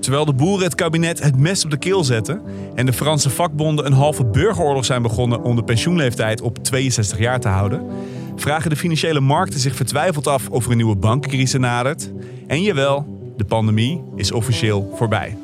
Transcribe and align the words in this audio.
Terwijl 0.00 0.24
de 0.24 0.32
boeren 0.32 0.64
het 0.64 0.74
kabinet 0.74 1.22
het 1.22 1.36
mes 1.36 1.64
op 1.64 1.70
de 1.70 1.78
keel 1.78 2.04
zetten 2.04 2.42
en 2.74 2.86
de 2.86 2.92
Franse 2.92 3.30
vakbonden 3.30 3.86
een 3.86 3.92
halve 3.92 4.24
burgeroorlog 4.24 4.84
zijn 4.84 5.02
begonnen 5.02 5.42
om 5.42 5.56
de 5.56 5.64
pensioenleeftijd 5.64 6.40
op 6.40 6.58
62 6.58 7.18
jaar 7.18 7.40
te 7.40 7.48
houden, 7.48 7.86
vragen 8.36 8.70
de 8.70 8.76
financiële 8.76 9.20
markten 9.20 9.60
zich 9.60 9.74
vertwijfeld 9.74 10.26
af 10.26 10.48
of 10.48 10.64
er 10.64 10.70
een 10.70 10.76
nieuwe 10.76 10.96
bankencrisis 10.96 11.60
nadert. 11.60 12.12
En 12.46 12.62
jawel, 12.62 13.06
de 13.36 13.44
pandemie 13.44 14.02
is 14.16 14.32
officieel 14.32 14.92
voorbij. 14.94 15.36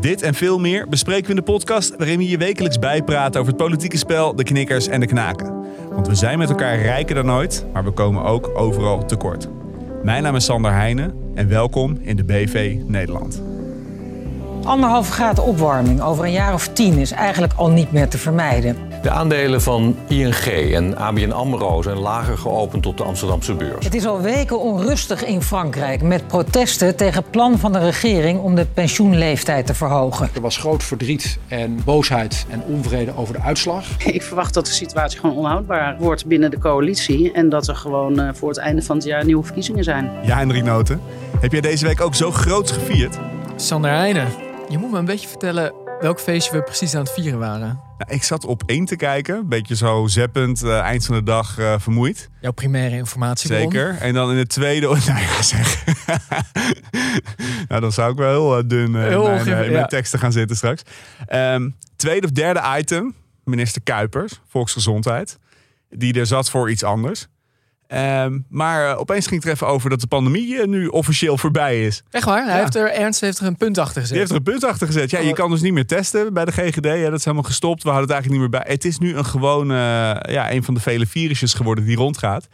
Dit 0.00 0.22
en 0.22 0.34
veel 0.34 0.58
meer 0.58 0.88
bespreken 0.88 1.24
we 1.24 1.30
in 1.30 1.36
de 1.36 1.42
podcast 1.42 1.96
waarin 1.96 2.18
we 2.18 2.28
je 2.28 2.38
wekelijks 2.38 2.78
bijpraten 2.78 3.40
over 3.40 3.52
het 3.52 3.62
politieke 3.62 3.96
spel, 3.96 4.34
de 4.34 4.42
knikkers 4.42 4.88
en 4.88 5.00
de 5.00 5.06
knaken. 5.06 5.54
Want 5.90 6.06
we 6.06 6.14
zijn 6.14 6.38
met 6.38 6.48
elkaar 6.48 6.78
rijker 6.78 7.14
dan 7.14 7.32
ooit, 7.32 7.66
maar 7.72 7.84
we 7.84 7.90
komen 7.90 8.24
ook 8.24 8.50
overal 8.54 9.06
tekort. 9.06 9.48
Mijn 10.02 10.22
naam 10.22 10.36
is 10.36 10.44
Sander 10.44 10.72
Heijnen 10.72 11.14
en 11.34 11.48
welkom 11.48 11.98
in 12.00 12.16
de 12.16 12.24
BV 12.24 12.76
Nederland. 12.86 13.42
Anderhalve 14.64 15.12
graad 15.12 15.38
opwarming 15.38 16.02
over 16.02 16.24
een 16.24 16.32
jaar 16.32 16.54
of 16.54 16.68
tien 16.68 16.98
is 16.98 17.10
eigenlijk 17.10 17.52
al 17.56 17.70
niet 17.70 17.92
meer 17.92 18.08
te 18.08 18.18
vermijden. 18.18 18.76
De 19.02 19.10
aandelen 19.10 19.62
van 19.62 19.96
ING 20.08 20.34
en 20.74 20.96
ABN 20.96 21.30
AMRO 21.30 21.82
zijn 21.82 21.98
lager 21.98 22.38
geopend 22.38 22.86
op 22.86 22.96
de 22.96 23.04
Amsterdamse 23.04 23.54
beurs. 23.54 23.84
Het 23.84 23.94
is 23.94 24.06
al 24.06 24.20
weken 24.20 24.60
onrustig 24.60 25.24
in 25.24 25.42
Frankrijk 25.42 26.02
met 26.02 26.26
protesten 26.26 26.96
tegen 26.96 27.22
het 27.22 27.30
plan 27.30 27.58
van 27.58 27.72
de 27.72 27.78
regering 27.78 28.40
om 28.40 28.54
de 28.54 28.66
pensioenleeftijd 28.74 29.66
te 29.66 29.74
verhogen. 29.74 30.28
Er 30.34 30.40
was 30.40 30.56
groot 30.56 30.82
verdriet 30.82 31.38
en 31.48 31.80
boosheid 31.84 32.46
en 32.48 32.62
onvrede 32.66 33.16
over 33.16 33.34
de 33.34 33.40
uitslag. 33.40 33.84
Ik 33.98 34.22
verwacht 34.22 34.54
dat 34.54 34.66
de 34.66 34.72
situatie 34.72 35.20
gewoon 35.20 35.36
onhoudbaar 35.36 35.96
wordt 35.98 36.26
binnen 36.26 36.50
de 36.50 36.58
coalitie 36.58 37.32
en 37.32 37.48
dat 37.48 37.68
er 37.68 37.76
gewoon 37.76 38.20
eh, 38.20 38.28
voor 38.32 38.48
het 38.48 38.58
einde 38.58 38.82
van 38.82 38.96
het 38.96 39.04
jaar 39.04 39.24
nieuwe 39.24 39.44
verkiezingen 39.44 39.84
zijn. 39.84 40.10
Ja, 40.22 40.36
Hendrik 40.36 40.64
Noten. 40.64 41.00
Heb 41.40 41.52
jij 41.52 41.60
deze 41.60 41.86
week 41.86 42.00
ook 42.00 42.14
zo 42.14 42.30
groots 42.30 42.72
gevierd? 42.72 43.18
Sander 43.56 43.90
Heijnen, 43.90 44.26
je 44.72 44.78
moet 44.78 44.90
me 44.90 44.98
een 44.98 45.04
beetje 45.04 45.28
vertellen 45.28 45.72
welk 46.00 46.20
feestje 46.20 46.52
we 46.52 46.62
precies 46.62 46.94
aan 46.94 47.02
het 47.02 47.12
vieren 47.12 47.38
waren. 47.38 47.80
Nou, 47.98 48.12
ik 48.14 48.22
zat 48.22 48.44
op 48.44 48.62
één 48.66 48.84
te 48.84 48.96
kijken, 48.96 49.36
een 49.36 49.48
beetje 49.48 49.76
zo 49.76 50.06
zeppend, 50.06 50.64
uh, 50.64 50.78
eind 50.78 51.06
van 51.06 51.14
de 51.14 51.22
dag 51.22 51.58
uh, 51.58 51.74
vermoeid. 51.78 52.30
Jouw 52.40 52.52
primaire 52.52 52.96
informatie. 52.96 53.48
Zeker. 53.48 53.96
En 54.00 54.14
dan 54.14 54.30
in 54.30 54.36
het 54.36 54.48
tweede, 54.48 54.88
oh, 54.88 55.06
nou 55.06 55.20
ja 55.20 55.42
zeg. 55.42 55.84
nou, 57.68 57.80
dan 57.80 57.92
zou 57.92 58.12
ik 58.12 58.18
wel 58.18 58.30
heel 58.30 58.58
uh, 58.58 58.68
dun 58.68 58.94
heel 58.94 59.30
in, 59.30 59.44
mijn, 59.44 59.64
in 59.64 59.72
mijn 59.72 59.88
teksten 59.88 60.18
gaan 60.18 60.32
zitten 60.32 60.56
straks. 60.56 60.82
Um, 61.32 61.76
tweede 61.96 62.26
of 62.26 62.32
derde 62.32 62.62
item, 62.78 63.14
minister 63.44 63.82
Kuipers, 63.82 64.40
Volksgezondheid. 64.48 65.38
Die 65.88 66.18
er 66.18 66.26
zat 66.26 66.50
voor 66.50 66.70
iets 66.70 66.84
anders. 66.84 67.26
Um, 67.94 68.44
maar 68.48 68.90
uh, 68.90 69.00
opeens 69.00 69.26
ging 69.26 69.42
het 69.42 69.52
even 69.52 69.66
over 69.66 69.90
dat 69.90 70.00
de 70.00 70.06
pandemie 70.06 70.54
uh, 70.54 70.66
nu 70.66 70.86
officieel 70.86 71.38
voorbij 71.38 71.86
is. 71.86 72.02
Echt 72.10 72.24
waar? 72.24 72.44
Hij 72.44 72.54
ja. 72.54 72.60
heeft 72.60 72.74
er, 72.74 72.92
Ernst 72.92 73.20
heeft 73.20 73.38
er 73.38 73.46
een 73.46 73.56
punt 73.56 73.78
achter 73.78 74.00
gezet. 74.00 74.08
Die 74.08 74.18
heeft 74.18 74.30
er 74.30 74.36
een 74.36 74.42
punt 74.42 74.64
achter 74.64 74.86
gezet. 74.86 75.10
Ja, 75.10 75.18
je 75.18 75.32
kan 75.32 75.50
dus 75.50 75.60
niet 75.60 75.72
meer 75.72 75.86
testen 75.86 76.32
bij 76.32 76.44
de 76.44 76.52
GGD. 76.52 76.84
Ja, 76.84 77.10
dat 77.10 77.18
is 77.18 77.24
helemaal 77.24 77.46
gestopt. 77.46 77.82
We 77.82 77.88
hadden 77.88 78.08
het 78.08 78.12
eigenlijk 78.12 78.42
niet 78.42 78.50
meer 78.50 78.60
bij. 78.60 78.72
Het 78.72 78.84
is 78.84 78.98
nu 78.98 79.16
een 79.16 79.24
gewoon, 79.24 79.70
uh, 79.70 79.76
ja, 80.22 80.52
een 80.52 80.64
van 80.64 80.74
de 80.74 80.80
vele 80.80 81.06
virusjes 81.06 81.54
geworden 81.54 81.84
die 81.84 81.96
rondgaat. 81.96 82.48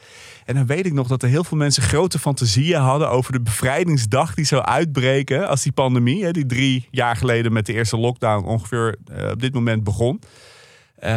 En 0.44 0.54
dan 0.54 0.66
weet 0.66 0.86
ik 0.86 0.92
nog 0.92 1.08
dat 1.08 1.22
er 1.22 1.28
heel 1.28 1.44
veel 1.44 1.56
mensen 1.56 1.82
grote 1.82 2.18
fantasieën 2.18 2.80
hadden 2.80 3.10
over 3.10 3.32
de 3.32 3.40
bevrijdingsdag 3.40 4.34
die 4.34 4.44
zou 4.44 4.62
uitbreken 4.62 5.48
als 5.48 5.62
die 5.62 5.72
pandemie, 5.72 6.24
hè, 6.24 6.30
die 6.30 6.46
drie 6.46 6.88
jaar 6.90 7.16
geleden 7.16 7.52
met 7.52 7.66
de 7.66 7.72
eerste 7.72 7.96
lockdown 7.96 8.46
ongeveer 8.46 8.96
op 9.32 9.40
dit 9.40 9.54
moment 9.54 9.84
begon. 9.84 10.20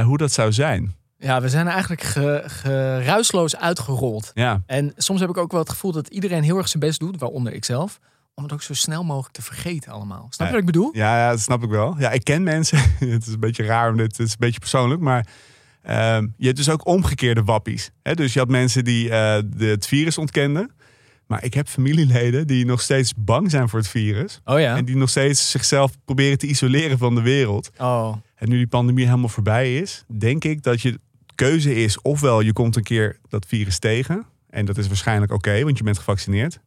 hoe 0.03 0.17
dat 0.17 0.31
zou 0.31 0.51
zijn. 0.51 0.99
Ja, 1.21 1.41
we 1.41 1.49
zijn 1.49 1.67
eigenlijk 1.67 2.01
ge, 2.01 2.43
geruisloos 2.45 3.55
uitgerold. 3.55 4.31
Ja. 4.33 4.61
En 4.65 4.93
soms 4.97 5.19
heb 5.19 5.29
ik 5.29 5.37
ook 5.37 5.51
wel 5.51 5.59
het 5.59 5.69
gevoel 5.69 5.91
dat 5.91 6.07
iedereen 6.07 6.43
heel 6.43 6.57
erg 6.57 6.67
zijn 6.67 6.83
best 6.83 6.99
doet, 6.99 7.19
waaronder 7.19 7.53
ik 7.53 7.65
zelf. 7.65 7.99
Om 8.33 8.43
het 8.43 8.53
ook 8.53 8.61
zo 8.61 8.73
snel 8.73 9.03
mogelijk 9.03 9.33
te 9.33 9.41
vergeten 9.41 9.91
allemaal. 9.91 10.27
Snap 10.29 10.37
je 10.37 10.43
ja. 10.43 10.49
wat 10.49 10.59
ik 10.59 10.65
bedoel? 10.65 10.89
Ja, 10.93 11.17
ja, 11.17 11.29
dat 11.29 11.39
snap 11.39 11.63
ik 11.63 11.69
wel. 11.69 11.95
Ja, 11.99 12.11
ik 12.11 12.23
ken 12.23 12.43
mensen. 12.43 12.77
het 12.99 13.27
is 13.27 13.33
een 13.33 13.39
beetje 13.39 13.63
raar, 13.63 13.95
dit 13.95 14.17
het 14.17 14.27
is 14.27 14.31
een 14.31 14.37
beetje 14.39 14.59
persoonlijk. 14.59 15.01
Maar 15.01 15.27
uh, 15.89 16.17
je 16.37 16.45
hebt 16.45 16.57
dus 16.57 16.69
ook 16.69 16.85
omgekeerde 16.87 17.43
wappies. 17.43 17.91
Hè? 18.03 18.13
Dus 18.13 18.33
je 18.33 18.39
had 18.39 18.49
mensen 18.49 18.83
die 18.83 19.05
uh, 19.05 19.11
de, 19.45 19.65
het 19.65 19.87
virus 19.87 20.17
ontkenden. 20.17 20.71
Maar 21.27 21.43
ik 21.43 21.53
heb 21.53 21.67
familieleden 21.67 22.47
die 22.47 22.65
nog 22.65 22.81
steeds 22.81 23.13
bang 23.17 23.51
zijn 23.51 23.69
voor 23.69 23.79
het 23.79 23.87
virus. 23.87 24.41
Oh 24.45 24.59
ja. 24.59 24.75
En 24.75 24.85
die 24.85 24.95
nog 24.95 25.09
steeds 25.09 25.51
zichzelf 25.51 25.91
proberen 26.05 26.37
te 26.37 26.47
isoleren 26.47 26.97
van 26.97 27.15
de 27.15 27.21
wereld. 27.21 27.69
Oh. 27.77 28.15
En 28.35 28.49
nu 28.49 28.57
die 28.57 28.67
pandemie 28.67 29.05
helemaal 29.05 29.29
voorbij 29.29 29.77
is, 29.77 30.03
denk 30.07 30.43
ik 30.43 30.63
dat 30.63 30.81
je 30.81 30.99
keuze 31.35 31.75
is 31.75 32.01
ofwel 32.01 32.41
je 32.41 32.53
komt 32.53 32.75
een 32.75 32.83
keer 32.83 33.17
dat 33.29 33.45
virus 33.45 33.79
tegen. 33.79 34.25
En 34.49 34.65
dat 34.65 34.77
is 34.77 34.87
waarschijnlijk 34.87 35.31
oké, 35.31 35.49
okay, 35.49 35.63
want 35.63 35.77
je 35.77 35.83
bent 35.83 35.97
gevaccineerd. 35.97 36.59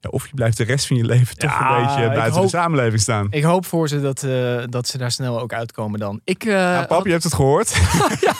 Ja, 0.00 0.08
of 0.08 0.26
je 0.26 0.34
blijft 0.34 0.56
de 0.56 0.64
rest 0.64 0.86
van 0.86 0.96
je 0.96 1.04
leven 1.04 1.36
toch 1.36 1.50
ja, 1.50 1.78
een 1.78 1.86
beetje 1.86 2.08
buiten 2.08 2.32
hoop, 2.32 2.42
de 2.42 2.48
samenleving 2.48 3.00
staan. 3.00 3.26
Ik 3.30 3.42
hoop 3.42 3.66
voor 3.66 3.88
ze 3.88 4.00
dat, 4.00 4.22
uh, 4.22 4.62
dat 4.68 4.88
ze 4.88 4.98
daar 4.98 5.10
snel 5.10 5.40
ook 5.40 5.52
uitkomen 5.52 6.00
dan. 6.00 6.20
Ik, 6.24 6.44
uh, 6.44 6.52
ja, 6.52 6.80
pap, 6.80 6.90
had... 6.90 7.04
je 7.04 7.10
hebt 7.10 7.24
het 7.24 7.34
gehoord. 7.34 7.74
ja, 8.26 8.34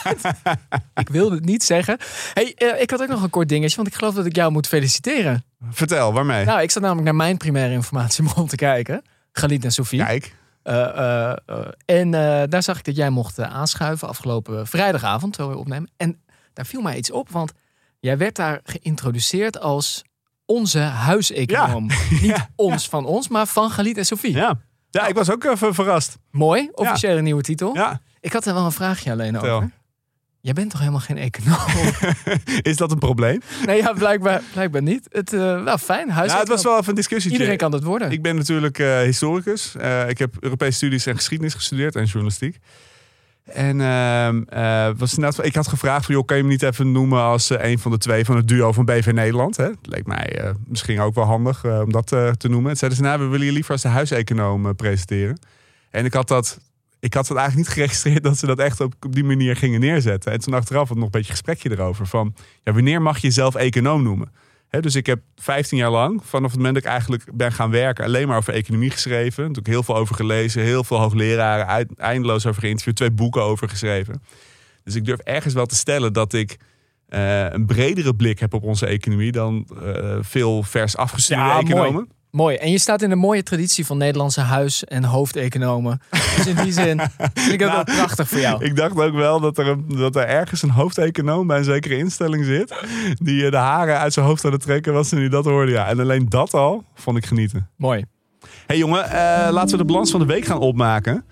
ik 0.95 1.09
wilde 1.09 1.35
het 1.35 1.45
niet 1.45 1.63
zeggen. 1.63 1.97
Hey, 2.33 2.55
uh, 2.57 2.81
ik 2.81 2.89
had 2.89 3.01
ook 3.01 3.07
nog 3.07 3.23
een 3.23 3.29
kort 3.29 3.49
dingetje, 3.49 3.75
want 3.75 3.87
ik 3.87 3.95
geloof 3.95 4.13
dat 4.13 4.25
ik 4.25 4.35
jou 4.35 4.51
moet 4.51 4.67
feliciteren. 4.67 5.43
Vertel, 5.69 6.13
waarmee? 6.13 6.45
Nou, 6.45 6.61
ik 6.61 6.71
zat 6.71 6.81
namelijk 6.81 7.05
naar 7.05 7.15
mijn 7.15 7.37
primaire 7.37 7.73
informatiebron 7.73 8.47
te 8.47 8.55
kijken. 8.55 9.01
Galit 9.31 9.63
en 9.63 9.71
Sofie. 9.71 10.03
Kijk. 10.03 10.35
Uh, 10.63 10.73
uh, 10.73 11.33
uh, 11.49 11.67
en 11.85 12.11
daar 12.49 12.63
zag 12.63 12.77
ik 12.77 12.85
dat 12.85 12.95
jij 12.95 13.09
mocht 13.09 13.39
aanschuiven 13.39 14.07
afgelopen 14.07 14.67
vrijdagavond, 14.67 15.33
terwijl 15.33 15.55
we 15.55 15.61
opnemen. 15.61 15.91
En 15.97 16.21
daar 16.53 16.65
viel 16.65 16.81
mij 16.81 16.97
iets 16.97 17.11
op, 17.11 17.29
want 17.29 17.51
jij 17.99 18.17
werd 18.17 18.35
daar 18.35 18.59
geïntroduceerd 18.63 19.59
als 19.59 20.03
onze 20.45 20.79
huiseconoom. 20.79 21.89
Ja. 21.89 21.95
Niet 22.09 22.21
ja. 22.21 22.49
ons 22.55 22.89
van 22.89 23.05
ons, 23.05 23.27
maar 23.27 23.47
van 23.47 23.71
Galit 23.71 23.97
en 23.97 24.05
Sofie. 24.05 24.35
Ja. 24.35 24.59
ja, 24.89 25.07
ik 25.07 25.15
was 25.15 25.31
ook 25.31 25.43
even 25.43 25.73
verrast. 25.73 26.17
Mooi, 26.31 26.69
officiële 26.73 27.21
nieuwe 27.21 27.41
titel. 27.41 27.75
Ja. 27.75 28.01
Ik 28.19 28.33
had 28.33 28.45
er 28.45 28.53
wel 28.53 28.65
een 28.65 28.71
vraagje 28.71 29.11
alleen 29.11 29.37
over. 29.37 29.71
Jij 30.41 30.53
bent 30.53 30.69
toch 30.69 30.79
helemaal 30.79 30.99
geen 30.99 31.17
econoom? 31.17 31.57
is 32.71 32.77
dat 32.77 32.91
een 32.91 32.99
probleem? 32.99 33.41
Nee, 33.65 33.77
ja, 33.77 33.93
blijkbaar, 33.93 34.41
blijkbaar 34.53 34.81
niet. 34.81 35.07
Het, 35.11 35.33
uh, 35.33 35.63
wel 35.63 35.77
fijn. 35.77 36.09
Huis 36.09 36.31
ja, 36.31 36.39
het 36.39 36.47
was 36.47 36.63
wel 36.63 36.77
even 36.77 36.89
een 36.89 36.95
discussie. 36.95 37.31
Iedereen 37.31 37.57
kan 37.57 37.71
dat 37.71 37.83
worden. 37.83 38.11
Ik 38.11 38.21
ben 38.21 38.35
natuurlijk 38.35 38.79
uh, 38.79 38.99
historicus. 38.99 39.73
Uh, 39.77 40.09
ik 40.09 40.17
heb 40.17 40.35
Europese 40.39 40.71
studies 40.71 41.05
en 41.05 41.15
geschiedenis 41.15 41.53
gestudeerd 41.53 41.95
en 41.95 42.05
journalistiek. 42.05 42.57
En 43.43 43.79
uh, 43.79 44.89
was 44.97 45.39
ik 45.39 45.55
had 45.55 45.67
gevraagd 45.67 46.05
van, 46.05 46.15
joh, 46.15 46.25
kan 46.25 46.37
je 46.37 46.43
me 46.43 46.49
niet 46.49 46.63
even 46.63 46.91
noemen 46.91 47.21
als 47.21 47.49
een 47.49 47.79
van 47.79 47.91
de 47.91 47.97
twee 47.97 48.25
van 48.25 48.35
het 48.35 48.47
duo 48.47 48.71
van 48.71 48.85
BV 48.85 49.11
Nederland? 49.13 49.57
Hè? 49.57 49.67
Dat 49.67 49.77
leek 49.81 50.05
mij 50.05 50.53
misschien 50.67 50.99
ook 50.99 51.15
wel 51.15 51.25
handig 51.25 51.65
om 51.65 51.91
dat 51.91 52.07
te 52.07 52.47
noemen. 52.49 52.71
En 52.71 52.77
zeiden 52.77 52.99
ze, 52.99 53.05
nou, 53.05 53.19
we 53.19 53.27
willen 53.27 53.45
je 53.45 53.51
liever 53.51 53.71
als 53.71 53.81
de 53.81 53.87
huiseconoom 53.87 54.75
presenteren. 54.75 55.39
En 55.89 56.05
ik 56.05 56.13
had 56.13 56.27
dat 56.27 56.59
ik 56.99 57.13
had 57.13 57.27
het 57.27 57.37
eigenlijk 57.37 57.67
niet 57.67 57.77
geregistreerd 57.77 58.23
dat 58.23 58.37
ze 58.37 58.45
dat 58.45 58.59
echt 58.59 58.81
op, 58.81 58.93
op 59.05 59.15
die 59.15 59.23
manier 59.23 59.55
gingen 59.55 59.79
neerzetten. 59.79 60.31
En 60.31 60.39
toen 60.39 60.53
achteraf 60.53 60.87
had 60.87 60.97
nog 60.97 61.05
een 61.05 61.11
beetje 61.11 61.31
gesprekje 61.31 61.71
erover. 61.71 62.07
Van 62.07 62.35
ja, 62.63 62.73
wanneer 62.73 63.01
mag 63.01 63.15
je 63.17 63.27
jezelf 63.27 63.55
econoom 63.55 64.03
noemen? 64.03 64.31
He, 64.67 64.79
dus 64.79 64.95
ik 64.95 65.05
heb 65.05 65.19
15 65.35 65.77
jaar 65.77 65.91
lang, 65.91 66.21
vanaf 66.23 66.49
het 66.49 66.55
moment 66.55 66.75
dat 66.75 66.83
ik 66.83 66.89
eigenlijk 66.89 67.23
ben 67.33 67.51
gaan 67.51 67.71
werken, 67.71 68.05
alleen 68.05 68.27
maar 68.27 68.37
over 68.37 68.53
economie 68.53 68.89
geschreven. 68.89 69.41
Natuurlijk 69.41 69.67
heel 69.67 69.83
veel 69.83 69.95
over 69.95 70.15
gelezen, 70.15 70.61
heel 70.61 70.83
veel 70.83 70.99
hoogleraren, 70.99 71.67
uit, 71.67 71.95
eindeloos 71.95 72.45
over 72.45 72.61
geïnterviewd, 72.61 72.95
twee 72.95 73.11
boeken 73.11 73.41
over 73.41 73.69
geschreven. 73.69 74.21
Dus 74.83 74.95
ik 74.95 75.05
durf 75.05 75.19
ergens 75.19 75.53
wel 75.53 75.65
te 75.65 75.75
stellen 75.75 76.13
dat 76.13 76.33
ik 76.33 76.57
uh, 77.09 77.49
een 77.49 77.65
bredere 77.65 78.15
blik 78.15 78.39
heb 78.39 78.53
op 78.53 78.63
onze 78.63 78.85
economie 78.85 79.31
dan 79.31 79.67
uh, 79.83 80.17
veel 80.21 80.63
vers 80.63 80.97
afgestudeerde 80.97 81.49
ja, 81.49 81.59
economen. 81.59 81.93
Mooi. 81.93 82.07
Mooi. 82.31 82.55
En 82.55 82.71
je 82.71 82.79
staat 82.79 83.01
in 83.01 83.09
de 83.09 83.15
mooie 83.15 83.43
traditie 83.43 83.85
van 83.85 83.97
Nederlandse 83.97 84.41
huis- 84.41 84.83
en 84.83 85.03
hoofdeconomen. 85.03 86.01
Dus 86.35 86.47
in 86.47 86.55
die 86.55 86.71
zin 86.71 86.99
vind 87.33 87.51
ik 87.51 87.59
dat 87.59 87.71
nou, 87.71 87.83
wel 87.85 87.95
prachtig 87.95 88.29
voor 88.29 88.39
jou. 88.39 88.65
Ik 88.65 88.75
dacht 88.75 88.99
ook 88.99 89.13
wel 89.13 89.39
dat 89.39 89.57
er, 89.57 89.67
een, 89.67 89.85
dat 89.87 90.15
er 90.15 90.27
ergens 90.27 90.61
een 90.61 90.69
hoofdeconoom 90.69 91.47
bij 91.47 91.57
een 91.57 91.63
zekere 91.63 91.97
instelling 91.97 92.45
zit. 92.45 92.75
Die 93.21 93.51
de 93.51 93.57
haren 93.57 93.97
uit 93.97 94.13
zijn 94.13 94.25
hoofd 94.25 94.45
aan 94.45 94.51
het 94.51 94.61
trekken 94.61 94.93
was 94.93 95.11
en 95.11 95.17
die 95.17 95.29
dat 95.29 95.45
hoorde. 95.45 95.71
Ja. 95.71 95.87
En 95.87 95.99
alleen 95.99 96.29
dat 96.29 96.53
al 96.53 96.83
vond 96.95 97.17
ik 97.17 97.25
genieten. 97.25 97.69
Mooi. 97.75 98.05
hey 98.65 98.77
jongen, 98.77 99.05
uh, 99.05 99.11
laten 99.51 99.71
we 99.71 99.77
de 99.77 99.85
balans 99.85 100.11
van 100.11 100.19
de 100.19 100.25
week 100.25 100.45
gaan 100.45 100.59
opmaken. 100.59 101.25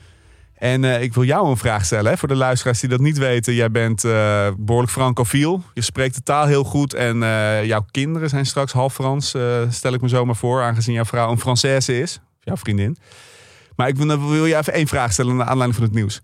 En 0.58 0.84
uh, 0.84 1.02
ik 1.02 1.14
wil 1.14 1.24
jou 1.24 1.50
een 1.50 1.58
vraag 1.58 1.86
stellen. 1.86 2.12
Hè, 2.12 2.18
voor 2.18 2.28
de 2.28 2.36
luisteraars 2.36 2.80
die 2.80 2.90
dat 2.90 3.00
niet 3.00 3.18
weten. 3.18 3.54
Jij 3.54 3.72
bent 3.72 4.04
uh, 4.04 4.48
behoorlijk 4.58 4.92
francofiel. 4.92 5.64
Je 5.74 5.82
spreekt 5.82 6.16
de 6.16 6.24
taal 6.24 6.46
heel 6.46 6.64
goed. 6.64 6.94
En 6.94 7.22
uh, 7.22 7.66
jouw 7.66 7.86
kinderen 7.92 8.30
zijn 8.30 8.46
straks 8.46 8.72
half 8.72 8.94
Frans. 8.94 9.36
stel 9.70 9.94
ik 9.94 10.02
me 10.02 10.08
zomaar 10.08 10.36
voor. 10.36 10.62
Aangezien 10.62 10.94
jouw 10.94 11.06
vrouw 11.06 11.32
een 11.32 11.40
Française 11.40 11.94
is. 11.94 12.20
Jouw 12.40 12.58
vriendin. 12.58 12.98
Maar 13.76 13.88
ik 13.88 13.96
wil, 13.96 14.30
wil 14.30 14.46
je 14.46 14.58
even 14.58 14.74
één 14.74 14.88
vraag 14.88 15.12
stellen. 15.12 15.36
Naar 15.36 15.48
aanleiding 15.48 15.76
van 15.76 15.84
het 15.84 15.94
nieuws. 15.94 16.22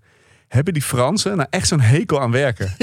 Hebben 0.47 0.74
die 0.74 0.83
Fransen 0.83 1.38
nou 1.38 1.47
echt 1.50 1.68
zo'n 1.68 1.80
hekel 1.80 2.21
aan 2.21 2.31
werken? 2.31 2.75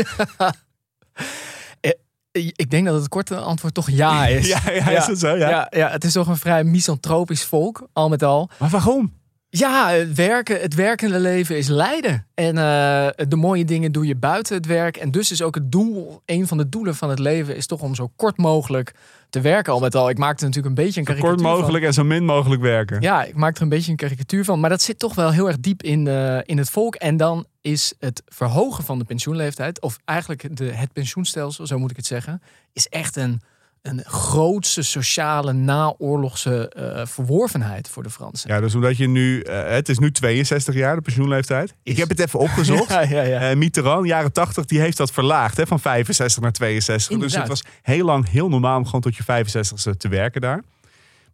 Ja. 1.80 1.94
Ik 2.32 2.70
denk 2.70 2.86
dat 2.86 2.94
het 2.94 3.08
korte 3.08 3.36
antwoord 3.36 3.74
toch 3.74 3.90
ja 3.90 4.26
is. 4.26 4.48
ja, 4.54 4.70
ja, 4.70 4.88
is 4.88 5.06
het 5.06 5.18
zo? 5.18 5.36
Ja. 5.36 5.48
Ja, 5.48 5.66
ja, 5.70 5.90
het 5.90 6.04
is 6.04 6.12
toch 6.12 6.28
een 6.28 6.36
vrij 6.36 6.64
misantropisch 6.64 7.44
volk, 7.44 7.88
al 7.92 8.08
met 8.08 8.22
al. 8.22 8.50
Maar 8.58 8.68
waarom? 8.68 9.19
Ja, 9.52 9.90
het, 9.90 10.14
werken, 10.14 10.60
het 10.60 10.74
werkende 10.74 11.20
leven 11.20 11.56
is 11.56 11.68
lijden. 11.68 12.26
En 12.34 12.58
eh, 12.58 13.08
de 13.28 13.36
mooie 13.36 13.64
dingen 13.64 13.92
doe 13.92 14.06
je 14.06 14.16
buiten 14.16 14.56
het 14.56 14.66
werk. 14.66 14.96
En 14.96 15.10
dus 15.10 15.30
is 15.30 15.42
ook 15.42 15.54
het 15.54 15.72
doel, 15.72 16.22
een 16.24 16.46
van 16.46 16.58
de 16.58 16.68
doelen 16.68 16.94
van 16.94 17.10
het 17.10 17.18
leven, 17.18 17.56
is 17.56 17.66
toch 17.66 17.80
om 17.80 17.94
zo 17.94 18.12
kort 18.16 18.36
mogelijk 18.36 18.94
te 19.30 19.40
werken. 19.40 19.72
Al 19.72 19.80
met 19.80 19.94
al, 19.94 20.10
ik 20.10 20.18
maakte 20.18 20.44
natuurlijk 20.44 20.76
een 20.76 20.84
beetje 20.84 21.00
een 21.00 21.06
Zo 21.06 21.12
karikatuur 21.12 21.44
kort 21.44 21.56
mogelijk 21.56 21.84
en 21.84 21.92
zo 21.92 22.04
min 22.04 22.24
mogelijk 22.24 22.62
werken. 22.62 23.00
Ja, 23.00 23.24
ik 23.24 23.34
maak 23.34 23.56
er 23.56 23.62
een 23.62 23.68
beetje 23.68 23.90
een 23.90 23.96
karikatuur 23.96 24.44
van. 24.44 24.60
Maar 24.60 24.70
dat 24.70 24.82
zit 24.82 24.98
toch 24.98 25.14
wel 25.14 25.30
heel 25.30 25.46
erg 25.46 25.60
diep 25.60 25.82
in, 25.82 26.06
eh, 26.06 26.38
in 26.42 26.58
het 26.58 26.70
volk. 26.70 26.94
En 26.94 27.16
dan 27.16 27.46
is 27.60 27.94
het 27.98 28.22
verhogen 28.26 28.84
van 28.84 28.98
de 28.98 29.04
pensioenleeftijd, 29.04 29.80
of 29.80 29.98
eigenlijk 30.04 30.56
de, 30.56 30.64
het 30.64 30.92
pensioenstelsel, 30.92 31.66
zo 31.66 31.78
moet 31.78 31.90
ik 31.90 31.96
het 31.96 32.06
zeggen, 32.06 32.42
is 32.72 32.86
echt 32.86 33.16
een 33.16 33.40
een 33.82 34.02
grootste 34.04 34.82
sociale 34.82 35.52
naoorlogse 35.52 36.72
uh, 36.76 37.06
verworvenheid 37.06 37.88
voor 37.88 38.02
de 38.02 38.10
Fransen. 38.10 38.50
Ja, 38.50 38.60
dus 38.60 38.74
omdat 38.74 38.96
je 38.96 39.08
nu, 39.08 39.44
uh, 39.44 39.68
het 39.68 39.88
is 39.88 39.98
nu 39.98 40.12
62 40.12 40.74
jaar, 40.74 40.96
de 40.96 41.02
pensioenleeftijd. 41.02 41.74
Ik 41.82 41.96
heb 41.96 42.08
het 42.08 42.20
even 42.20 42.38
opgezocht. 42.38 42.88
ja, 42.92 43.00
ja, 43.00 43.22
ja. 43.22 43.50
Uh, 43.50 43.56
Mitterrand, 43.56 44.06
jaren 44.06 44.32
80, 44.32 44.64
die 44.64 44.80
heeft 44.80 44.96
dat 44.96 45.12
verlaagd 45.12 45.56
hè, 45.56 45.66
van 45.66 45.80
65 45.80 46.42
naar 46.42 46.52
62. 46.52 47.10
Inderdaad. 47.10 47.46
Dus 47.46 47.54
het 47.54 47.62
was 47.62 47.72
heel 47.82 48.04
lang 48.04 48.30
heel 48.30 48.48
normaal 48.48 48.78
om 48.78 48.84
gewoon 48.84 49.00
tot 49.00 49.16
je 49.16 49.22
65ste 49.22 49.96
te 49.96 50.08
werken 50.08 50.40
daar. 50.40 50.62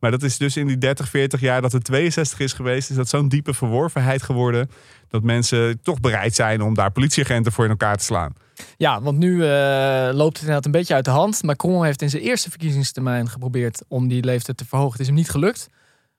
Maar 0.00 0.10
dat 0.10 0.22
is 0.22 0.38
dus 0.38 0.56
in 0.56 0.66
die 0.66 0.78
30, 0.78 1.08
40 1.08 1.40
jaar 1.40 1.60
dat 1.60 1.72
het 1.72 1.84
62 1.84 2.38
is 2.38 2.52
geweest, 2.52 2.90
is 2.90 2.96
dat 2.96 3.08
zo'n 3.08 3.28
diepe 3.28 3.54
verworvenheid 3.54 4.22
geworden. 4.22 4.70
Dat 5.08 5.22
mensen 5.22 5.80
toch 5.82 6.00
bereid 6.00 6.34
zijn 6.34 6.62
om 6.62 6.74
daar 6.74 6.90
politieagenten 6.90 7.52
voor 7.52 7.64
in 7.64 7.70
elkaar 7.70 7.96
te 7.96 8.04
slaan. 8.04 8.32
Ja, 8.76 9.02
want 9.02 9.18
nu 9.18 9.32
uh, 9.32 10.08
loopt 10.12 10.32
het 10.32 10.40
inderdaad 10.40 10.64
een 10.64 10.70
beetje 10.70 10.94
uit 10.94 11.04
de 11.04 11.10
hand. 11.10 11.42
Macron 11.42 11.84
heeft 11.84 12.02
in 12.02 12.10
zijn 12.10 12.22
eerste 12.22 12.50
verkiezingstermijn 12.50 13.28
geprobeerd 13.28 13.82
om 13.88 14.08
die 14.08 14.24
leeftijd 14.24 14.56
te 14.56 14.66
verhogen. 14.66 14.92
Het 14.92 15.00
is 15.00 15.06
hem 15.06 15.16
niet 15.16 15.30
gelukt. 15.30 15.68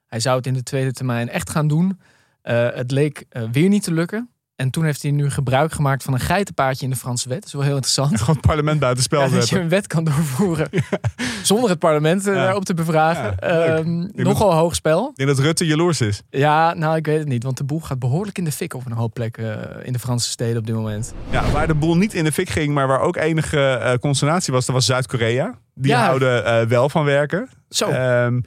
Hij 0.06 0.20
zou 0.20 0.38
het 0.38 0.48
in 0.48 0.54
de 0.54 0.64
tweede 0.64 0.92
termijn 0.92 1.30
echt 1.30 1.50
gaan 1.50 1.68
doen. 1.68 2.00
Uh, 2.44 2.70
het 2.74 2.92
leek 2.92 3.26
uh, 3.32 3.44
weer 3.52 3.70
niet 3.70 3.84
te 3.84 3.94
lukken. 3.94 4.30
En 4.58 4.70
toen 4.70 4.86
heeft 4.86 5.02
hij 5.02 5.12
nu 5.12 5.30
gebruik 5.30 5.72
gemaakt 5.72 6.04
van 6.04 6.14
een 6.14 6.20
geitenpaadje 6.20 6.84
in 6.84 6.90
de 6.90 6.96
Franse 6.96 7.30
wet. 7.30 7.38
Dat 7.38 7.48
is 7.48 7.54
wel 7.54 7.62
heel 7.62 7.76
interessant. 7.76 8.18
Gewoon 8.20 8.36
het 8.36 8.46
parlement 8.46 8.80
buitenspel 8.80 9.22
ja, 9.24 9.30
Dat 9.30 9.50
je 9.50 9.60
een 9.60 9.70
wet 9.70 9.88
kan 9.88 10.04
doorvoeren 10.04 10.68
ja. 10.72 11.00
zonder 11.44 11.70
het 11.70 11.80
parlement 11.80 12.24
daarop 12.24 12.66
te 12.66 12.74
bevragen. 12.74 13.54
Um, 13.78 14.12
nogal 14.14 14.54
hoog 14.54 14.76
spel. 14.76 15.10
Ik 15.10 15.16
denk 15.16 15.30
dat 15.30 15.40
Rutte 15.40 15.66
jaloers 15.66 16.02
is. 16.02 16.22
Ja, 16.30 16.74
nou 16.74 16.96
ik 16.96 17.06
weet 17.06 17.20
het 17.20 17.28
niet. 17.28 17.44
Want 17.44 17.58
de 17.58 17.64
boel 17.64 17.80
gaat 17.80 18.00
behoorlijk 18.00 18.38
in 18.38 18.44
de 18.44 18.52
fik 18.52 18.74
op 18.74 18.86
een 18.86 18.92
hoop 18.92 19.14
plekken 19.14 19.46
uh, 19.46 19.88
in 19.88 19.94
de 19.94 20.00
Franse 20.00 20.30
steden 20.30 20.58
op 20.58 20.66
dit 20.66 20.76
moment. 20.76 21.14
Ja, 21.30 21.52
waar 21.52 21.68
de 21.68 21.76
boel 21.76 21.98
niet 21.98 22.14
in 22.14 22.24
de 22.24 22.32
fik 22.32 22.50
ging, 22.50 22.74
maar 22.74 22.88
waar 22.88 23.02
ook 23.02 23.16
enige 23.16 23.80
uh, 23.82 23.94
consternatie 23.94 24.54
was, 24.54 24.66
dat 24.66 24.76
was 24.76 24.86
Zuid-Korea. 24.86 25.58
Die 25.74 25.94
houden 25.94 26.44
uh, 26.44 26.62
wel 26.62 26.90
van 26.90 27.04
werken. 27.04 27.50
Zo. 27.70 27.92
Um, 27.92 28.44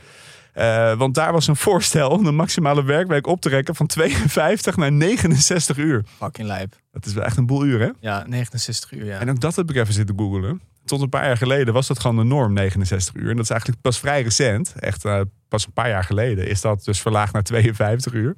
uh, 0.54 0.98
want 0.98 1.14
daar 1.14 1.32
was 1.32 1.46
een 1.46 1.56
voorstel 1.66 2.10
om 2.10 2.24
de 2.24 2.30
maximale 2.30 2.84
werkweek 2.84 3.26
op 3.26 3.40
te 3.40 3.48
rekken 3.48 3.74
van 3.74 3.86
52 3.86 4.76
naar 4.76 4.92
69 4.92 5.76
uur. 5.76 6.04
Fucking 6.16 6.48
lijp. 6.48 6.76
Dat 6.92 7.06
is 7.06 7.12
wel 7.12 7.24
echt 7.24 7.36
een 7.36 7.46
boel 7.46 7.64
uur, 7.64 7.80
hè? 7.80 7.90
Ja, 8.00 8.24
69 8.26 8.92
uur, 8.92 9.04
ja. 9.04 9.18
En 9.18 9.30
ook 9.30 9.40
dat 9.40 9.56
heb 9.56 9.70
ik 9.70 9.76
even 9.76 9.94
zitten 9.94 10.18
googelen. 10.18 10.60
Tot 10.84 11.00
een 11.00 11.08
paar 11.08 11.26
jaar 11.26 11.36
geleden 11.36 11.74
was 11.74 11.86
dat 11.86 12.00
gewoon 12.00 12.16
de 12.16 12.22
norm, 12.22 12.52
69 12.52 13.14
uur. 13.14 13.30
En 13.30 13.36
dat 13.36 13.44
is 13.44 13.50
eigenlijk 13.50 13.80
pas 13.80 13.98
vrij 13.98 14.22
recent, 14.22 14.74
echt 14.76 15.04
uh, 15.04 15.20
pas 15.48 15.66
een 15.66 15.72
paar 15.72 15.88
jaar 15.88 16.04
geleden, 16.04 16.48
is 16.48 16.60
dat 16.60 16.84
dus 16.84 17.00
verlaagd 17.00 17.32
naar 17.32 17.42
52 17.42 18.12
uur. 18.12 18.36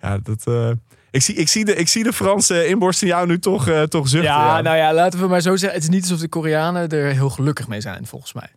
Ja, 0.00 0.18
dat... 0.18 0.44
Uh, 0.48 0.70
ik 1.10 1.22
zie, 1.22 1.34
ik, 1.34 1.48
zie 1.48 1.64
de, 1.64 1.74
ik 1.74 1.88
zie 1.88 2.04
de 2.04 2.12
Franse 2.12 2.66
inborst 2.66 3.02
in 3.02 3.08
jou 3.08 3.26
nu 3.26 3.38
toch, 3.38 3.68
uh, 3.68 3.82
toch 3.82 4.08
zuchten. 4.08 4.30
Ja, 4.30 4.56
ja, 4.56 4.62
nou 4.62 4.76
ja, 4.76 4.94
laten 4.94 5.20
we 5.20 5.26
maar 5.26 5.40
zo 5.40 5.56
zeggen. 5.56 5.78
Het 5.78 5.88
is 5.88 5.94
niet 5.94 6.02
alsof 6.02 6.18
de 6.18 6.28
Koreanen 6.28 6.88
er 6.88 7.12
heel 7.12 7.30
gelukkig 7.30 7.68
mee 7.68 7.80
zijn, 7.80 8.06
volgens 8.06 8.32
mij. 8.32 8.48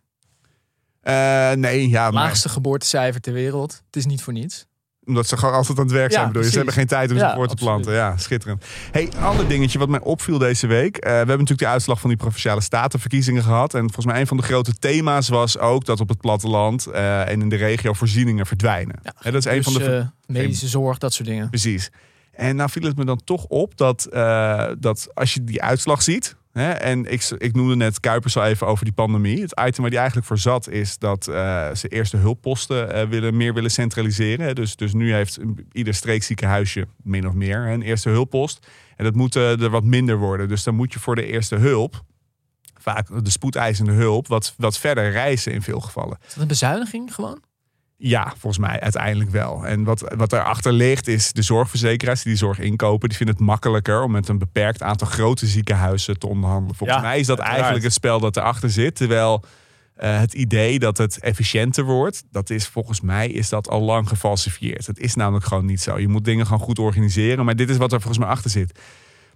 Uh, 1.04 1.52
nee, 1.52 1.90
ja. 1.90 2.12
Maar... 2.12 2.24
Laagste 2.24 2.50
geboortecijfer 2.50 3.22
ter 3.22 3.34
wereld. 3.34 3.82
Het 3.86 3.96
is 3.96 4.06
niet 4.06 4.22
voor 4.22 4.34
niets. 4.34 4.66
Omdat 5.06 5.28
ze 5.28 5.38
gewoon 5.38 5.54
altijd 5.54 5.78
aan 5.78 5.84
het 5.84 5.94
werk 5.94 6.12
zijn, 6.12 6.24
Ja, 6.24 6.28
bedoel 6.28 6.44
je. 6.44 6.50
Ze 6.50 6.56
hebben 6.56 6.74
geen 6.74 6.88
tijd 6.88 7.12
om 7.12 7.18
ze 7.18 7.24
Ja, 7.24 7.36
voor 7.36 7.48
te 7.48 7.56
planten. 7.56 7.94
Ja, 7.94 8.18
schitterend. 8.18 8.66
Hey, 8.92 9.10
ander 9.22 9.48
dingetje 9.48 9.80
wat 9.80 9.90
mij 9.90 10.00
opviel 10.00 10.38
deze 10.38 10.68
week. 10.68 10.98
Eh, 10.98 11.10
we 11.10 11.16
hebben 11.16 11.38
natuurlijk 11.38 11.60
de 11.60 11.68
uitslag 11.68 12.00
van 12.00 12.10
die 12.10 12.20
Provinciale 12.20 12.62
Statenverkiezingen 12.62 13.44
gehad. 13.44 13.74
En 13.74 13.82
volgens 13.82 14.06
mij 14.06 14.20
een 14.20 14.28
van 14.28 14.38
de 14.38 14.44
grote 14.44 14.74
thema's 14.74 15.30
was 15.30 15.58
ook 15.58 15.86
dat 15.86 16.00
op 16.00 16.10
het 16.10 16.18
platteland 16.18 16.86
eh, 16.86 17.30
en 17.30 17.42
in 17.42 17.50
de 17.50 17.56
regio 17.56 17.94
voorzieningen 17.94 18.46
verdwijnen. 18.46 19.00
Hè, 19.16 19.32
dat 19.32 19.46
is 19.46 19.52
een 19.52 19.64
van 19.64 19.74
de... 19.74 19.80
Dus, 19.80 20.06
medische 20.26 20.68
zorg, 20.68 20.98
dat 20.98 21.14
soort 21.14 21.28
dingen. 21.28 21.50
Precies. 21.50 21.90
En 22.32 22.56
nou 22.56 22.70
viel 22.70 22.84
het 22.84 22.98
me 22.98 23.06
dan 23.06 23.22
toch 23.24 23.46
op 23.46 23.78
dat, 23.78 24.08
dat 24.80 25.08
als 25.14 25.34
je 25.34 25.44
die 25.44 25.62
uitslag 25.62 26.02
ziet. 26.02 26.36
En 26.54 27.12
ik, 27.12 27.30
ik 27.38 27.56
noemde 27.56 27.76
net 27.76 28.00
Kuipers 28.00 28.38
al 28.38 28.46
even 28.46 28.68
over 28.68 28.86
die 28.86 28.94
pandemie. 28.94 29.42
Het 29.42 29.62
item 29.66 29.82
waar 29.82 29.90
die 29.90 30.00
eigenlijk 30.00 30.28
voor 30.28 30.38
zat 30.38 30.70
is 30.70 30.98
dat 30.98 31.28
eh, 31.28 31.74
ze 31.74 31.88
eerst 31.88 32.12
de 32.12 32.18
hulpposten 32.18 32.94
eh, 32.94 33.08
willen, 33.08 33.38
meer 33.38 33.54
willen 33.54 33.72
centraliseren. 33.72 34.56
Dus, 34.56 34.76
dus 34.76 34.94
nu 34.94 35.14
heeft 35.14 35.40
ieder 35.72 35.94
streekziekenhuisje 35.94 36.88
min 37.04 37.28
of 37.28 37.34
meer 37.34 37.58
een 37.58 37.82
eerste 37.82 38.10
hulppost. 38.10 38.68
En 38.96 39.04
dat 39.04 39.16
moet 39.16 39.36
eh, 39.36 39.62
er 39.62 39.70
wat 39.70 39.84
minder 39.84 40.18
worden. 40.18 40.48
Dus 40.48 40.64
dan 40.64 40.76
moet 40.76 40.94
je 40.94 41.00
voor 41.00 41.16
de 41.16 41.26
eerste 41.26 41.56
hulp, 41.56 42.04
vaak 42.78 43.24
de 43.24 43.30
spoedeisende 43.30 43.92
hulp, 43.92 44.28
wat, 44.28 44.54
wat 44.58 44.78
verder 44.78 45.12
reizen 45.12 45.52
in 45.52 45.62
veel 45.62 45.80
gevallen. 45.80 46.18
Is 46.22 46.34
dat 46.34 46.42
een 46.42 46.48
bezuiniging 46.48 47.14
gewoon? 47.14 47.42
Ja, 48.04 48.34
volgens 48.38 48.58
mij 48.58 48.80
uiteindelijk 48.80 49.30
wel. 49.30 49.66
En 49.68 49.84
wat, 49.84 50.14
wat 50.16 50.30
daarachter 50.30 50.74
ligt 50.74 51.08
is 51.08 51.32
de 51.34 51.42
zorgverzekeraars 51.42 52.22
die 52.22 52.32
die 52.32 52.40
zorg 52.42 52.60
inkopen. 52.60 53.08
Die 53.10 53.18
vinden 53.18 53.36
het 53.36 53.46
makkelijker 53.46 54.04
om 54.04 54.12
met 54.12 54.28
een 54.28 54.38
beperkt 54.38 54.82
aantal 54.82 55.08
grote 55.08 55.46
ziekenhuizen 55.48 56.20
te 56.20 56.28
onderhandelen. 56.28 56.76
Volgens 56.76 57.00
Ja, 57.00 57.06
mij 57.06 57.20
is 57.20 57.26
dat 57.28 57.30
uiteraard. 57.38 57.56
eigenlijk 57.56 57.84
het 57.84 57.94
spel 57.94 58.20
dat 58.20 58.38
erachter 58.38 58.70
zit. 58.70 58.96
Terwijl 58.96 59.44
eh, 59.96 60.20
het 60.20 60.34
idee 60.34 60.80
dat 60.80 60.98
het 60.98 61.20
efficiënter 61.20 61.84
wordt, 61.84 62.24
dat 62.32 62.50
is 62.50 62.68
volgens 62.68 63.02
mij 63.02 63.30
is 63.30 63.50
dat 63.50 63.70
al 63.70 63.82
lang 63.82 64.08
gefalsifieerd. 64.08 64.88
Het 64.88 65.00
is 65.00 65.16
namelijk 65.16 65.46
gewoon 65.46 65.66
niet 65.66 65.82
zo. 65.82 66.00
Je 66.00 66.08
moet 66.08 66.26
dingen 66.26 66.46
gewoon 66.46 66.62
goed 66.62 66.80
organiseren. 66.80 67.46
Maar 67.46 67.56
dit 67.56 67.70
is 67.70 67.78
wat 67.78 67.92
er 67.92 68.00
volgens 68.02 68.24
mij 68.24 68.34
achter 68.34 68.50
zit. 68.50 68.80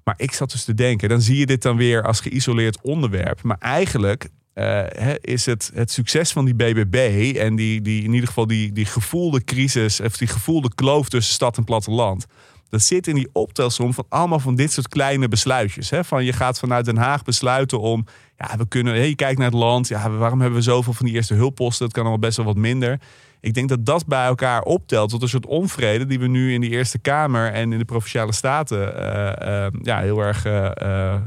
Maar 0.03 0.15
ik 0.17 0.33
zat 0.33 0.51
dus 0.51 0.63
te 0.63 0.73
denken, 0.73 1.09
dan 1.09 1.21
zie 1.21 1.38
je 1.38 1.45
dit 1.45 1.62
dan 1.62 1.77
weer 1.77 2.03
als 2.03 2.19
geïsoleerd 2.19 2.81
onderwerp. 2.81 3.44
Maar 3.44 3.57
eigenlijk 3.59 4.29
eh, 4.56 5.13
is 5.22 5.46
het, 5.46 5.72
het 5.74 5.92
succes 5.92 6.31
van 6.31 6.46
die 6.46 6.56
BBB 6.56 7.36
en 7.38 7.56
die, 7.56 7.81
die 7.81 8.04
in 8.04 8.13
ieder 8.13 8.28
geval 8.28 8.48
die, 8.48 8.72
die 8.72 8.86
gevoelde 8.86 9.44
crisis, 9.44 10.02
of 10.02 10.18
die 10.18 10.28
gevoelde 10.28 10.69
kloof 10.75 11.10
tussen 11.10 11.34
stad 11.34 11.57
en 11.57 11.63
platteland. 11.63 12.25
Dat 12.69 12.81
zit 12.81 13.07
in 13.07 13.16
die 13.16 13.30
optelsom 13.31 13.94
van 13.94 14.06
allemaal 14.10 14.40
van 14.40 14.56
dit 14.56 14.72
soort 14.72 14.88
kleine 14.88 15.28
besluitjes. 15.28 15.90
Hè? 15.90 16.04
Van 16.04 16.25
je 16.25 16.34
gaat 16.34 16.60
vanuit 16.60 16.86
Den 16.86 16.98
Haag 16.98 17.24
besluiten 17.24 17.80
om, 17.80 18.06
ja, 18.38 18.57
we 18.57 18.68
kunnen, 18.68 18.94
hè, 18.94 19.02
je 19.02 19.16
kijkt 19.16 19.38
naar 19.38 19.52
het 19.52 19.60
land, 19.60 19.88
ja, 19.88 20.10
waarom 20.10 20.42
hebben 20.42 20.60
we 20.60 20.66
zoveel 20.66 20.94
van 20.94 21.06
die 21.06 21.16
eerste 21.16 21.34
hulpposten? 21.34 21.86
Het 21.86 21.94
kan 21.94 22.04
allemaal 22.04 22.22
best 22.22 22.38
wel 22.38 22.46
wat 22.46 22.56
minder. 22.56 23.00
Ik 23.40 23.54
denk 23.54 23.69
dat 23.69 23.86
dat 23.86 24.06
bij 24.06 24.25
elkaar 24.25 24.62
optelt 24.62 25.10
tot 25.10 25.22
een 25.22 25.30
soort 25.30 25.46
onvrede 25.46 26.06
die 26.06 26.19
we 26.19 26.28
nu 26.28 26.54
in 26.54 26.62
de 26.62 26.69
Eerste 26.69 27.00
Kamer 27.00 27.51
en 27.51 27.74
in 27.74 27.80
de 27.80 27.86
provinciale 27.86 28.34
staten 28.34 28.98
eh, 28.98 29.66
eh, 29.66 29.74
ja, 29.81 30.00
heel 30.00 30.19
erg 30.19 30.44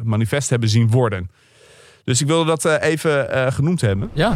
manifest 0.05 0.51
hebben 0.51 0.69
zien 0.69 0.91
worden. 0.91 1.31
Dus 2.09 2.21
ik 2.21 2.27
wilde 2.27 2.45
dat 2.45 2.65
eh, 2.65 2.91
even 2.91 3.31
eh, 3.31 3.53
genoemd 3.53 3.81
hebben. 3.81 4.11
Ja. 4.13 4.35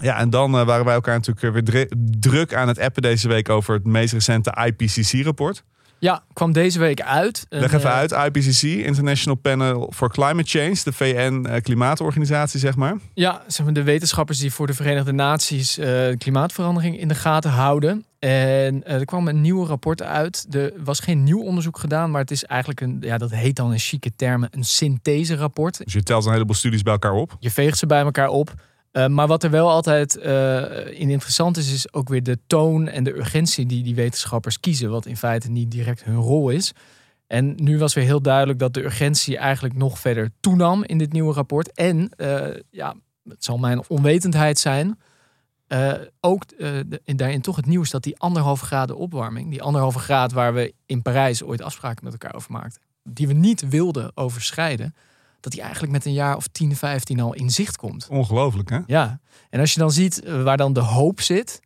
Ja, 0.00 0.18
en 0.18 0.30
dan 0.30 0.58
eh, 0.58 0.66
waren 0.66 0.84
wij 0.84 0.94
elkaar 0.94 1.14
natuurlijk 1.14 1.66
weer 1.66 1.88
druk 2.20 2.54
aan 2.54 2.68
het 2.68 2.78
appen 2.78 3.02
deze 3.02 3.28
week 3.28 3.48
over 3.48 3.74
het 3.74 3.84
meest 3.84 4.12
recente 4.12 4.56
IPCC-rapport. 4.66 5.64
Ja, 6.02 6.22
kwam 6.32 6.52
deze 6.52 6.78
week 6.78 7.00
uit. 7.00 7.46
Leg 7.48 7.72
even 7.72 7.90
eh, 7.90 7.96
uit, 7.96 8.12
IPCC, 8.12 8.62
International 8.62 9.38
Panel 9.38 9.92
for 9.94 10.10
Climate 10.10 10.48
Change, 10.48 10.76
de 10.84 10.92
VN-klimaatorganisatie, 10.92 12.60
zeg 12.60 12.76
maar. 12.76 12.96
Ja, 13.14 13.42
zeg 13.46 13.64
maar 13.64 13.74
de 13.74 13.82
wetenschappers 13.82 14.38
die 14.38 14.52
voor 14.52 14.66
de 14.66 14.74
Verenigde 14.74 15.12
Naties 15.12 15.78
eh, 15.78 16.16
klimaatverandering 16.18 16.98
in 16.98 17.08
de 17.08 17.14
gaten 17.14 17.50
houden. 17.50 18.04
En 18.18 18.84
eh, 18.84 18.94
er 18.94 19.04
kwam 19.04 19.28
een 19.28 19.40
nieuw 19.40 19.66
rapport 19.66 20.02
uit. 20.02 20.46
Er 20.50 20.72
was 20.84 21.00
geen 21.00 21.22
nieuw 21.24 21.42
onderzoek 21.42 21.78
gedaan, 21.78 22.10
maar 22.10 22.20
het 22.20 22.30
is 22.30 22.44
eigenlijk 22.44 22.80
een, 22.80 22.98
ja, 23.00 23.18
dat 23.18 23.30
heet 23.30 23.56
dan 23.56 23.72
in 23.72 23.78
chique 23.78 24.12
termen, 24.16 24.48
een 24.52 24.64
synthese-rapport. 24.64 25.84
Dus 25.84 25.92
je 25.92 26.02
telt 26.02 26.24
een 26.24 26.32
heleboel 26.32 26.54
studies 26.54 26.82
bij 26.82 26.92
elkaar 26.92 27.14
op. 27.14 27.36
Je 27.38 27.50
veegt 27.50 27.78
ze 27.78 27.86
bij 27.86 28.02
elkaar 28.02 28.28
op. 28.28 28.54
Eh, 28.92 29.06
maar 29.06 29.26
wat 29.26 29.42
er 29.42 29.50
wel 29.50 29.70
altijd 29.70 30.16
eh, 30.16 30.86
in 30.86 31.10
interessant 31.10 31.56
is, 31.56 31.72
is 31.72 31.92
ook 31.92 32.08
weer 32.08 32.22
de 32.22 32.38
toon 32.46 32.88
en 32.88 33.04
de 33.04 33.16
urgentie 33.16 33.66
die 33.66 33.82
die 33.82 33.94
wetenschappers 33.94 34.60
kiezen. 34.60 34.90
Wat 34.90 35.06
in 35.06 35.16
feite 35.16 35.50
niet 35.50 35.70
direct 35.70 36.04
hun 36.04 36.16
rol 36.16 36.50
is. 36.50 36.72
En 37.26 37.54
nu 37.56 37.78
was 37.78 37.94
weer 37.94 38.04
heel 38.04 38.22
duidelijk 38.22 38.58
dat 38.58 38.74
de 38.74 38.84
urgentie 38.84 39.36
eigenlijk 39.36 39.74
nog 39.74 39.98
verder 39.98 40.30
toenam 40.40 40.84
in 40.84 40.98
dit 40.98 41.12
nieuwe 41.12 41.32
rapport. 41.32 41.72
En 41.72 42.10
eh, 42.16 42.60
ja, 42.70 42.94
het 43.28 43.44
zal 43.44 43.58
mijn 43.58 43.88
onwetendheid 43.88 44.58
zijn. 44.58 44.98
ook 46.20 46.42
daarin 47.04 47.40
toch 47.40 47.56
het 47.56 47.66
nieuws 47.66 47.90
dat 47.90 48.02
die 48.02 48.18
anderhalve 48.18 48.64
graden 48.64 48.96
opwarming, 48.96 49.50
die 49.50 49.62
anderhalve 49.62 49.98
graad 49.98 50.32
waar 50.32 50.54
we 50.54 50.74
in 50.86 51.02
Parijs 51.02 51.42
ooit 51.42 51.62
afspraken 51.62 52.04
met 52.04 52.12
elkaar 52.12 52.34
over 52.34 52.52
maakten, 52.52 52.82
die 53.02 53.26
we 53.26 53.32
niet 53.32 53.68
wilden 53.68 54.16
overschrijden, 54.16 54.94
dat 55.42 55.52
die 55.52 55.60
eigenlijk 55.60 55.92
met 55.92 56.04
een 56.04 56.12
jaar 56.12 56.36
of 56.36 56.46
10, 56.46 56.76
15 56.76 57.20
al 57.20 57.34
in 57.34 57.50
zicht 57.50 57.76
komt. 57.76 58.06
Ongelooflijk, 58.10 58.70
hè? 58.70 58.78
Ja, 58.86 59.20
en 59.50 59.60
als 59.60 59.72
je 59.72 59.80
dan 59.80 59.90
ziet 59.90 60.22
eh, 60.22 60.42
waar 60.42 60.56
dan 60.56 60.72
de 60.72 60.80
hoop 60.80 61.20
zit, 61.20 61.60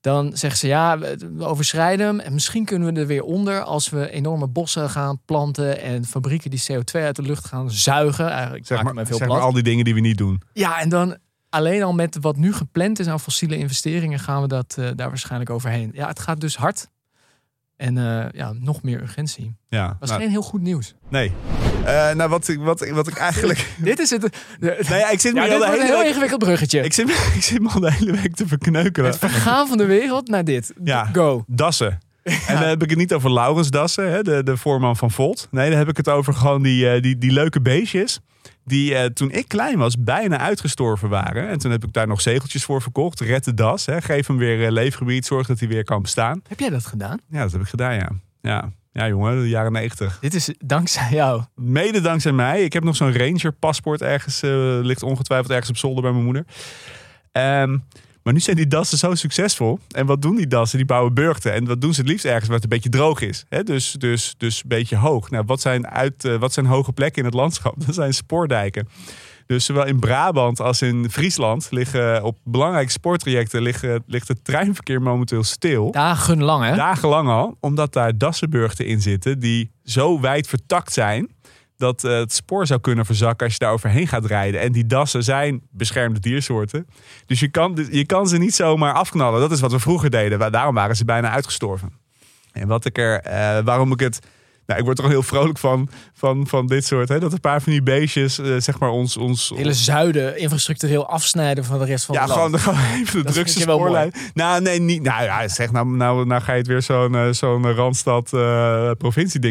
dan 0.00 0.36
zeggen 0.36 0.58
ze 0.58 0.66
ja, 0.66 0.98
we 0.98 1.44
overschrijden 1.44 2.06
hem 2.06 2.20
en 2.20 2.32
misschien 2.32 2.64
kunnen 2.64 2.94
we 2.94 3.00
er 3.00 3.06
weer 3.06 3.22
onder 3.22 3.62
als 3.62 3.88
we 3.88 4.10
enorme 4.10 4.46
bossen 4.48 4.90
gaan 4.90 5.20
planten 5.24 5.80
en 5.80 6.04
fabrieken 6.04 6.50
die 6.50 6.62
CO2 6.72 7.00
uit 7.00 7.16
de 7.16 7.22
lucht 7.22 7.46
gaan 7.46 7.70
zuigen. 7.70 8.30
Eigenlijk 8.30 8.66
Zeg 8.66 8.82
maar, 8.82 9.06
veel 9.06 9.16
zeg 9.16 9.28
maar 9.28 9.40
al 9.40 9.52
die 9.52 9.62
dingen 9.62 9.84
die 9.84 9.94
we 9.94 10.00
niet 10.00 10.18
doen. 10.18 10.42
Ja, 10.52 10.80
en 10.80 10.88
dan 10.88 11.16
alleen 11.48 11.82
al 11.82 11.92
met 11.92 12.18
wat 12.20 12.36
nu 12.36 12.52
gepland 12.52 12.98
is 12.98 13.06
aan 13.06 13.20
fossiele 13.20 13.56
investeringen 13.56 14.18
gaan 14.18 14.42
we 14.42 14.48
dat 14.48 14.76
eh, 14.78 14.88
daar 14.96 15.08
waarschijnlijk 15.08 15.50
overheen. 15.50 15.90
Ja, 15.94 16.08
het 16.08 16.20
gaat 16.20 16.40
dus 16.40 16.56
hard. 16.56 16.88
En 17.76 17.98
eh, 17.98 18.26
ja, 18.32 18.52
nog 18.52 18.82
meer 18.82 19.02
urgentie. 19.02 19.56
Ja, 19.68 19.96
Was 20.00 20.08
nou, 20.08 20.20
geen 20.20 20.30
heel 20.30 20.42
goed 20.42 20.60
nieuws. 20.60 20.94
nee. 21.08 21.32
Eh, 21.84 22.14
nou, 22.14 22.28
wat 22.30 22.48
ik, 22.48 22.58
wat, 22.58 22.88
wat 22.88 23.06
ik 23.08 23.16
eigenlijk... 23.16 23.66
Dit 23.78 23.98
is 23.98 24.10
het. 24.10 24.36
Nou 24.60 24.74
ja, 24.88 25.10
ik 25.10 25.20
zit 25.20 25.34
me 25.34 25.40
Ja, 25.40 25.46
al 25.46 25.50
de 25.52 25.56
wordt 25.56 25.66
een 25.66 25.72
hele 25.72 25.84
heel 25.86 25.98
week... 25.98 26.06
ingewikkeld 26.08 26.40
bruggetje. 26.40 26.80
Ik 26.80 26.92
zit, 26.92 27.06
me- 27.06 27.30
ik 27.36 27.42
zit 27.42 27.60
me 27.62 27.68
al 27.68 27.80
de 27.80 27.92
hele 27.92 28.12
week 28.12 28.34
te 28.34 28.46
verkneukelen. 28.46 29.10
Het 29.10 29.18
vergaan 29.18 29.68
van 29.68 29.78
de 29.78 29.84
wereld 29.86 30.28
naar 30.28 30.44
dit. 30.44 30.72
Ja. 30.84 31.08
Go. 31.12 31.44
Dassen. 31.46 31.98
En 32.22 32.54
dan 32.54 32.62
heb 32.68 32.82
ik 32.82 32.90
het 32.90 32.98
niet 32.98 33.12
over 33.12 33.32
Laurens 33.32 33.70
Dassen, 33.70 34.10
hè, 34.10 34.22
de, 34.22 34.42
de 34.42 34.56
voorman 34.56 34.96
van 34.96 35.10
Volt. 35.10 35.48
Nee, 35.50 35.68
dan 35.70 35.78
heb 35.78 35.88
ik 35.88 35.96
het 35.96 36.08
over 36.08 36.34
gewoon 36.34 36.62
die, 36.62 36.90
eh, 36.90 37.02
die, 37.02 37.18
die 37.18 37.32
leuke 37.32 37.60
beestjes. 37.60 38.20
Die 38.64 38.94
eh, 38.94 39.04
toen 39.04 39.30
ik 39.30 39.48
klein 39.48 39.78
was 39.78 39.96
bijna 39.98 40.38
uitgestorven 40.38 41.08
waren. 41.08 41.48
En 41.48 41.58
toen 41.58 41.70
heb 41.70 41.84
ik 41.84 41.92
daar 41.92 42.06
nog 42.06 42.20
zegeltjes 42.20 42.64
voor 42.64 42.82
verkocht. 42.82 43.20
Red 43.20 43.44
de 43.44 43.54
das. 43.54 43.86
Hè. 43.86 44.00
Geef 44.02 44.26
hem 44.26 44.36
weer 44.36 44.70
leefgebied. 44.70 45.26
Zorg 45.26 45.46
dat 45.46 45.58
hij 45.58 45.68
weer 45.68 45.84
kan 45.84 46.02
bestaan. 46.02 46.42
Heb 46.48 46.60
jij 46.60 46.70
dat 46.70 46.86
gedaan? 46.86 47.18
Ja, 47.28 47.42
dat 47.42 47.52
heb 47.52 47.60
ik 47.60 47.68
gedaan, 47.68 47.94
ja. 47.94 48.08
Ja, 48.42 48.70
ja 48.92 49.08
jongen, 49.08 49.40
de 49.42 49.48
jaren 49.48 49.72
negentig. 49.72 50.18
Dit 50.20 50.34
is 50.34 50.54
dankzij 50.58 51.08
jou. 51.10 51.42
Mede 51.54 52.00
dankzij 52.00 52.32
mij. 52.32 52.62
Ik 52.64 52.72
heb 52.72 52.84
nog 52.84 52.96
zo'n 52.96 53.16
Ranger 53.16 53.52
paspoort 53.52 54.02
ergens. 54.02 54.42
eh, 54.42 54.50
ligt 54.82 55.02
ongetwijfeld 55.02 55.50
ergens 55.50 55.70
op 55.70 55.76
zolder 55.76 56.02
bij 56.02 56.12
mijn 56.12 56.24
moeder. 56.24 56.44
Ehm, 57.32 57.78
maar 58.22 58.32
nu 58.32 58.40
zijn 58.40 58.56
die 58.56 58.66
dassen 58.66 58.98
zo 58.98 59.14
succesvol. 59.14 59.78
En 59.88 60.06
wat 60.06 60.22
doen 60.22 60.36
die 60.36 60.46
dassen? 60.46 60.78
Die 60.78 60.86
bouwen 60.86 61.14
burgten. 61.14 61.52
En 61.52 61.64
wat 61.66 61.80
doen 61.80 61.94
ze 61.94 62.00
het 62.00 62.10
liefst 62.10 62.24
ergens 62.24 62.46
waar 62.46 62.54
het 62.54 62.62
een 62.64 62.68
beetje 62.70 62.88
droog 62.88 63.20
is. 63.20 63.44
Hè? 63.48 63.62
Dus, 63.62 63.92
dus, 63.92 64.34
dus 64.38 64.56
een 64.62 64.68
beetje 64.68 64.96
hoog. 64.96 65.30
Nou, 65.30 65.44
wat, 65.46 65.60
zijn 65.60 65.88
uit, 65.88 66.24
eh, 66.24 66.36
wat 66.36 66.52
zijn 66.52 66.66
hoge 66.66 66.92
plekken 66.92 67.18
in 67.18 67.24
het 67.24 67.34
landschap? 67.34 67.74
Dat 67.86 67.94
zijn 67.94 68.14
spoordijken. 68.14 68.88
Dus 69.50 69.64
zowel 69.64 69.86
in 69.86 69.98
Brabant 69.98 70.60
als 70.60 70.82
in 70.82 71.10
Friesland 71.10 71.66
liggen 71.70 72.22
op 72.22 72.38
belangrijke 72.44 72.90
spoortrajecten 72.90 73.62
liggen, 73.62 74.02
ligt 74.06 74.28
het 74.28 74.44
treinverkeer 74.44 75.02
momenteel 75.02 75.44
stil. 75.44 75.90
Dagenlang, 75.90 76.64
hè? 76.64 76.74
Dagenlang 76.74 77.28
al, 77.28 77.56
omdat 77.60 77.92
daar 77.92 78.18
dassenburgten 78.18 78.86
in 78.86 79.00
zitten 79.00 79.38
die 79.38 79.70
zo 79.84 80.20
wijd 80.20 80.46
vertakt 80.46 80.92
zijn 80.92 81.30
dat 81.76 82.04
eh, 82.04 82.12
het 82.12 82.32
spoor 82.32 82.66
zou 82.66 82.80
kunnen 82.80 83.06
verzakken 83.06 83.44
als 83.44 83.52
je 83.52 83.58
daar 83.64 83.72
overheen 83.72 84.08
gaat 84.08 84.24
rijden. 84.24 84.60
En 84.60 84.72
die 84.72 84.86
dassen 84.86 85.22
zijn 85.22 85.62
beschermde 85.70 86.20
diersoorten. 86.20 86.86
Dus 87.26 87.40
je 87.40 87.48
kan, 87.48 87.86
je 87.90 88.06
kan 88.06 88.28
ze 88.28 88.38
niet 88.38 88.54
zomaar 88.54 88.94
afknallen. 88.94 89.40
Dat 89.40 89.52
is 89.52 89.60
wat 89.60 89.72
we 89.72 89.78
vroeger 89.78 90.10
deden. 90.10 90.52
Daarom 90.52 90.74
waren 90.74 90.96
ze 90.96 91.04
bijna 91.04 91.30
uitgestorven. 91.30 91.92
En 92.52 92.68
wat 92.68 92.84
ik 92.84 92.98
er, 92.98 93.20
eh, 93.20 93.64
waarom 93.64 93.92
ik 93.92 94.00
het. 94.00 94.20
Nou, 94.70 94.82
ik 94.82 94.88
word 94.88 94.98
er 94.98 95.04
al 95.04 95.10
heel 95.10 95.22
vrolijk 95.22 95.58
van, 95.58 95.88
van, 96.14 96.46
van 96.46 96.66
dit 96.66 96.84
soort. 96.84 97.08
Hè, 97.08 97.18
dat 97.18 97.32
een 97.32 97.40
paar 97.40 97.62
van 97.62 97.72
die 97.72 97.82
beestjes, 97.82 98.38
eh, 98.38 98.56
zeg 98.58 98.78
maar, 98.78 98.90
ons. 98.90 99.16
ons 99.16 99.52
hele 99.56 99.72
zuiden 99.72 100.38
infrastructureel 100.38 101.08
afsitueren 101.08 101.64
van 101.64 101.78
de 101.78 101.84
rest 101.84 102.04
van 102.04 102.14
ja, 102.14 102.20
het 102.20 102.30
land. 102.30 102.56
gewoon, 102.56 102.76
gewoon 102.76 102.94
even 103.00 103.18
de 103.18 103.22
Dat 103.22 103.32
drukste 103.32 103.60
spoorlijn. 103.60 104.12
Nou, 104.34 104.62
nee, 104.62 104.80
niet. 104.80 105.02
Nou 105.02 105.22
ja, 105.22 105.48
zeg, 105.48 105.72
nou, 105.72 105.86
nou, 105.86 106.26
nou 106.26 106.42
ga 106.42 106.52
je 106.52 106.58
het 106.58 106.66
weer 106.66 106.82
zo'n 106.82 107.14
eh, 107.14 107.32
zo'n 107.32 107.72
Randstad 107.72 108.32
eh, 108.32 108.90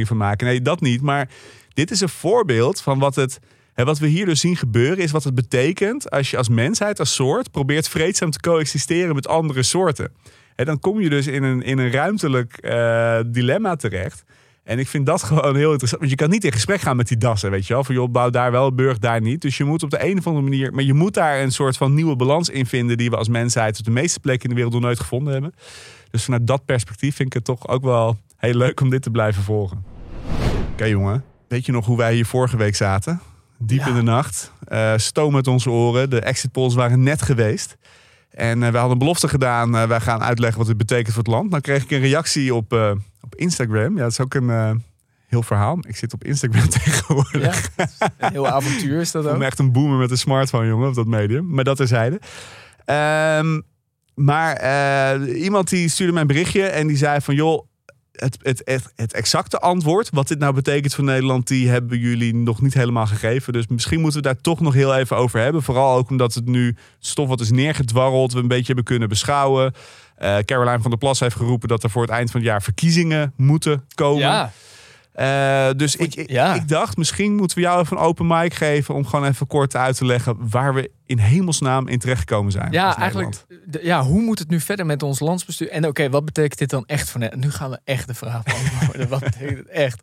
van 0.05 0.17
maken. 0.17 0.47
Nee, 0.47 0.61
dat 0.61 0.81
niet. 0.81 1.01
Maar 1.01 1.29
dit 1.73 1.91
is 1.91 2.01
een 2.01 2.09
voorbeeld 2.09 2.81
van 2.81 2.99
wat 2.99 3.15
het. 3.15 3.39
Hè, 3.73 3.85
wat 3.85 3.99
we 3.99 4.07
hier 4.07 4.25
dus 4.25 4.39
zien 4.39 4.55
gebeuren 4.55 4.97
is 4.97 5.11
wat 5.11 5.23
het 5.23 5.35
betekent 5.35 6.11
als 6.11 6.31
je 6.31 6.37
als 6.37 6.49
mensheid, 6.49 6.99
als 6.99 7.13
soort, 7.13 7.51
probeert 7.51 7.87
vreedzaam 7.87 8.31
te 8.31 8.39
coexisteren 8.39 9.15
met 9.15 9.27
andere 9.27 9.63
soorten. 9.63 10.11
En 10.55 10.65
dan 10.65 10.79
kom 10.79 11.01
je 11.01 11.09
dus 11.09 11.27
in 11.27 11.43
een, 11.43 11.61
in 11.61 11.77
een 11.77 11.91
ruimtelijk 11.91 12.59
dilemma 13.25 13.75
terecht. 13.75 14.23
En 14.69 14.79
ik 14.79 14.87
vind 14.87 15.05
dat 15.05 15.23
gewoon 15.23 15.55
heel 15.55 15.69
interessant. 15.69 15.99
Want 16.01 16.11
je 16.11 16.17
kan 16.17 16.29
niet 16.29 16.43
in 16.43 16.51
gesprek 16.51 16.81
gaan 16.81 16.95
met 16.95 17.07
die 17.07 17.17
dassen, 17.17 17.51
weet 17.51 17.67
je 17.67 17.73
wel. 17.73 17.83
Van 17.83 17.95
joh, 17.95 18.11
bouw 18.11 18.29
daar 18.29 18.51
wel 18.51 18.67
een 18.67 18.75
burg, 18.75 18.97
daar 18.97 19.21
niet. 19.21 19.41
Dus 19.41 19.57
je 19.57 19.63
moet 19.63 19.83
op 19.83 19.89
de 19.89 20.05
een 20.05 20.17
of 20.17 20.27
andere 20.27 20.45
manier... 20.45 20.73
Maar 20.73 20.83
je 20.83 20.93
moet 20.93 21.13
daar 21.13 21.41
een 21.41 21.51
soort 21.51 21.77
van 21.77 21.93
nieuwe 21.93 22.15
balans 22.15 22.49
in 22.49 22.65
vinden... 22.65 22.97
die 22.97 23.09
we 23.09 23.15
als 23.17 23.27
mensheid 23.27 23.79
op 23.79 23.85
de 23.85 23.91
meeste 23.91 24.19
plekken 24.19 24.43
in 24.43 24.49
de 24.49 24.55
wereld 24.55 24.73
nog 24.73 24.83
nooit 24.83 24.99
gevonden 24.99 25.33
hebben. 25.33 25.53
Dus 26.11 26.23
vanuit 26.23 26.47
dat 26.47 26.65
perspectief 26.65 27.15
vind 27.15 27.27
ik 27.27 27.33
het 27.33 27.43
toch 27.43 27.67
ook 27.67 27.83
wel 27.83 28.17
heel 28.37 28.53
leuk 28.53 28.81
om 28.81 28.89
dit 28.89 29.01
te 29.01 29.09
blijven 29.11 29.43
volgen. 29.43 29.83
Oké 30.71 30.85
jongen, 30.85 31.23
weet 31.47 31.65
je 31.65 31.71
nog 31.71 31.85
hoe 31.85 31.97
wij 31.97 32.13
hier 32.13 32.25
vorige 32.25 32.57
week 32.57 32.75
zaten? 32.75 33.21
Diep 33.57 33.79
Ja. 33.79 33.87
in 33.87 33.93
de 33.95 34.01
nacht. 34.01 34.51
eh 34.67 34.93
stoom 34.95 35.35
uit 35.35 35.47
onze 35.47 35.69
oren. 35.69 36.09
De 36.09 36.19
exit 36.19 36.51
polls 36.51 36.75
waren 36.75 37.03
net 37.03 37.21
geweest. 37.21 37.77
En 38.29 38.63
eh, 38.63 38.69
we 38.71 38.75
hadden 38.75 38.91
een 38.91 38.97
belofte 38.97 39.27
gedaan. 39.27 39.75
eh, 39.75 39.83
wij 39.87 39.99
gaan 39.99 40.23
uitleggen 40.23 40.57
wat 40.57 40.67
dit 40.67 40.77
betekent 40.77 41.13
voor 41.13 41.23
het 41.23 41.31
land. 41.31 41.51
Dan 41.51 41.61
kreeg 41.61 41.83
ik 41.83 41.91
een 41.91 41.99
reactie 41.99 42.55
op, 42.55 42.73
eh, 42.73 42.91
op 43.21 43.35
Instagram. 43.35 43.95
Ja, 43.95 44.01
dat 44.03 44.11
is 44.11 44.19
ook 44.19 44.33
een 44.33 44.83
heel 45.27 45.43
verhaal. 45.43 45.77
Ik 45.87 45.95
zit 45.95 46.13
op 46.13 46.23
Instagram 46.23 46.69
tegenwoordig. 46.79 47.69
Ja, 47.75 47.87
een 48.17 48.31
heel 48.31 48.47
avontuur 48.47 48.99
is 48.99 49.11
dat 49.11 49.25
Ik 49.25 49.31
ook. 49.31 49.37
me 49.37 49.45
echt 49.45 49.59
een 49.59 49.71
boomer 49.71 49.97
met 49.97 50.11
een 50.11 50.17
smartphone, 50.17 50.67
jongen, 50.67 50.87
op 50.87 50.95
dat 50.95 51.07
medium. 51.07 51.49
Maar 51.49 51.63
dat 51.63 51.77
terzijde. 51.77 52.19
Ehm 52.85 53.59
maar 54.15 55.19
iemand 55.27 55.69
die 55.69 55.89
stuurde 55.89 56.11
mij 56.13 56.21
een 56.21 56.27
berichtje 56.27 56.63
en 56.63 56.87
die 56.87 56.97
zei 56.97 57.21
van... 57.21 57.35
joh, 57.35 57.67
het, 58.19 58.37
het, 58.41 58.91
het, 58.95 59.13
exacte 59.13 59.59
antwoord, 59.59 60.09
wat 60.11 60.27
dit 60.27 60.39
nou 60.39 60.53
betekent 60.53 60.95
voor 60.95 61.03
Nederland... 61.03 61.47
die 61.47 61.69
hebben 61.69 61.99
jullie 61.99 62.35
nog 62.35 62.61
niet 62.61 62.73
helemaal 62.73 63.05
gegeven. 63.05 63.53
Dus 63.53 63.67
misschien 63.67 63.99
moeten 63.99 64.21
we 64.21 64.27
daar 64.27 64.41
toch 64.41 64.59
nog 64.59 64.73
heel 64.73 64.95
even 64.95 65.17
over 65.17 65.39
hebben. 65.39 65.63
Vooral 65.63 65.97
ook 65.97 66.09
omdat 66.09 66.33
het 66.33 66.45
nu 66.45 66.75
stof 66.99 67.27
wat 67.27 67.39
is 67.39 67.51
neergedwarreld... 67.51 68.33
we 68.33 68.39
een 68.39 68.47
beetje 68.47 68.65
hebben 68.65 68.83
kunnen 68.83 69.09
beschouwen. 69.09 69.73
Eh 70.15 70.37
Caroline 70.37 70.81
van 70.81 70.89
der 70.89 70.99
Plas 70.99 71.19
heeft 71.19 71.35
geroepen 71.35 71.67
dat 71.67 71.83
er 71.83 71.89
voor 71.89 72.01
het 72.01 72.11
eind 72.11 72.31
van 72.31 72.39
het 72.39 72.49
jaar 72.49 72.61
verkiezingen 72.61 73.33
moeten 73.35 73.85
komen. 73.95 74.19
Ja, 74.19 74.51
Eh, 75.19 75.69
dus 75.75 75.95
ik, 75.95 76.15
ik, 76.15 76.29
Ja. 76.29 76.53
ik 76.53 76.67
dacht, 76.67 76.97
misschien 76.97 77.35
moeten 77.35 77.57
we 77.57 77.63
jou 77.63 77.81
even 77.81 77.97
een 77.97 78.03
open 78.03 78.27
mic 78.27 78.53
geven... 78.53 78.95
om 78.95 79.05
gewoon 79.05 79.25
even 79.25 79.47
kort 79.47 79.75
uit 79.75 79.95
te 79.97 80.05
leggen 80.05 80.49
waar 80.49 80.73
we 80.73 80.91
in 81.05 81.17
hemelsnaam 81.17 81.87
in 81.87 81.99
terechtgekomen 81.99 82.51
zijn. 82.51 82.71
ja 82.71 82.97
eigenlijk. 82.97 83.45
Ja, 83.81 84.03
hoe 84.03 84.21
moet 84.21 84.39
het 84.39 84.49
nu 84.49 84.59
verder 84.59 84.85
met 84.85 85.03
ons 85.03 85.19
landsbestuur? 85.19 85.69
En 85.69 85.87
oké, 85.87 86.09
wat 86.09 86.25
betekent 86.25 86.59
dit 86.59 86.69
dan 86.69 86.85
echt 86.85 87.09
voor? 87.09 87.29
Nu 87.35 87.51
gaan 87.51 87.69
we 87.69 87.79
echt 87.83 88.07
de 88.07 88.13
vraag 88.13 88.43
beantwoorden. 88.43 89.09
wat 89.09 89.19
betekent 89.19 89.57
het 89.57 89.67
echt? 89.67 90.01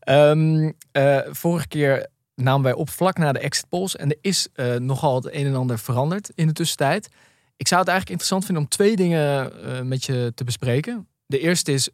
Ehm, 0.00 0.70
eh, 0.92 1.18
vorige 1.30 1.68
keer 1.68 2.06
namen 2.34 2.62
wij 2.62 2.72
op 2.72 2.90
vlak 2.90 3.18
na 3.18 3.32
de 3.32 3.38
exit 3.38 3.68
polls. 3.68 3.96
En 3.96 4.10
er 4.10 4.18
is 4.20 4.48
eh, 4.54 4.74
nogal 4.74 5.14
het 5.14 5.34
een 5.34 5.46
en 5.46 5.54
ander 5.54 5.78
veranderd 5.78 6.30
in 6.34 6.46
de 6.46 6.52
tussentijd. 6.52 7.08
Ik 7.56 7.68
zou 7.68 7.80
het 7.80 7.90
eigenlijk 7.90 8.20
interessant 8.20 8.44
vinden 8.44 8.62
om 8.62 8.68
twee 8.68 8.96
dingen 8.96 9.52
met 9.88 10.04
je 10.04 10.32
te 10.34 10.44
bespreken. 10.44 11.08
De 11.26 11.38
eerste 11.38 11.72
is, 11.72 11.88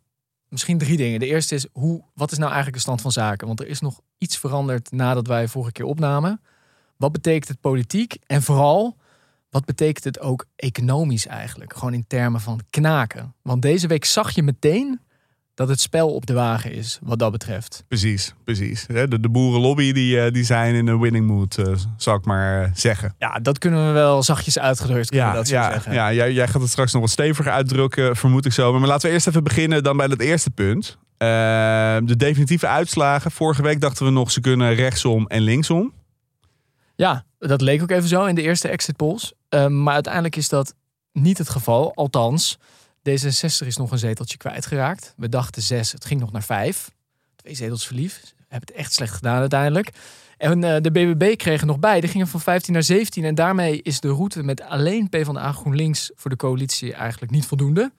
misschien 0.57 0.79
drie 0.79 0.97
dingen. 0.97 1.21
De 1.21 1.27
eerste 1.27 1.55
is, 1.55 1.67
hoe, 1.73 2.05
wat 2.15 2.33
is 2.33 2.39
nou 2.39 2.51
eigenlijk 2.51 2.77
de 2.77 2.83
stand 2.83 3.01
van 3.01 3.13
zaken? 3.13 3.47
Want 3.47 3.61
er 3.61 3.67
is 3.67 3.81
nog 3.81 4.01
iets 4.19 4.39
veranderd 4.39 4.91
nadat 4.91 5.27
wij 5.27 5.49
vorige 5.49 5.73
keer 5.73 5.85
opnamen. 5.85 6.41
Wat 6.97 7.13
betekent 7.13 7.49
het 7.49 7.61
politiek? 7.61 8.17
En 8.27 8.43
vooral, 8.43 8.97
wat 9.51 9.65
betekent 9.65 10.05
het 10.05 10.21
ook 10.21 10.47
economisch 10.57 11.27
eigenlijk? 11.27 11.75
Gewoon 11.75 11.95
in 11.95 12.07
termen 12.07 12.41
van 12.41 12.61
knaken. 12.71 13.35
Want 13.43 13.63
deze 13.63 13.87
week 13.87 14.05
zag 14.05 14.31
je 14.31 14.43
meteen 14.43 15.01
dat 15.57 15.69
het 15.69 15.81
spel 15.81 16.15
op 16.15 16.27
de 16.27 16.33
wagen 16.33 16.73
is, 16.73 16.99
wat 17.03 17.19
dat 17.19 17.33
betreft. 17.33 17.85
Precies, 17.89 18.35
precies. 18.45 18.87
De, 18.87 19.21
de 19.21 19.29
boerenlobby 19.29 19.93
die, 19.93 20.21
eh, 20.21 20.33
die 20.33 20.45
zijn 20.45 20.75
in 20.75 20.87
een 20.87 21.01
winning 21.01 21.27
mood, 21.27 21.59
eh, 21.59 21.75
zal 21.97 22.15
ik 22.15 22.25
maar 22.25 22.63
eh, 22.63 22.71
zeggen. 22.75 23.15
Ja, 23.19 23.39
dat 23.39 23.59
kunnen 23.59 23.87
we 23.87 23.93
wel 23.93 24.23
zachtjes 24.23 24.59
uitgedrukt 24.59 25.15
Ja, 25.15 25.33
dat 25.33 25.49
ja, 25.49 25.71
zeggen. 25.73 25.93
ja 25.93 26.13
jij, 26.13 26.33
jij 26.33 26.49
gaat 26.49 26.61
het 26.63 26.71
straks 26.71 26.93
nog 26.93 27.03
wat 27.03 27.11
steviger 27.11 27.53
uitdrukken, 27.53 28.17
vermoed 28.17 28.45
ik 28.47 28.53
zo. 28.53 28.79
Maar 28.79 28.89
laten 28.89 29.09
we 29.09 29.15
eerst 29.15 29.27
even 29.27 29.45
beginnen 29.45 29.83
dan 29.83 29.97
bij 29.97 30.07
het 30.07 30.21
eerste 30.21 30.51
punt. 30.51 30.99
Eh, 31.17 31.29
de 32.03 32.17
definitieve 32.17 32.67
uitslagen. 32.67 33.31
Vorige 33.31 33.63
week 33.63 33.81
dachten 33.81 34.05
we 34.05 34.13
nog, 34.13 34.31
ze 34.31 34.41
kunnen 34.41 34.75
rechtsom 34.75 35.27
en 35.27 35.41
linksom. 35.43 35.93
Ja, 36.95 37.25
dat 37.39 37.61
leek 37.61 37.83
ook 37.83 37.91
even 37.91 38.09
zo 38.09 38.25
in 38.25 38.35
de 38.35 38.43
eerste 38.43 38.69
exit 38.69 38.97
polls. 38.97 39.33
Ehm, 39.49 39.83
maar 39.83 39.95
uiteindelijk 39.95 40.37
is 40.37 40.49
dat 40.49 40.75
niet 41.13 41.39
het 41.39 41.49
geval. 41.49 41.95
Althans, 41.95 42.59
D66 43.09 43.67
is 43.67 43.77
nog 43.77 43.91
een 43.91 43.99
zeteltje 43.99 44.37
kwijtgeraakt. 44.37 45.15
We 45.17 45.29
dachten 45.29 45.63
zes, 45.63 45.93
het 45.93 46.05
ging 46.05 46.21
nog 46.21 46.33
naar 46.33 46.43
vijf. 46.43 46.91
Twee 47.37 47.55
zetels 47.55 47.87
verliefd. 47.87 48.35
Hebben 48.49 48.69
het 48.69 48.79
echt 48.85 48.93
slecht 48.93 49.15
gedaan 49.15 49.41
uiteindelijk. 49.41 49.93
En 50.37 50.65
eh, 50.65 50.81
de 50.81 50.91
BBB 50.91 51.37
kregen 51.37 51.67
nog 51.67 51.79
bij. 51.79 52.01
Die 52.01 52.11
gingen 52.11 52.27
van 52.27 52.41
15 52.41 52.73
naar 52.73 52.83
17. 52.83 53.25
En 53.25 53.35
daarmee 53.35 53.83
is 53.83 54.01
de 54.01 54.09
route 54.09 54.43
met 54.43 54.61
alleen 54.61 55.09
PvdA 55.09 55.53
GroenLinks 55.53 56.11
voor 56.15 56.31
de 56.31 56.37
coalitie 56.37 56.95
eigenlijk 56.95 57.33
niet 57.33 57.47
voldoende. 57.47 57.93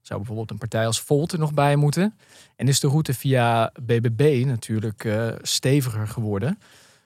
Zou 0.00 0.18
bijvoorbeeld 0.18 0.50
een 0.50 0.58
partij 0.58 0.86
als 0.86 1.00
Volt 1.00 1.32
er 1.32 1.38
nog 1.38 1.54
bij 1.54 1.76
moeten. 1.76 2.18
En 2.56 2.68
is 2.68 2.80
de 2.80 2.88
route 2.88 3.14
via 3.14 3.72
BBB 3.82 4.42
natuurlijk 4.46 5.04
eh, 5.04 5.28
steviger 5.42 6.08
geworden. 6.08 6.58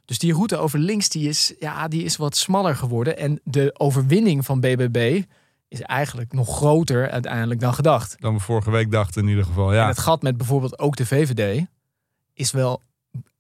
Dus 0.05 0.19
die 0.19 0.33
route 0.33 0.57
over 0.57 0.79
links 0.79 1.09
die 1.09 1.29
is, 1.29 1.55
ja, 1.59 1.89
die 1.89 2.05
is 2.05 2.17
wat 2.17 2.37
smaller 2.37 2.77
geworden. 2.77 3.19
En 3.19 3.41
de 3.45 3.75
overwinning 3.79 4.45
van 4.45 4.61
BBB 4.61 5.23
is 5.75 5.81
eigenlijk 5.81 6.33
nog 6.33 6.57
groter 6.57 7.11
uiteindelijk 7.11 7.61
dan 7.61 7.75
gedacht. 7.75 8.17
Dan 8.19 8.35
we 8.35 8.41
vorige 8.41 8.71
week 8.71 8.91
dachten 8.91 9.23
in 9.23 9.29
ieder 9.29 9.45
geval. 9.45 9.69
En 9.69 9.75
Ja, 9.75 9.87
het 9.87 9.99
gat 9.99 10.23
met 10.23 10.37
bijvoorbeeld 10.37 10.79
ook 10.79 10.97
de 10.97 11.07
VVD 11.07 11.65
is 12.33 12.51
wel 12.51 12.83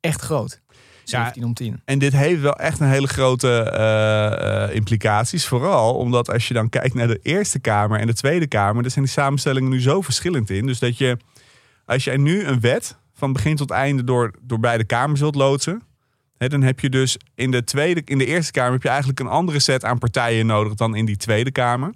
echt 0.00 0.20
groot. 0.20 0.60
Ja, 1.04 1.22
17 1.22 1.44
om 1.44 1.54
10. 1.54 1.82
En 1.84 1.98
dit 1.98 2.12
heeft 2.12 2.40
wel 2.40 2.54
echt 2.54 2.80
een 2.80 2.88
hele 2.88 3.06
grote 3.06 3.62
eh, 3.62 4.74
implicaties. 4.74 5.46
Vooral 5.46 5.94
omdat 5.94 6.30
als 6.30 6.48
je 6.48 6.54
dan 6.54 6.68
kijkt 6.68 6.94
naar 6.94 7.06
de 7.06 7.20
Eerste 7.22 7.58
Kamer 7.58 8.00
en 8.00 8.06
de 8.06 8.14
Tweede 8.14 8.46
Kamer, 8.46 8.82
daar 8.82 8.90
zijn 8.90 9.04
die 9.04 9.14
samenstellingen 9.14 9.70
nu 9.70 9.80
zo 9.80 10.00
verschillend 10.00 10.50
in. 10.50 10.66
Dus 10.66 10.78
dat 10.78 10.98
je, 10.98 11.16
als 11.84 12.04
jij 12.04 12.16
nu 12.16 12.44
een 12.44 12.60
wet 12.60 12.96
van 13.12 13.32
begin 13.32 13.56
tot 13.56 13.70
einde 13.70 14.04
door, 14.04 14.30
door 14.40 14.60
beide 14.60 14.84
kamers 14.84 15.20
wilt 15.20 15.34
loodsen. 15.34 15.82
Dan 16.36 16.62
heb 16.62 16.80
je 16.80 16.90
dus 16.90 17.16
in 17.34 17.50
de, 17.50 17.64
tweede, 17.64 18.02
in 18.04 18.18
de 18.18 18.26
Eerste 18.26 18.52
Kamer 18.52 18.72
heb 18.72 18.82
je 18.82 18.88
eigenlijk 18.88 19.20
een 19.20 19.26
andere 19.26 19.58
set 19.58 19.84
aan 19.84 19.98
partijen 19.98 20.46
nodig 20.46 20.74
dan 20.74 20.94
in 20.94 21.04
die 21.04 21.16
Tweede 21.16 21.50
Kamer. 21.50 21.92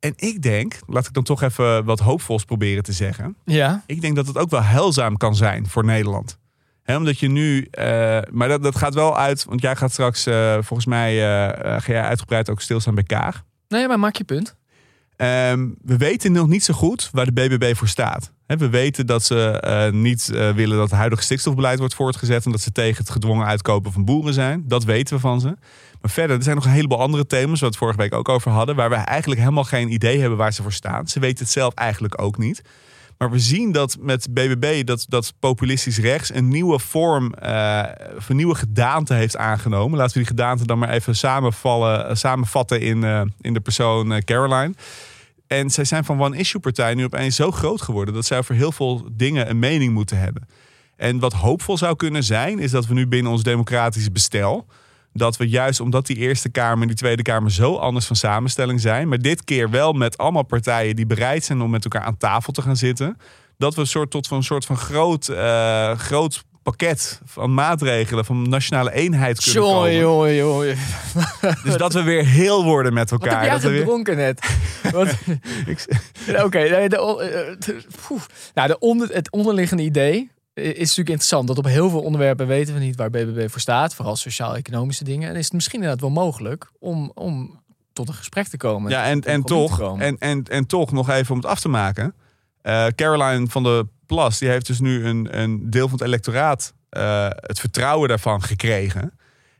En 0.00 0.12
ik 0.16 0.42
denk, 0.42 0.78
laat 0.86 1.06
ik 1.06 1.12
dan 1.12 1.22
toch 1.22 1.42
even 1.42 1.84
wat 1.84 2.00
hoopvols 2.00 2.44
proberen 2.44 2.82
te 2.82 2.92
zeggen. 2.92 3.36
Ja. 3.44 3.82
Ik 3.86 4.00
denk 4.00 4.16
dat 4.16 4.26
het 4.26 4.38
ook 4.38 4.50
wel 4.50 4.62
heilzaam 4.62 5.16
kan 5.16 5.34
zijn 5.34 5.68
voor 5.68 5.84
Nederland. 5.84 6.38
Omdat 6.86 7.18
je 7.18 7.28
nu, 7.28 7.66
eh, 7.70 8.18
maar 8.30 8.48
dat, 8.48 8.62
dat 8.62 8.76
gaat 8.76 8.94
wel 8.94 9.18
uit, 9.18 9.44
want 9.44 9.60
jij 9.62 9.76
gaat 9.76 9.92
straks, 9.92 10.26
eh, 10.26 10.52
volgens 10.52 10.86
mij, 10.86 11.12
eh, 11.12 11.80
ga 11.80 11.92
jij 11.92 12.02
uitgebreid 12.02 12.50
ook 12.50 12.60
stilstaan 12.60 12.94
bij 12.94 13.04
Kaag. 13.04 13.44
Nee, 13.68 13.88
maar 13.88 13.98
maak 13.98 14.16
je 14.16 14.24
punt. 14.24 14.56
Ehm, 15.16 15.68
we 15.82 15.96
weten 15.96 16.32
nog 16.32 16.48
niet 16.48 16.64
zo 16.64 16.74
goed 16.74 17.08
waar 17.12 17.24
de 17.24 17.32
BBB 17.32 17.76
voor 17.76 17.88
staat. 17.88 18.32
We 18.58 18.68
weten 18.68 19.06
dat 19.06 19.22
ze 19.22 19.60
eh, 19.60 19.92
niet 19.92 20.28
eh, 20.28 20.50
willen 20.50 20.76
dat 20.76 20.90
het 20.90 20.98
huidige 20.98 21.22
stikstofbeleid 21.22 21.78
wordt 21.78 21.94
voortgezet. 21.94 22.44
En 22.44 22.50
dat 22.50 22.60
ze 22.60 22.72
tegen 22.72 22.96
het 22.96 23.10
gedwongen 23.10 23.46
uitkopen 23.46 23.92
van 23.92 24.04
boeren 24.04 24.34
zijn. 24.34 24.64
Dat 24.66 24.84
weten 24.84 25.14
we 25.14 25.20
van 25.20 25.40
ze. 25.40 25.56
Maar 26.00 26.10
verder, 26.10 26.36
er 26.36 26.42
zijn 26.42 26.56
nog 26.56 26.64
een 26.64 26.70
heleboel 26.70 27.00
andere 27.00 27.26
thema's, 27.26 27.50
waar 27.50 27.58
we 27.60 27.66
het 27.66 27.76
vorige 27.76 27.98
week 27.98 28.14
ook 28.14 28.28
over 28.28 28.50
hadden. 28.50 28.76
Waar 28.76 28.90
we 28.90 28.94
eigenlijk 28.94 29.40
helemaal 29.40 29.64
geen 29.64 29.92
idee 29.92 30.20
hebben 30.20 30.38
waar 30.38 30.52
ze 30.52 30.62
voor 30.62 30.72
staan. 30.72 31.08
Ze 31.08 31.20
weten 31.20 31.44
het 31.44 31.52
zelf 31.52 31.74
eigenlijk 31.74 32.22
ook 32.22 32.38
niet. 32.38 32.62
Maar 33.18 33.30
we 33.30 33.38
zien 33.38 33.72
dat 33.72 33.96
met 34.00 34.28
BBB, 34.30 34.84
dat, 34.84 35.04
dat 35.08 35.32
populistisch 35.38 35.98
rechts 35.98 36.34
een 36.34 36.48
nieuwe 36.48 36.78
vorm, 36.78 37.34
of 38.16 38.28
een 38.28 38.36
nieuwe 38.36 38.54
gedaante 38.54 39.14
heeft 39.14 39.36
aangenomen. 39.36 39.98
Laten 39.98 40.12
we 40.12 40.18
die 40.18 40.28
gedaante 40.28 40.66
dan 40.66 40.78
maar 40.78 40.90
even 40.90 41.16
samenvallen, 41.16 42.16
samenvatten 42.16 42.80
in, 42.80 43.32
in 43.40 43.54
de 43.54 43.60
persoon 43.60 44.22
Caroline. 44.24 44.74
En 45.52 45.70
zij 45.70 45.84
zijn 45.84 46.04
van 46.04 46.20
one-issue-partij 46.20 46.94
nu 46.94 47.04
opeens 47.04 47.36
zo 47.36 47.50
groot 47.50 47.82
geworden 47.82 48.14
dat 48.14 48.24
zij 48.24 48.38
over 48.38 48.54
heel 48.54 48.72
veel 48.72 49.08
dingen 49.12 49.50
een 49.50 49.58
mening 49.58 49.92
moeten 49.92 50.18
hebben. 50.18 50.48
En 50.96 51.18
wat 51.18 51.32
hoopvol 51.32 51.78
zou 51.78 51.96
kunnen 51.96 52.24
zijn, 52.24 52.58
is 52.58 52.70
dat 52.70 52.86
we 52.86 52.94
nu 52.94 53.06
binnen 53.06 53.32
ons 53.32 53.42
democratische 53.42 54.10
bestel. 54.10 54.66
Dat 55.12 55.36
we 55.36 55.48
juist 55.48 55.80
omdat 55.80 56.06
die 56.06 56.16
Eerste 56.16 56.48
Kamer 56.48 56.80
en 56.80 56.86
die 56.86 56.96
Tweede 56.96 57.22
Kamer 57.22 57.50
zo 57.50 57.76
anders 57.76 58.06
van 58.06 58.16
samenstelling 58.16 58.80
zijn. 58.80 59.08
Maar 59.08 59.18
dit 59.18 59.44
keer 59.44 59.70
wel 59.70 59.92
met 59.92 60.18
allemaal 60.18 60.42
partijen 60.42 60.96
die 60.96 61.06
bereid 61.06 61.44
zijn 61.44 61.60
om 61.60 61.70
met 61.70 61.84
elkaar 61.84 62.02
aan 62.02 62.16
tafel 62.16 62.52
te 62.52 62.62
gaan 62.62 62.76
zitten. 62.76 63.16
Dat 63.58 63.74
we 63.74 63.80
een 63.80 63.86
soort, 63.86 64.10
tot 64.10 64.30
een 64.30 64.42
soort 64.42 64.64
van 64.64 64.76
groot, 64.76 65.28
eh, 65.28 65.98
groot 65.98 66.44
pakket 66.62 67.20
van 67.24 67.54
maatregelen 67.54 68.24
van 68.24 68.48
nationale 68.48 68.92
eenheid 68.92 69.40
kunnen 69.42 69.62
komen. 69.62 70.76
Dus 71.64 71.76
dat 71.76 71.92
we 71.92 72.02
weer 72.02 72.26
heel 72.26 72.64
worden 72.64 72.92
met 72.92 73.10
Wat 73.10 73.20
elkaar. 73.24 73.34
heb 73.40 73.44
jij 73.44 73.52
dat 73.52 73.62
we 73.62 73.68
weer- 73.70 73.78
gedronken 73.80 74.16
net? 74.16 74.56
Wat- 74.92 75.14
Oké, 76.44 76.58
nee, 76.58 76.88
de, 76.88 76.96
de- 77.58 77.82
nou, 78.54 78.68
de 78.68 78.78
onder, 78.78 79.08
het 79.14 79.30
onderliggende 79.30 79.82
idee 79.82 80.30
is 80.54 80.64
natuurlijk 80.78 80.96
interessant. 81.08 81.46
Dat 81.48 81.58
op 81.58 81.64
heel 81.64 81.90
veel 81.90 82.02
onderwerpen 82.02 82.46
weten 82.46 82.74
we 82.74 82.80
niet 82.80 82.96
waar 82.96 83.10
BBB 83.10 83.50
voor 83.50 83.60
staat. 83.60 83.94
Vooral 83.94 84.16
sociaal-economische 84.16 85.04
dingen. 85.04 85.28
En 85.28 85.36
is 85.36 85.44
het 85.44 85.52
misschien 85.52 85.74
inderdaad 85.80 86.00
wel 86.00 86.10
mogelijk 86.10 86.70
om, 86.78 87.10
om 87.14 87.60
tot 87.92 88.08
een 88.08 88.14
gesprek 88.14 88.46
te 88.46 88.56
komen. 88.56 88.90
Ja, 88.90 89.04
en, 89.04 89.20
en, 89.20 89.42
toch, 89.42 89.80
en, 89.98 90.18
en, 90.18 90.42
en 90.48 90.66
toch 90.66 90.92
nog 90.92 91.10
even 91.10 91.30
om 91.30 91.36
het 91.40 91.46
af 91.46 91.60
te 91.60 91.68
maken. 91.68 92.14
Eh, 92.62 92.86
Caroline 92.86 93.46
van 93.48 93.62
der 93.62 93.84
Plas, 94.12 94.38
die 94.38 94.48
heeft 94.48 94.66
dus 94.66 94.80
nu 94.80 95.06
een, 95.06 95.38
een 95.38 95.70
deel 95.70 95.88
van 95.88 95.98
het 95.98 96.06
electoraat 96.06 96.74
eh, 96.88 97.28
het 97.30 97.60
vertrouwen 97.60 98.08
daarvan 98.08 98.42
gekregen. 98.42 99.12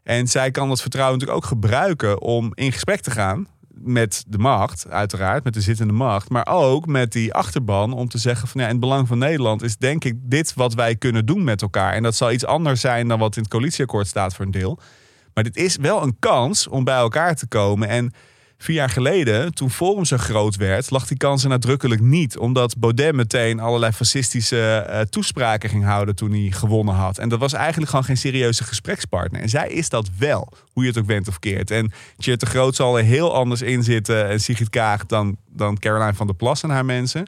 En 0.02 0.28
zij 0.28 0.50
kan 0.50 0.68
dat 0.68 0.80
vertrouwen 0.80 1.18
natuurlijk 1.18 1.44
ook 1.44 1.50
gebruiken 1.50 2.20
om 2.20 2.52
in 2.54 2.72
gesprek 2.72 3.00
te 3.00 3.10
gaan 3.10 3.48
met 3.68 4.24
de 4.28 4.38
macht, 4.38 4.86
uiteraard, 4.88 5.44
met 5.44 5.54
de 5.54 5.60
zittende 5.60 5.92
macht, 5.92 6.28
maar 6.28 6.46
ook 6.46 6.86
met 6.86 7.12
die 7.12 7.34
achterban 7.34 7.92
om 7.92 8.08
te 8.08 8.18
zeggen 8.18 8.48
van 8.48 8.60
ja, 8.60 8.66
in 8.66 8.72
het 8.72 8.80
belang 8.80 9.08
van 9.08 9.18
Nederland 9.18 9.62
is 9.62 9.76
denk 9.76 10.04
ik 10.04 10.14
dit 10.22 10.54
wat 10.54 10.74
wij 10.74 10.96
kunnen 10.96 11.26
doen 11.26 11.44
met 11.44 11.62
elkaar. 11.62 11.92
En 11.92 12.02
dat 12.02 12.14
zal 12.14 12.32
iets 12.32 12.46
anders 12.46 12.80
zijn 12.80 13.08
dan 13.08 13.18
wat 13.18 13.36
in 13.36 13.42
het 13.42 13.50
coalitieakkoord 13.50 14.06
staat 14.06 14.34
voor 14.34 14.44
een 14.44 14.50
deel. 14.50 14.78
Maar 15.34 15.44
dit 15.44 15.56
is 15.56 15.76
wel 15.76 16.02
een 16.02 16.16
kans 16.18 16.68
om 16.68 16.84
bij 16.84 16.96
elkaar 16.96 17.34
te 17.34 17.46
komen. 17.46 17.88
En 17.88 18.12
vier 18.62 18.76
jaar 18.76 18.90
geleden, 18.90 19.54
toen 19.54 19.70
Forum 19.70 20.04
zo 20.04 20.16
groot 20.16 20.56
werd, 20.56 20.90
lag 20.90 21.06
die 21.06 21.16
kans 21.16 21.42
er 21.42 21.48
nadrukkelijk 21.48 22.00
niet. 22.00 22.38
Omdat 22.38 22.78
Baudet 22.78 23.14
meteen 23.14 23.60
allerlei 23.60 23.92
fascistische 23.92 24.60
eh, 24.60 25.00
toespraken 25.00 25.70
ging 25.70 25.84
houden 25.84 26.14
toen 26.14 26.30
hij 26.30 26.50
gewonnen 26.50 26.94
had. 26.94 27.18
En 27.18 27.28
dat 27.28 27.38
was 27.38 27.52
eigenlijk 27.52 27.90
gewoon 27.90 28.04
geen 28.04 28.16
serieuze 28.16 28.64
gesprekspartner. 28.64 29.40
En 29.40 29.48
zij 29.48 29.68
is 29.68 29.88
dat 29.88 30.10
wel, 30.18 30.52
hoe 30.72 30.82
je 30.82 30.88
het 30.88 30.98
ook 30.98 31.06
bent 31.06 31.28
of 31.28 31.38
keert. 31.38 31.70
En 31.70 31.92
Tjeerd 32.18 32.40
de 32.40 32.46
Groot 32.46 32.74
zal 32.76 32.98
er 32.98 33.04
heel 33.04 33.34
anders 33.34 33.62
in 33.62 33.82
zitten 33.82 34.28
en 34.28 34.40
Sigrid 34.40 34.70
Kaag 34.70 35.06
dan, 35.06 35.36
dan 35.48 35.78
Caroline 35.78 36.14
van 36.14 36.26
der 36.26 36.36
Plas 36.36 36.62
en 36.62 36.70
haar 36.70 36.84
mensen. 36.84 37.26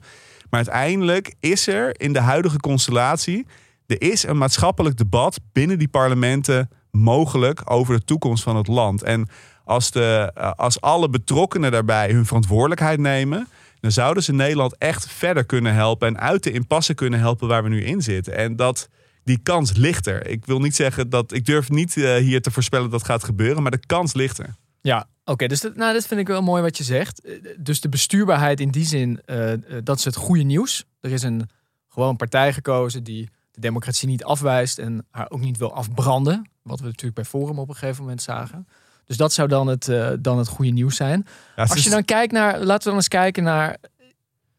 Maar 0.50 0.60
uiteindelijk 0.60 1.34
is 1.40 1.66
er 1.66 2.00
in 2.00 2.12
de 2.12 2.20
huidige 2.20 2.58
constellatie... 2.58 3.46
er 3.86 4.02
is 4.02 4.22
een 4.22 4.38
maatschappelijk 4.38 4.96
debat 4.96 5.40
binnen 5.52 5.78
die 5.78 5.88
parlementen 5.88 6.70
mogelijk 6.90 7.62
over 7.64 7.96
de 7.96 8.04
toekomst 8.04 8.42
van 8.42 8.56
het 8.56 8.66
land. 8.66 9.02
En 9.02 9.28
als, 9.64 9.90
de, 9.90 10.30
eh, 10.34 10.52
als 10.52 10.80
alle 10.80 11.08
betrokkenen 11.08 11.72
daarbij 11.72 12.10
hun 12.10 12.26
verantwoordelijkheid 12.26 12.98
nemen, 12.98 13.48
dan 13.80 13.92
zouden 13.92 14.22
ze 14.22 14.32
Nederland 14.32 14.76
echt 14.78 15.08
verder 15.08 15.44
kunnen 15.44 15.74
helpen 15.74 16.08
en 16.08 16.18
uit 16.18 16.42
de 16.42 16.52
impasse 16.52 16.94
kunnen 16.94 17.18
helpen 17.18 17.48
waar 17.48 17.62
we 17.62 17.68
nu 17.68 17.84
in 17.84 18.02
zitten. 18.02 18.36
En 18.36 18.56
dat 18.56 18.88
die 19.24 19.38
kans 19.42 19.72
ligt 19.72 20.06
er. 20.06 20.26
Ik 20.26 20.46
wil 20.46 20.60
niet 20.60 20.76
zeggen 20.76 21.10
dat 21.10 21.32
ik 21.32 21.44
durf 21.44 21.70
niet 21.70 21.96
eh, 21.96 22.16
hier 22.16 22.42
te 22.42 22.50
voorspellen 22.50 22.90
dat 22.90 23.04
gaat 23.04 23.24
gebeuren, 23.24 23.62
maar 23.62 23.70
de 23.70 23.86
kans 23.86 24.14
ligt 24.14 24.38
er. 24.38 24.54
Ja, 24.80 25.08
oké. 25.24 25.46
dus 25.46 25.60
dat, 25.60 25.76
nou, 25.76 25.92
dat 25.92 26.06
vind 26.06 26.20
ik 26.20 26.26
wel 26.26 26.42
mooi 26.42 26.62
wat 26.62 26.76
je 26.76 26.84
zegt. 26.84 27.20
Eh, 27.20 27.32
Dus 27.58 27.80
de 27.80 27.88
bestuurbaarheid 27.88 28.60
in 28.60 28.70
die 28.70 28.86
zin, 28.86 29.20
dat 29.84 29.98
is 29.98 30.04
het 30.04 30.16
goede 30.16 30.42
nieuws. 30.42 30.84
Er 31.00 31.12
is 31.12 31.22
een 31.22 31.48
gewoon 31.88 32.16
partij 32.16 32.52
gekozen 32.52 33.04
die 33.04 33.28
de 33.50 33.60
democratie 33.60 34.08
niet 34.08 34.24
afwijst 34.24 34.78
en 34.78 35.06
haar 35.10 35.30
ook 35.30 35.40
niet 35.40 35.58
wil 35.58 35.74
afbranden. 35.74 36.50
Wat 36.62 36.78
we 36.80 36.86
natuurlijk 36.86 37.14
bij 37.14 37.24
Forum 37.24 37.58
op 37.58 37.68
een 37.68 37.74
gegeven 37.76 38.02
moment 38.02 38.22
zagen. 38.22 38.66
Dus 39.06 39.16
dat 39.16 39.32
zou 39.32 39.48
dan 39.48 39.66
het, 39.66 39.88
eh, 39.88 40.10
dan 40.18 40.38
het 40.38 40.48
goede 40.48 40.70
nieuws 40.70 40.96
zijn. 40.96 41.26
Ja, 41.56 41.62
Als 41.62 41.74
is- 41.76 41.84
je 41.84 41.90
dan 41.90 42.04
kijkt 42.04 42.32
naar, 42.32 42.52
laten 42.58 42.78
we 42.82 42.84
dan 42.84 42.94
eens 42.94 43.08
kijken 43.08 43.42
naar, 43.42 43.76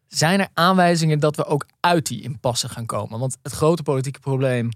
zijn 0.07 0.39
er 0.39 0.47
aanwijzingen 0.53 1.19
dat 1.19 1.35
we 1.35 1.45
ook 1.45 1.65
uit 1.79 2.07
die 2.07 2.21
impasse 2.21 2.69
gaan 2.69 2.85
komen? 2.85 3.19
Want 3.19 3.37
het 3.43 3.51
grote 3.53 3.83
politieke 3.83 4.19
probleem 4.19 4.69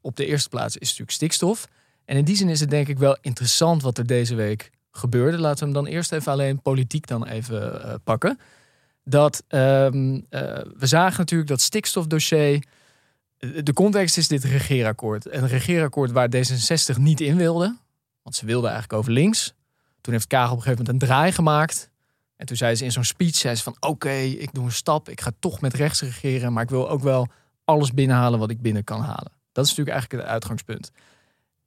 op 0.00 0.16
de 0.16 0.26
eerste 0.26 0.48
plaats 0.48 0.74
is 0.76 0.88
natuurlijk 0.88 1.10
stikstof. 1.10 1.68
En 2.04 2.16
in 2.16 2.24
die 2.24 2.36
zin 2.36 2.48
is 2.48 2.60
het 2.60 2.70
denk 2.70 2.88
ik 2.88 2.98
wel 2.98 3.16
interessant 3.20 3.82
wat 3.82 3.98
er 3.98 4.06
deze 4.06 4.34
week 4.34 4.70
gebeurde. 4.90 5.38
Laten 5.38 5.58
we 5.58 5.64
hem 5.64 5.84
dan 5.84 5.92
eerst 5.92 6.12
even 6.12 6.32
alleen 6.32 6.62
politiek 6.62 7.06
dan 7.06 7.26
even 7.26 7.84
eh, 7.84 7.94
pakken. 8.04 8.38
Dat 9.04 9.42
ehm, 9.48 10.20
eh, 10.28 10.40
we 10.78 10.86
zagen 10.86 11.18
natuurlijk 11.18 11.48
dat 11.50 11.60
stikstofdossier. 11.60 12.64
De 13.62 13.72
context 13.72 14.16
is 14.16 14.28
dit 14.28 14.44
regeerakkoord. 14.44 15.32
Een 15.32 15.46
regeerakkoord 15.48 16.10
waar 16.10 16.28
D66 16.36 16.96
niet 16.98 17.20
in 17.20 17.36
wilde. 17.36 17.76
Want 18.22 18.36
ze 18.36 18.46
wilden 18.46 18.70
eigenlijk 18.70 19.00
over 19.00 19.12
links. 19.12 19.54
Toen 20.00 20.12
heeft 20.12 20.26
Kaag 20.26 20.50
op 20.50 20.56
een 20.56 20.62
gegeven 20.62 20.84
moment 20.84 21.02
een 21.02 21.08
draai 21.08 21.32
gemaakt. 21.32 21.90
En 22.36 22.46
toen 22.46 22.56
zei 22.56 22.74
ze 22.74 22.84
in 22.84 22.92
zo'n 22.92 23.04
speech 23.04 23.34
zei 23.34 23.54
ze 23.54 23.62
van 23.62 23.76
oké, 23.80 24.12
ik 24.14 24.54
doe 24.54 24.64
een 24.64 24.72
stap. 24.72 25.08
Ik 25.08 25.20
ga 25.20 25.30
toch 25.38 25.60
met 25.60 25.74
rechts 25.74 26.00
regeren. 26.00 26.52
Maar 26.52 26.62
ik 26.62 26.70
wil 26.70 26.90
ook 26.90 27.02
wel 27.02 27.28
alles 27.64 27.92
binnenhalen 27.92 28.38
wat 28.38 28.50
ik 28.50 28.60
binnen 28.60 28.84
kan 28.84 29.00
halen. 29.00 29.32
Dat 29.52 29.64
is 29.64 29.70
natuurlijk 29.70 29.96
eigenlijk 29.96 30.22
het 30.22 30.32
uitgangspunt. 30.32 30.90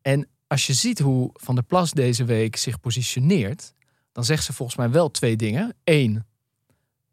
En 0.01 0.27
als 0.47 0.67
je 0.67 0.73
ziet 0.73 0.99
hoe 0.99 1.29
Van 1.33 1.55
der 1.55 1.63
Plas 1.63 1.91
deze 1.91 2.25
week 2.25 2.55
zich 2.55 2.79
positioneert, 2.79 3.73
dan 4.11 4.25
zegt 4.25 4.43
ze 4.43 4.53
volgens 4.53 4.77
mij 4.77 4.89
wel 4.89 5.11
twee 5.11 5.35
dingen. 5.35 5.75
Eén, 5.83 6.25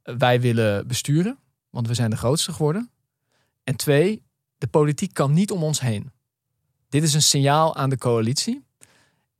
wij 0.03 0.41
willen 0.41 0.87
besturen, 0.87 1.39
want 1.71 1.87
we 1.87 1.95
zijn 1.95 2.11
de 2.11 2.17
grootste 2.17 2.53
geworden. 2.53 2.91
En 3.65 3.77
twee, 3.77 4.23
de 4.59 4.67
politiek 4.67 5.15
kan 5.15 5.33
niet 5.33 5.51
om 5.51 5.63
ons 5.63 5.81
heen. 5.81 6.13
Dit 6.89 7.03
is 7.03 7.15
een 7.15 7.23
signaal 7.23 7.77
aan 7.77 7.91
de 7.91 7.99
coalitie. 7.99 8.65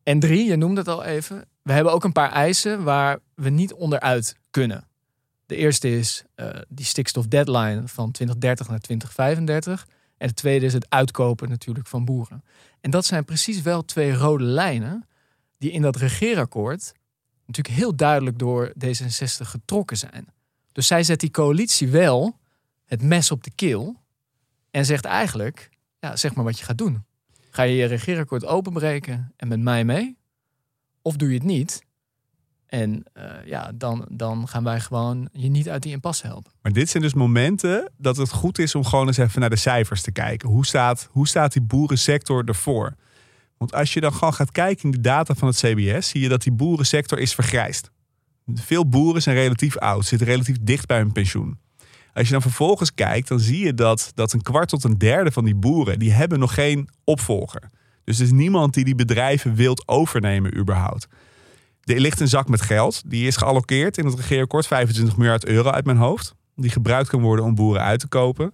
En 0.03 0.21
drie, 0.21 0.45
je 0.45 0.57
noemde 0.57 0.81
het 0.81 0.89
al 0.89 1.05
even, 1.05 1.45
we 1.63 1.73
hebben 1.73 1.93
ook 1.93 2.05
een 2.05 2.13
paar 2.13 2.33
eisen 2.33 2.83
waar 2.83 3.19
we 3.35 3.49
niet 3.49 3.73
onderuit 3.73 4.37
kunnen. 4.51 4.87
De 5.47 5.57
eerste 5.57 5.99
is 5.99 6.25
eh, 6.35 6.49
die 6.69 6.85
stikstof 6.85 7.27
deadline 7.27 7.89
van 7.89 8.11
2030 8.11 8.69
naar 8.69 8.79
2035. 8.79 9.87
En 10.17 10.29
de 10.29 10.35
tweede 10.35 10.67
is 10.67 10.73
het 10.73 10.87
uitkopen 10.89 11.49
natuurlijk 11.49 11.87
van 11.87 12.05
boeren. 12.05 12.45
En 12.81 12.91
dat 12.91 13.05
zijn 13.05 13.25
precies 13.25 13.63
wel 13.63 13.85
twee 13.85 14.13
rode 14.15 14.45
lijnen 14.45 15.09
die 15.59 15.71
in 15.71 15.83
dat 15.83 15.97
regeerakkoord 15.97 16.93
natuurlijk 17.47 17.75
heel 17.75 17.97
duidelijk 17.97 18.39
door 18.39 18.73
D66 18.85 19.47
getrokken 19.47 19.97
zijn. 19.97 20.27
Dus 20.73 20.87
zij 20.87 21.03
zet 21.03 21.21
die 21.21 21.31
coalitie 21.31 21.89
wel 21.89 22.39
het 22.85 23.03
mes 23.03 23.31
op 23.31 23.45
de 23.45 23.51
keel 23.55 23.97
en 24.71 24.85
zegt 24.85 25.05
eigenlijk, 25.05 25.71
ja, 25.99 26.17
zeg 26.17 26.35
maar 26.35 26.45
wat 26.45 26.59
je 26.59 26.65
gaat 26.65 26.79
doen. 26.79 27.05
Ga 27.55 27.63
je 27.63 27.75
je 27.75 27.85
regeerakkoord 27.85 28.47
openbreken 28.47 29.33
en 29.37 29.49
met 29.49 29.61
mij 29.61 29.85
mee? 29.85 30.17
Of 31.03 31.17
doe 31.17 31.29
je 31.29 31.35
het 31.35 31.45
niet? 31.45 31.83
En 32.67 33.05
eh, 33.13 33.25
ja, 33.45 33.73
dan, 33.75 34.07
dan 34.11 34.49
gaan 34.49 34.65
wij 34.65 34.81
gewoon 34.81 35.29
je 35.33 35.49
niet 35.49 35.69
uit 35.69 35.83
die 35.83 35.93
impasse 35.93 36.27
helpen. 36.27 36.53
Maar 36.63 36.73
dit 36.73 36.89
zijn 36.89 37.03
dus 37.03 37.15
momenten 37.15 37.93
dat 37.97 38.17
het 38.17 38.31
goed 38.31 38.59
is 38.59 38.75
om 38.75 38.85
gewoon 38.85 39.07
eens 39.07 39.17
even 39.17 39.41
naar 39.41 39.51
de 39.51 39.57
cijfers 39.57 40.03
te 40.03 40.13
kijken. 40.13 40.49
Hoe 40.49 40.67
staat, 40.67 41.09
hoe 41.11 41.29
staat 41.29 41.53
die 41.53 41.63
boerensector 41.63 42.45
ervoor? 42.45 42.95
Want 43.59 43.75
als 43.75 43.93
je 43.93 44.01
dan 44.01 44.13
gewoon 44.13 44.35
gaat 44.35 44.51
kijken 44.51 44.85
in 44.85 44.91
de 44.91 45.01
data 45.01 45.35
van 45.35 45.49
het 45.49 45.57
CBS, 45.57 46.09
zie 46.09 46.21
je 46.21 46.29
dat 46.29 46.43
die 46.43 46.53
boerensector 46.53 47.19
is 47.19 47.35
vergrijsd. 47.35 47.91
Veel 48.55 48.89
boeren 48.89 49.23
zijn 49.23 49.37
relatief 49.37 49.79
oud, 49.79 50.07
zitten 50.07 50.27
relatief 50.27 50.57
dicht 50.61 50.87
bij 50.87 50.99
hun 50.99 51.13
pensioen. 51.13 51.59
Als 52.15 52.27
je 52.27 52.33
dan 52.33 52.43
vervolgens 52.43 52.95
kijkt, 52.95 53.29
dan 53.29 53.41
zie 53.41 53.65
je 53.65 53.75
dat, 53.75 54.13
dat 54.15 54.33
een 54.33 54.43
kwart 54.43 54.69
tot 54.69 54.85
een 54.85 54.99
derde 54.99 55.33
van 55.33 55.45
die 55.45 55.55
boeren, 55.55 55.99
die 55.99 56.13
hebben 56.13 56.39
nog 56.39 56.55
geen 56.55 56.89
opvolger. 57.05 57.71
Dus 58.05 58.19
er 58.19 58.25
is 58.25 58.31
niemand 58.31 58.75
die 58.75 58.85
die 58.85 58.95
bedrijven 58.95 59.55
wilt 59.55 59.89
overnemen 59.89 60.57
überhaupt. 60.57 61.09
Er 61.85 62.01
ligt 62.01 62.21
een 62.21 62.29
zak 62.29 62.49
met 62.49 62.61
geld. 62.61 63.03
Die 63.07 63.27
is 63.27 63.37
geallockeerd 63.37 63.99
in 63.99 64.07
het 64.07 64.15
regeerakkoord. 64.15 64.67
25 64.67 65.17
miljard 65.17 65.45
euro 65.45 65.71
uit 65.71 65.85
mijn 65.85 65.97
hoofd. 65.97 66.35
Die 66.57 66.71
gebruikt 66.71 67.09
kan 67.09 67.21
worden 67.21 67.45
om 67.45 67.55
boeren 67.55 67.83
uit 67.83 68.01
te 68.01 68.09
kopen. 68.09 68.53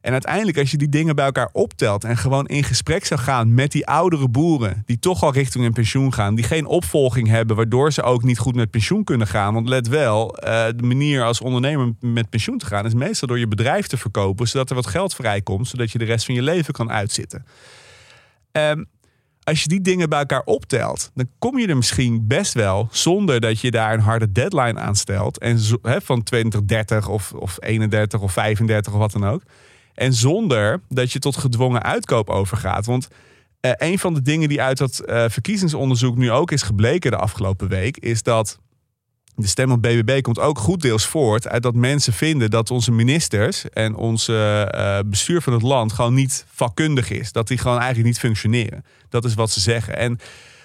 En 0.00 0.12
uiteindelijk, 0.12 0.58
als 0.58 0.70
je 0.70 0.76
die 0.76 0.88
dingen 0.88 1.16
bij 1.16 1.24
elkaar 1.24 1.48
optelt 1.52 2.04
en 2.04 2.16
gewoon 2.16 2.46
in 2.46 2.64
gesprek 2.64 3.04
zou 3.04 3.20
gaan 3.20 3.54
met 3.54 3.72
die 3.72 3.86
oudere 3.86 4.28
boeren, 4.28 4.82
die 4.86 4.98
toch 4.98 5.22
al 5.22 5.32
richting 5.32 5.64
een 5.64 5.72
pensioen 5.72 6.12
gaan, 6.12 6.34
die 6.34 6.44
geen 6.44 6.66
opvolging 6.66 7.28
hebben, 7.28 7.56
waardoor 7.56 7.92
ze 7.92 8.02
ook 8.02 8.22
niet 8.22 8.38
goed 8.38 8.54
met 8.54 8.70
pensioen 8.70 9.04
kunnen 9.04 9.26
gaan. 9.26 9.54
Want 9.54 9.68
let 9.68 9.88
wel, 9.88 10.36
eh, 10.36 10.66
de 10.76 10.82
manier 10.82 11.24
als 11.24 11.40
ondernemer 11.40 11.92
met 12.00 12.30
pensioen 12.30 12.58
te 12.58 12.66
gaan 12.66 12.86
is 12.86 12.94
meestal 12.94 13.28
door 13.28 13.38
je 13.38 13.48
bedrijf 13.48 13.86
te 13.86 13.96
verkopen, 13.96 14.48
zodat 14.48 14.68
er 14.68 14.76
wat 14.76 14.86
geld 14.86 15.14
vrijkomt, 15.14 15.68
zodat 15.68 15.90
je 15.90 15.98
de 15.98 16.04
rest 16.04 16.24
van 16.24 16.34
je 16.34 16.42
leven 16.42 16.72
kan 16.72 16.90
uitzitten. 16.90 17.44
Um, 18.52 18.88
als 19.44 19.62
je 19.62 19.68
die 19.68 19.80
dingen 19.80 20.08
bij 20.08 20.18
elkaar 20.18 20.42
optelt, 20.44 21.10
dan 21.14 21.28
kom 21.38 21.58
je 21.58 21.66
er 21.66 21.76
misschien 21.76 22.26
best 22.26 22.54
wel 22.54 22.88
zonder 22.90 23.40
dat 23.40 23.60
je 23.60 23.70
daar 23.70 23.92
een 23.92 24.00
harde 24.00 24.32
deadline 24.32 24.80
aan 24.80 24.96
stelt. 24.96 25.38
En 25.38 25.58
zo, 25.58 25.76
van 25.82 26.22
2030 26.22 27.08
of, 27.08 27.32
of 27.32 27.56
31 27.60 28.20
of 28.20 28.32
35 28.32 28.92
of 28.92 28.98
wat 28.98 29.12
dan 29.12 29.26
ook. 29.26 29.42
En 30.00 30.14
zonder 30.14 30.80
dat 30.88 31.12
je 31.12 31.18
tot 31.18 31.36
gedwongen 31.36 31.82
uitkoop 31.82 32.30
overgaat. 32.30 32.86
Want 32.86 33.08
uh, 33.60 33.72
een 33.76 33.98
van 33.98 34.14
de 34.14 34.22
dingen 34.22 34.48
die 34.48 34.62
uit 34.62 34.78
dat 34.78 35.02
uh, 35.06 35.24
verkiezingsonderzoek 35.28 36.16
nu 36.16 36.30
ook 36.30 36.50
is 36.50 36.62
gebleken 36.62 37.10
de 37.10 37.16
afgelopen 37.16 37.68
week, 37.68 37.96
is 37.96 38.22
dat 38.22 38.58
de 39.34 39.46
stem 39.46 39.72
op 39.72 39.82
BBB 39.82 40.20
komt 40.20 40.38
ook 40.38 40.58
goed 40.58 40.80
deels 40.80 41.06
voort 41.06 41.48
uit 41.48 41.62
dat 41.62 41.74
mensen 41.74 42.12
vinden 42.12 42.50
dat 42.50 42.70
onze 42.70 42.92
ministers 42.92 43.68
en 43.70 43.94
onze 43.94 44.72
uh, 44.74 45.10
bestuur 45.10 45.42
van 45.42 45.52
het 45.52 45.62
land 45.62 45.92
gewoon 45.92 46.14
niet 46.14 46.44
vakkundig 46.48 47.10
is. 47.10 47.32
Dat 47.32 47.48
die 47.48 47.58
gewoon 47.58 47.78
eigenlijk 47.78 48.06
niet 48.06 48.18
functioneren. 48.18 48.84
Dat 49.08 49.24
is 49.24 49.34
wat 49.34 49.50
ze 49.50 49.60
zeggen. 49.60 49.96
En 49.96 50.18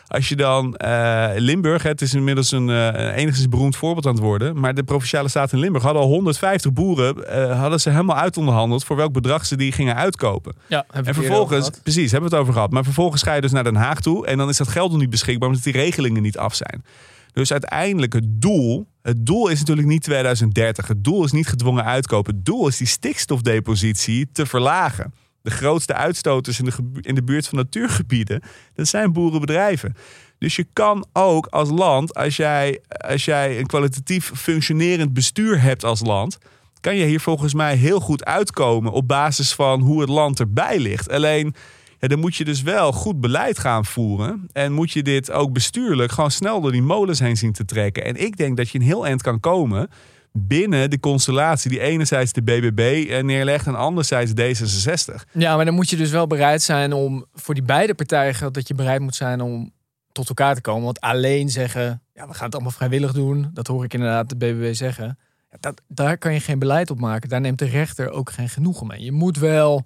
als 0.08 0.30
je 0.30 0.36
dan 0.36 0.80
uh, 0.86 1.30
Limburg, 1.36 1.84
het 1.84 2.02
is 2.02 2.14
inmiddels 2.14 2.52
een 2.52 2.68
uh, 2.68 3.16
enigszins 3.16 3.50
beroemd 3.50 3.76
voorbeeld 3.76 4.06
aan 4.06 4.14
het 4.14 4.22
worden. 4.22 4.60
Maar 4.60 4.74
de 4.74 4.84
provinciale 4.84 5.28
staten 5.28 5.58
in 5.58 5.64
Limburg 5.64 5.84
hadden 5.84 6.02
al 6.02 6.08
150 6.08 6.74
boeren. 6.74 7.18
Uh, 7.18 7.60
hadden 7.60 7.80
ze 7.80 7.90
helemaal 7.90 8.18
uitonderhandeld 8.18 8.84
voor 8.84 8.96
welk 8.96 9.14
bedrag 9.14 9.46
ze 9.46 9.56
die 9.56 9.72
gingen 9.72 9.96
uitkopen. 9.96 10.56
Ja, 10.68 10.86
en 10.92 11.14
vervolgens, 11.14 11.70
precies, 11.84 12.12
hebben 12.12 12.30
we 12.30 12.36
het 12.36 12.44
over 12.44 12.54
gehad. 12.54 12.72
Maar 12.72 12.84
vervolgens 12.84 13.24
ga 13.24 13.34
je 13.34 13.42
dus 13.42 13.52
naar 13.52 13.64
Den 13.64 13.76
Haag 13.76 14.02
toe. 14.02 14.28
En 14.28 14.38
dan 14.38 14.50
is 14.50 14.58
dat 14.58 14.68
geld 14.68 14.92
nog 14.92 15.00
niet 15.00 15.10
beschikbaar 15.10 15.48
omdat 15.48 15.64
die 15.64 15.74
regelingen 15.74 16.22
niet 16.22 16.38
af 16.38 16.56
zijn. 16.56 16.84
Dus 17.34 17.52
uiteindelijk 17.52 18.14
het 18.14 18.42
doel. 18.42 18.88
Het 19.02 19.26
doel 19.26 19.48
is 19.48 19.60
natuurlijk 19.60 19.88
niet 19.88 20.04
2030. 20.04 20.88
Het 20.88 21.04
doel 21.04 21.24
is 21.24 21.32
niet 21.32 21.48
gedwongen 21.48 21.84
uitkopen. 21.84 22.36
Het 22.36 22.46
doel 22.46 22.68
is 22.68 22.78
die 22.78 22.88
stikstofdepositie 22.88 24.30
te 24.32 24.46
verlagen. 24.46 25.14
De 25.46 25.52
grootste 25.52 25.94
uitstoters 25.94 26.60
in 26.60 26.66
de, 26.66 26.74
in 27.02 27.16
de 27.16 27.24
buurt 27.24 27.48
van 27.48 27.58
natuurgebieden, 27.58 28.42
dat 28.74 28.88
zijn 28.88 29.14
boerenbedrijven. 29.14 29.96
Dus 30.38 30.56
je 30.56 30.68
kan 30.74 31.06
ook 31.14 31.46
als 31.46 31.70
land, 31.70 32.14
als 32.16 32.36
jij, 32.36 32.80
als 32.88 33.26
jij 33.26 33.60
een 33.60 33.66
kwalitatief 33.66 34.32
functionerend 34.36 35.14
bestuur 35.14 35.62
hebt 35.62 35.84
als 35.84 36.02
land, 36.02 36.38
kan 36.80 36.96
je 36.96 37.06
hier 37.06 37.20
volgens 37.20 37.54
mij 37.54 37.76
heel 37.76 38.00
goed 38.00 38.26
uitkomen 38.26 38.92
op 38.92 39.08
basis 39.08 39.54
van 39.54 39.82
hoe 39.82 40.02
het 40.02 40.10
land 40.10 40.40
erbij 40.40 40.80
ligt. 40.80 41.10
Alleen, 41.10 41.56
ja, 42.00 42.08
dan 42.08 42.20
moet 42.20 42.36
je 42.36 42.46
dus 42.46 42.62
wel 42.62 42.92
goed 42.92 43.22
beleid 43.22 43.60
gaan 43.60 43.86
voeren. 43.86 44.48
En 44.52 44.72
moet 44.72 44.92
je 44.92 45.04
dit 45.04 45.32
ook 45.32 45.54
bestuurlijk 45.54 46.12
gewoon 46.12 46.32
snel 46.32 46.62
door 46.62 46.72
die 46.72 46.82
molens 46.82 47.20
heen 47.20 47.38
zien 47.38 47.54
te 47.54 47.66
trekken. 47.66 48.06
En 48.06 48.16
ik 48.16 48.38
denk 48.38 48.58
dat 48.58 48.70
je 48.70 48.80
een 48.80 48.86
heel 48.86 49.06
eind 49.06 49.22
kan 49.22 49.40
komen 49.40 49.90
binnen 50.38 50.90
de 50.90 51.00
constellatie 51.00 51.70
die 51.70 51.80
enerzijds 51.80 52.32
de 52.32 52.42
BBB 52.42 53.20
neerlegt 53.24 53.68
en 53.68 53.76
anderzijds 53.76 54.32
D66. 54.32 55.30
Ja, 55.32 55.56
maar 55.56 55.66
dan 55.66 55.74
moet 55.74 55.90
je 55.90 55.96
dus 55.96 56.12
wel 56.12 56.28
bereid 56.28 56.62
zijn 56.62 56.94
om 56.94 57.26
voor 57.34 57.54
die 57.54 57.64
beide 57.64 57.94
partijen 57.94 58.36
geldt 58.36 58.56
dat 58.56 58.68
je 58.68 58.74
bereid 58.74 59.02
moet 59.02 59.16
zijn 59.16 59.42
om 59.42 59.74
tot 60.12 60.30
elkaar 60.30 60.56
te 60.56 60.62
komen. 60.62 60.84
Want 60.84 61.02
alleen 61.02 61.50
zeggen, 61.50 62.02
ja, 62.14 62.28
we 62.28 62.34
gaan 62.34 62.46
het 62.46 62.54
allemaal 62.54 62.72
vrijwillig 62.72 63.12
doen, 63.12 63.50
dat 63.54 63.68
hoor 63.68 63.84
ik 63.84 63.94
inderdaad 63.94 64.30
de 64.30 64.36
BBB 64.36 64.74
zeggen. 64.74 65.20
Dat, 65.60 65.82
daar 65.88 66.18
kan 66.18 66.34
je 66.34 66.40
geen 66.40 66.60
beleid 66.60 66.90
op 66.90 67.00
maken. 67.00 67.30
Daar 67.30 67.42
neemt 67.42 67.60
de 67.60 67.66
rechter 67.66 68.10
ook 68.10 68.32
geen 68.32 68.50
genoegen 68.50 68.88
mee. 68.88 69.04
Je 69.04 69.12
moet 69.12 69.38
wel 69.38 69.86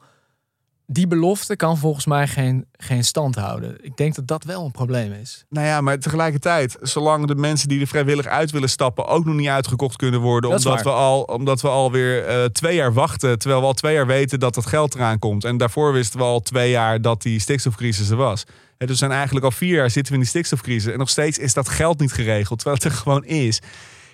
die 0.91 1.07
belofte 1.07 1.55
kan 1.55 1.77
volgens 1.77 2.05
mij 2.05 2.27
geen, 2.27 2.65
geen 2.71 3.03
stand 3.03 3.35
houden. 3.35 3.85
Ik 3.85 3.97
denk 3.97 4.15
dat 4.15 4.27
dat 4.27 4.43
wel 4.43 4.65
een 4.65 4.71
probleem 4.71 5.11
is. 5.11 5.45
Nou 5.49 5.67
ja, 5.67 5.81
maar 5.81 5.99
tegelijkertijd, 5.99 6.77
zolang 6.81 7.27
de 7.27 7.35
mensen 7.35 7.67
die 7.67 7.81
er 7.81 7.87
vrijwillig 7.87 8.25
uit 8.25 8.51
willen 8.51 8.69
stappen 8.69 9.07
ook 9.07 9.25
nog 9.25 9.35
niet 9.35 9.47
uitgekocht 9.47 9.95
kunnen 9.95 10.19
worden, 10.19 10.49
omdat 10.49 10.83
we, 10.83 10.89
al, 10.89 11.21
omdat 11.21 11.61
we 11.61 11.67
alweer 11.67 12.29
uh, 12.29 12.45
twee 12.45 12.75
jaar 12.75 12.93
wachten, 12.93 13.39
terwijl 13.39 13.61
we 13.61 13.67
al 13.67 13.73
twee 13.73 13.93
jaar 13.93 14.07
weten 14.07 14.39
dat 14.39 14.55
het 14.55 14.65
geld 14.65 14.95
eraan 14.95 15.19
komt. 15.19 15.43
En 15.43 15.57
daarvoor 15.57 15.93
wisten 15.93 16.19
we 16.19 16.25
al 16.25 16.41
twee 16.41 16.69
jaar 16.69 17.01
dat 17.01 17.21
die 17.21 17.39
stikstofcrisis 17.39 18.09
er 18.09 18.17
was. 18.17 18.43
En 18.77 18.87
dus 18.87 18.97
zijn 18.97 19.11
eigenlijk 19.11 19.45
al 19.45 19.51
vier 19.51 19.75
jaar 19.75 19.89
zitten 19.89 20.11
we 20.13 20.17
in 20.17 20.23
die 20.23 20.29
stikstofcrisis 20.29 20.91
en 20.91 20.99
nog 20.99 21.09
steeds 21.09 21.37
is 21.37 21.53
dat 21.53 21.69
geld 21.69 21.99
niet 21.99 22.11
geregeld, 22.11 22.59
terwijl 22.59 22.81
het 22.83 22.91
er 22.91 22.99
gewoon 22.99 23.25
is. 23.25 23.61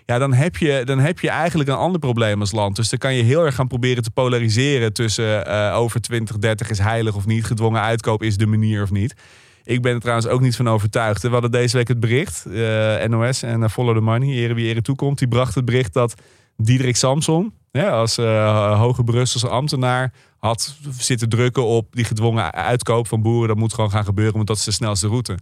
Ja, 0.06 0.18
dan 0.18 0.34
heb, 0.34 0.58
je, 0.58 0.82
dan 0.84 1.00
heb 1.00 1.20
je 1.20 1.30
eigenlijk 1.30 1.70
een 1.70 1.76
ander 1.76 2.00
probleem 2.00 2.40
als 2.40 2.52
land. 2.52 2.76
Dus 2.76 2.90
dan 2.90 3.00
kan 3.00 3.14
je 3.14 3.24
heel 3.24 3.46
erg 3.46 3.56
gaan 3.56 3.68
proberen 3.68 4.04
te 4.04 4.12
polariseren 4.12 4.94
tussen 4.94 5.48
uh, 5.48 5.76
over 5.78 6.02
2030 6.02 6.70
is 6.70 6.78
heilig 6.78 7.16
of 7.16 7.26
niet, 7.26 7.46
gedwongen 7.46 7.82
uitkoop 7.82 8.24
is 8.24 8.38
de 8.38 8.46
manier 8.46 8.82
of 8.82 8.92
niet. 8.92 9.16
Ik 9.64 9.82
ben 9.82 9.94
er 9.94 10.00
trouwens 10.00 10.28
ook 10.28 10.42
niet 10.42 10.56
van 10.56 10.70
overtuigd. 10.70 11.22
We 11.22 11.30
hadden 11.30 11.52
deze 11.52 11.78
week 11.78 11.88
het 11.88 12.00
bericht, 12.00 12.46
uh, 12.48 13.04
NOS 13.04 13.44
en 13.44 13.62
uh, 13.62 13.70
Follow 13.70 13.96
the 13.96 14.02
Money, 14.02 14.30
ere 14.30 14.54
wie 14.54 14.68
ere 14.68 14.82
toekomt. 14.82 15.20
Die 15.20 15.28
bracht 15.28 15.56
het 15.56 15.66
bericht 15.66 15.94
dat 15.94 16.14
Diederik 16.58 16.96
Samson, 16.96 17.54
ja, 17.72 17.90
als 17.90 18.18
uh, 18.18 18.80
hoge 18.80 19.04
Brusselse 19.04 19.50
ambtenaar, 19.50 20.14
had 20.38 20.76
zitten 20.98 21.30
drukken 21.30 21.66
op 21.66 21.88
die 21.92 22.06
gedwongen 22.06 22.54
uitkoop 22.54 23.08
van 23.08 23.22
boeren. 23.22 23.48
Dat 23.48 23.58
moet 23.58 23.74
gewoon 23.74 23.92
gaan 23.92 24.06
gebeuren, 24.06 24.36
want 24.36 24.48
dat 24.48 24.58
is 24.58 24.64
de 24.64 24.72
snelste 24.72 25.08
route. 25.08 25.38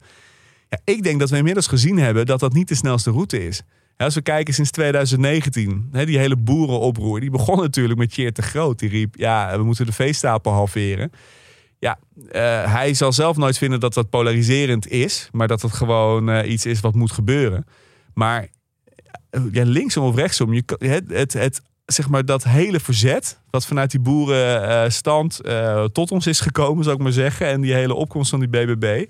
Ja, 0.70 0.80
ik 0.84 1.04
denk 1.04 1.20
dat 1.20 1.30
we 1.30 1.38
inmiddels 1.38 1.68
gezien 1.68 1.98
hebben 1.98 2.26
dat 2.26 2.40
dat 2.40 2.54
niet 2.54 2.68
de 2.68 2.76
snelste 2.76 3.12
route 3.12 3.46
is. 3.46 3.62
Als 3.98 4.16
we 4.16 4.22
kijken 4.22 4.54
sinds 4.54 4.72
2019, 4.72 5.90
die 5.92 6.18
hele 6.18 6.36
boerenoproer, 6.36 7.20
die 7.20 7.30
begon 7.30 7.58
natuurlijk 7.58 8.00
met 8.00 8.12
Tjeerd 8.12 8.36
de 8.36 8.42
Groot. 8.42 8.80
Die 8.80 8.90
riep, 8.90 9.16
ja, 9.18 9.58
we 9.58 9.64
moeten 9.64 9.86
de 9.86 9.92
veestapel 9.92 10.52
halveren. 10.52 11.12
Ja, 11.80 12.00
uh, 12.16 12.32
hij 12.74 12.94
zal 12.94 13.14
zelf 13.14 13.38
nooit 13.38 13.58
vinden 13.58 13.80
dat 13.80 13.94
dat 13.94 14.10
polariserend 14.10 14.88
is, 14.88 15.30
maar 15.32 15.48
dat 15.48 15.62
het 15.62 15.72
gewoon 15.72 16.30
uh, 16.30 16.52
iets 16.52 16.66
is 16.66 16.80
wat 16.80 16.96
moet 16.96 17.12
gebeuren. 17.12 17.66
Maar 18.14 18.48
uh, 19.32 19.42
ja, 19.52 19.64
linksom 19.66 20.06
of 20.06 20.16
rechtsom, 20.16 20.54
je, 20.54 20.64
het, 20.78 21.04
het, 21.10 21.34
het, 21.34 21.62
zeg 21.86 22.10
maar 22.10 22.26
dat 22.26 22.44
hele 22.44 22.80
verzet, 22.80 23.40
wat 23.50 23.66
vanuit 23.66 23.92
die 23.92 24.00
boerenstand 24.00 25.42
tot 25.92 26.12
ons 26.12 26.28
is 26.28 26.40
gekomen, 26.40 26.84
zou 26.84 26.96
ik 26.96 27.02
maar 27.02 27.12
zeggen, 27.12 27.48
en 27.48 27.62
die 27.62 27.74
hele 27.74 27.94
opkomst 27.94 28.30
van 28.30 28.40
die 28.40 28.50
BBB, 28.50 29.06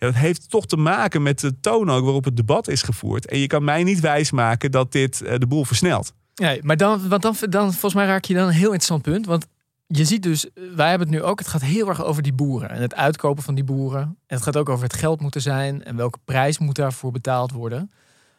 ja, 0.00 0.06
dat 0.06 0.14
heeft 0.14 0.50
toch 0.50 0.66
te 0.66 0.76
maken 0.76 1.22
met 1.22 1.40
de 1.40 1.60
toon 1.60 1.90
ook 1.90 2.04
waarop 2.04 2.24
het 2.24 2.36
debat 2.36 2.68
is 2.68 2.82
gevoerd. 2.82 3.26
En 3.26 3.38
je 3.38 3.46
kan 3.46 3.64
mij 3.64 3.82
niet 3.82 4.00
wijsmaken 4.00 4.70
dat 4.70 4.92
dit 4.92 5.20
uh, 5.20 5.34
de 5.38 5.46
boel 5.46 5.64
versnelt. 5.64 6.12
Nee, 6.34 6.62
maar 6.62 6.76
dan, 6.76 7.08
want 7.08 7.22
dan, 7.52 7.70
volgens 7.70 7.94
mij 7.94 8.06
raak 8.06 8.24
je 8.24 8.34
dan 8.34 8.46
een 8.46 8.52
heel 8.52 8.62
interessant 8.62 9.02
punt. 9.02 9.26
Want 9.26 9.46
je 9.86 10.04
ziet 10.04 10.22
dus, 10.22 10.46
wij 10.74 10.88
hebben 10.88 11.08
het 11.08 11.16
nu 11.16 11.22
ook, 11.22 11.38
het 11.38 11.48
gaat 11.48 11.62
heel 11.62 11.88
erg 11.88 12.04
over 12.04 12.22
die 12.22 12.32
boeren 12.32 12.70
en 12.70 12.82
het 12.82 12.94
uitkopen 12.94 13.42
van 13.42 13.54
die 13.54 13.64
boeren. 13.64 14.02
En 14.02 14.16
het 14.36 14.42
gaat 14.42 14.56
ook 14.56 14.68
over 14.68 14.84
het 14.84 14.94
geld 14.94 15.20
moeten 15.20 15.40
zijn 15.40 15.84
en 15.84 15.96
welke 15.96 16.18
prijs 16.24 16.58
moet 16.58 16.74
daarvoor 16.74 17.10
betaald 17.10 17.52
worden. 17.52 17.90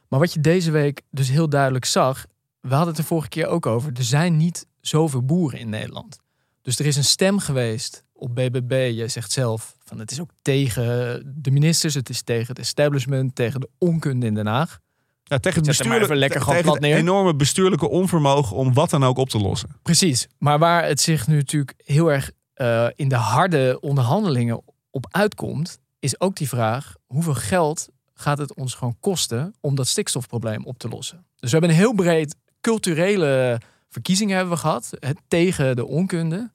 Maar 0.08 0.20
wat 0.20 0.34
je 0.34 0.42
deze 0.42 0.72
week 0.72 1.02
dus 1.10 1.30
heel 1.30 1.50
duidelijk 1.50 1.86
zag, 1.86 2.26
we 2.60 2.70
hadden 2.70 2.88
het 2.88 2.98
de 2.98 3.04
vorige 3.04 3.30
keer 3.30 3.48
ook 3.48 3.66
over, 3.66 3.92
er 3.94 4.04
zijn 4.04 4.38
niet 4.38 4.68
zoveel 4.80 5.24
boeren 5.24 5.60
in 5.60 5.70
Nederland. 5.70 6.20
Dus 6.62 6.80
er 6.80 6.86
is 6.86 6.96
een 6.96 7.04
stem 7.04 7.40
geweest 7.40 8.04
op 8.14 8.36
BBB. 8.36 8.92
Je 8.96 9.08
zegt 9.08 9.32
zelf 9.32 9.76
van 9.92 10.00
het 10.00 10.12
is 10.12 10.20
ook 10.20 10.30
tegen 10.42 11.22
de 11.36 11.52
ministers, 11.52 11.94
het 11.94 12.10
is 12.10 12.22
tegen 12.22 12.48
het 12.48 12.60
establishment, 12.60 13.36
tegen 13.36 13.60
de 13.60 13.70
onkunde 13.78 14.26
in 14.26 14.34
Den 14.34 14.48
Haag. 14.48 14.80
Ja, 15.24 15.38
tegen 15.38 15.58
het, 15.58 15.68
bestuurlijke, 15.68 16.16
lekker 16.16 16.46
tegen 16.46 16.72
het 16.72 16.84
enorme 16.84 17.36
bestuurlijke 17.36 17.90
onvermogen 17.90 18.56
om 18.56 18.74
wat 18.74 18.90
dan 18.90 19.04
ook 19.04 19.18
op 19.18 19.30
te 19.30 19.38
lossen. 19.38 19.70
Precies, 19.82 20.28
maar 20.38 20.60
waar 20.60 20.86
het 20.86 21.02
zich 21.02 21.28
nu 21.28 21.36
natuurlijk 21.36 21.74
heel 21.78 22.12
erg 22.12 22.32
uh, 22.56 22.88
in 22.96 23.10
de 23.10 23.16
harde 23.16 23.78
onderhandelingen 23.82 24.62
op 24.90 25.08
uitkomt, 25.10 25.80
is 26.00 26.20
ook 26.20 26.36
die 26.36 26.48
vraag: 26.48 26.96
hoeveel 27.06 27.36
geld 27.36 27.88
gaat 28.14 28.38
het 28.38 28.54
ons 28.54 28.74
gewoon 28.74 28.98
kosten 29.00 29.54
om 29.60 29.76
dat 29.76 29.88
stikstofprobleem 29.88 30.66
op 30.66 30.78
te 30.78 30.88
lossen? 30.88 31.26
Dus 31.36 31.52
we 31.52 31.58
hebben 31.58 31.70
een 31.70 31.82
heel 31.82 31.94
breed 31.94 32.36
culturele 32.62 33.62
verkiezingen 33.90 34.36
hebben 34.36 34.54
we 34.54 34.60
gehad 34.60 34.90
tegen 35.28 35.76
de 35.76 35.86
onkunde. 35.86 36.52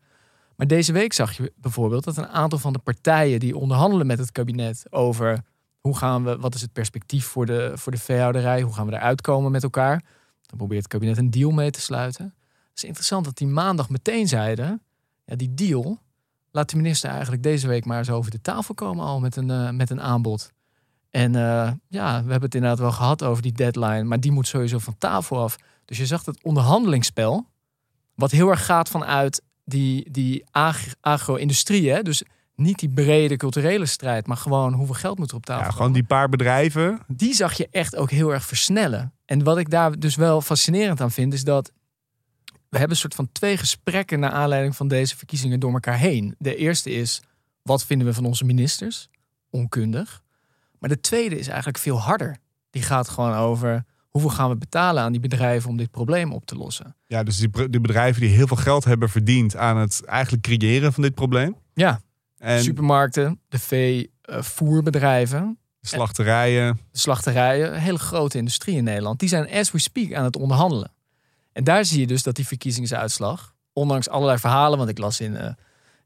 Maar 0.57 0.67
deze 0.67 0.93
week 0.93 1.13
zag 1.13 1.37
je 1.37 1.53
bijvoorbeeld 1.57 2.05
dat 2.05 2.17
een 2.17 2.29
aantal 2.29 2.59
van 2.59 2.73
de 2.73 2.79
partijen 2.79 3.41
die 3.41 3.57
onderhandelen 3.57 4.07
met 4.07 4.19
het 4.19 4.33
kabinet 4.33 4.87
over 4.91 5.45
hoe 5.81 5.97
gaan 5.97 6.25
we, 6.25 6.39
wat 6.39 6.55
is 6.55 6.61
het 6.61 6.73
perspectief 6.73 7.27
voor 7.27 7.47
de, 7.47 7.73
voor 7.75 7.93
de 7.93 7.99
veehouderij, 7.99 8.63
hoe 8.63 8.75
gaan 8.75 8.87
we 8.87 8.93
eruit 8.93 9.21
komen 9.21 9.51
met 9.51 9.63
elkaar. 9.63 10.03
Dan 10.47 10.59
probeert 10.59 10.83
het 10.83 10.93
kabinet 10.93 11.17
een 11.17 11.31
deal 11.31 11.51
mee 11.51 11.71
te 11.71 11.81
sluiten. 11.81 12.25
Het 12.69 12.77
is 12.77 12.85
interessant 12.85 13.25
dat 13.25 13.37
die 13.37 13.47
maandag 13.47 13.89
meteen 13.89 14.29
zeiden, 14.29 14.83
ja, 15.25 15.37
die 15.37 15.55
deal, 15.55 15.99
laat 16.51 16.71
de 16.71 16.77
minister 16.77 17.11
eigenlijk 17.11 17.43
deze 17.43 17.69
week 17.69 17.85
maar 17.85 17.99
eens 17.99 18.11
over 18.11 18.31
de 18.31 18.41
tafel 18.41 18.75
komen 18.75 19.05
al 19.05 19.21
met 19.21 19.37
een, 19.37 19.49
uh, 19.49 19.71
met 19.71 19.91
een 19.91 20.01
aanbod. 20.01 20.53
En 21.11 21.35
uh, 21.35 21.71
ja, 21.89 22.13
we 22.25 22.31
hebben 22.31 22.41
het 22.41 22.55
inderdaad 22.55 22.79
wel 22.79 22.93
gehad 22.93 23.23
over 23.23 23.43
die 23.43 23.53
deadline, 23.53 24.03
maar 24.03 24.21
die 24.21 24.33
moet 24.33 24.47
sowieso 24.47 24.79
van 24.79 24.99
tafel 24.99 25.39
af. 25.39 25.57
Dus 25.85 25.99
je 25.99 26.07
zag 26.07 26.25
het 26.25 26.43
onderhandelingsspel, 26.43 27.47
wat 28.15 28.31
heel 28.31 28.49
erg 28.49 28.65
gaat 28.65 28.89
vanuit 28.89 29.43
die, 29.67 30.11
die 30.11 30.45
agro-industrie. 31.01 32.03
Dus 32.03 32.23
Niet 32.55 32.79
die 32.79 32.89
brede 32.89 33.37
culturele 33.37 33.87
strijd, 33.87 34.27
maar 34.27 34.37
gewoon 34.37 34.73
hoeveel 34.73 34.95
geld 34.95 35.19
moet 35.19 35.31
er 35.31 35.37
op 35.37 35.47
tafel 35.47 35.61
Ja, 35.63 35.69
komen. 35.69 35.77
gewoon 35.83 35.93
die 35.93 36.05
paar 36.05 36.29
bedrijven. 36.29 37.01
die 37.07 37.35
zag 37.35 37.53
je 37.55 37.69
echt 37.71 37.97
ook 37.97 38.11
heel 38.11 38.33
erg 38.33 38.45
versnellen. 38.45 39.13
En 39.25 39.43
wat 39.45 39.59
ik 39.59 39.71
daar 39.71 39.99
dus 39.99 40.15
wel 40.17 40.41
fascinerend 40.41 41.01
aan 41.01 41.11
vind, 41.11 41.33
is 41.33 41.45
dat 41.45 41.73
we 42.45 42.79
hebben 42.79 42.91
een 42.91 42.97
soort 43.03 43.15
van 43.15 43.29
twee 43.33 43.57
gesprekken 43.57 44.21
naar 44.21 44.31
aanleiding 44.31 44.77
van 44.77 44.89
deze 44.89 45.17
verkiezingen 45.17 45.61
door 45.61 45.73
elkaar 45.73 45.99
heen. 45.99 46.35
De 46.39 46.57
eerste 46.57 46.91
is, 46.91 47.23
wat 47.63 47.85
vinden 47.85 48.07
we 48.07 48.15
van 48.15 48.25
onze 48.25 48.45
ministers? 48.45 49.09
Onkundig. 49.51 50.23
Maar 50.79 50.89
de 50.91 51.01
tweede 51.01 51.39
is 51.39 51.49
eigenlijk 51.49 51.79
veel 51.79 52.01
harder. 52.01 52.37
Die 52.71 52.83
gaat 52.83 53.09
gewoon 53.09 53.35
over 53.35 53.85
hoeveel 54.21 54.37
gaan 54.37 54.51
we 54.51 54.57
betalen 54.57 55.03
aan 55.03 55.13
die 55.13 55.21
bedrijven 55.21 55.71
om 55.71 55.77
dit 55.77 55.91
probleem 55.91 56.33
op 56.33 56.47
te 56.47 56.57
lossen. 56.57 56.97
Ja, 57.07 57.23
dus 57.23 57.37
die, 57.37 57.69
die 57.71 57.81
bedrijven 57.81 58.21
die 58.21 58.31
heel 58.31 58.47
veel 58.47 58.57
geld 58.57 58.85
hebben 58.85 59.09
verdiend 59.09 59.57
aan 59.57 59.77
het 59.77 60.05
eigenlijk 60.05 60.43
creëren 60.43 60.93
van 60.93 61.03
dit 61.03 61.15
probleem. 61.15 61.57
Ja, 61.75 62.01
En 62.39 62.63
supermarkten, 62.63 63.41
de 63.49 63.59
veevoerbedrijven, 63.59 65.59
slachterijen. 65.81 66.81
de 66.91 66.99
slachterijen, 66.99 67.75
een 67.75 67.81
hele 67.81 67.99
grote 67.99 68.39
industrie 68.39 68.77
in 68.77 68.85
Nederland, 68.85 69.19
die 69.19 69.29
zijn 69.29 69.51
as 69.51 69.71
we 69.71 69.79
speak 69.79 70.13
aan 70.13 70.25
het 70.25 70.37
onderhandelen. 70.37 70.93
En 71.53 71.65
daar 71.65 71.85
zie 71.85 72.01
je 72.01 72.07
dus 72.07 72.23
dat 72.23 72.37
die 72.37 72.47
verkiezingsuitslag, 72.47 73.55
ondanks 73.73 74.09
allerlei 74.09 74.39
verhalen, 74.39 74.79
want 74.79 74.91
ik 74.91 74.99
las 74.99 75.21
in 75.21 75.37
eh, 75.37 75.51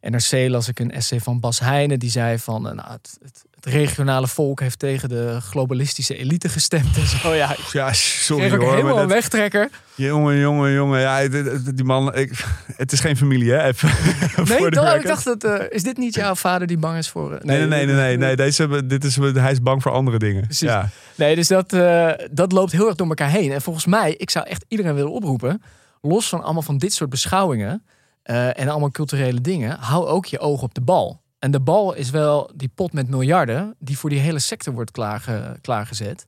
NRC 0.00 0.48
las 0.48 0.68
ik 0.68 0.78
een 0.78 0.90
essay 0.90 1.20
van 1.20 1.40
Bas 1.40 1.60
Heijnen, 1.60 1.98
die 1.98 2.10
zei 2.10 2.38
van 2.38 2.68
eh, 2.68 2.74
nou, 2.74 2.90
het, 2.90 3.18
het, 3.22 3.44
het 3.64 3.72
regionale 3.74 4.28
volk 4.28 4.60
heeft 4.60 4.78
tegen 4.78 5.08
de 5.08 5.38
globalistische 5.40 6.16
elite 6.16 6.48
gestemd 6.48 6.96
en 6.96 7.06
zo. 7.06 7.34
Ja, 7.34 7.56
Ja, 7.72 7.92
sorry 7.92 8.50
hoor. 8.50 8.58
helemaal 8.58 8.82
maar 8.82 8.90
een 8.90 8.96
dat- 9.08 9.08
wegtrekker. 9.16 9.68
jongen, 9.94 10.38
jongen, 10.38 10.72
jongen. 10.72 11.00
Ja, 11.00 11.28
die, 11.74 11.84
man. 11.84 12.14
Ik, 12.16 12.44
het 12.76 12.92
is 12.92 13.00
geen 13.00 13.16
familie, 13.16 13.50
hè? 13.52 13.62
Even 13.64 13.88
Nee, 14.48 14.58
voor 14.58 14.70
de 14.70 14.76
toch? 14.76 14.94
ik 14.94 15.06
dacht 15.06 15.24
dat 15.24 15.44
eh, 15.44 15.64
is 15.68 15.82
dit 15.82 15.96
niet 15.96 16.14
jouw 16.14 16.34
vader 16.34 16.66
die 16.66 16.78
bang 16.78 16.98
is 16.98 17.08
voor? 17.08 17.32
eh, 17.34 17.40
Nee, 17.44 17.58
nee, 17.58 17.66
nee, 17.68 17.86
nee, 17.86 17.94
nee, 17.94 18.16
nee. 18.16 18.36
Deze, 18.36 18.60
hebben- 18.62 18.88
dit 18.88 19.04
is, 19.04 19.16
hij 19.16 19.52
is 19.52 19.62
bang 19.62 19.82
voor 19.82 19.92
andere 19.92 20.18
dingen. 20.18 20.42
Precies. 20.42 20.68
Ja. 20.68 20.88
Nee, 21.14 21.34
dus 21.34 21.48
dat, 21.48 21.72
eh, 21.72 22.10
dat 22.30 22.52
loopt 22.52 22.72
heel 22.72 22.86
erg 22.86 22.94
door 22.96 23.08
elkaar 23.08 23.30
heen. 23.30 23.52
En 23.52 23.62
volgens 23.62 23.86
mij, 23.86 24.14
ik 24.16 24.30
zou 24.30 24.46
echt 24.46 24.64
iedereen 24.68 24.94
willen 24.94 25.12
oproepen, 25.12 25.62
los 26.00 26.28
van 26.28 26.42
allemaal 26.42 26.62
van 26.62 26.78
dit 26.78 26.92
soort 26.92 27.10
beschouwingen 27.10 27.82
eh, 28.22 28.58
en 28.60 28.68
allemaal 28.68 28.90
culturele 28.90 29.40
dingen, 29.40 29.76
hou 29.80 30.06
ook 30.06 30.26
je 30.26 30.38
oog 30.38 30.62
op 30.62 30.74
de 30.74 30.80
bal. 30.80 31.20
En 31.40 31.50
de 31.50 31.60
bal 31.60 31.94
is 31.94 32.10
wel 32.10 32.50
die 32.54 32.68
pot 32.74 32.92
met 32.92 33.08
miljarden 33.08 33.74
die 33.78 33.98
voor 33.98 34.10
die 34.10 34.18
hele 34.18 34.38
sector 34.38 34.74
wordt 34.74 34.90
klaarge- 34.90 35.58
klaargezet. 35.60 36.24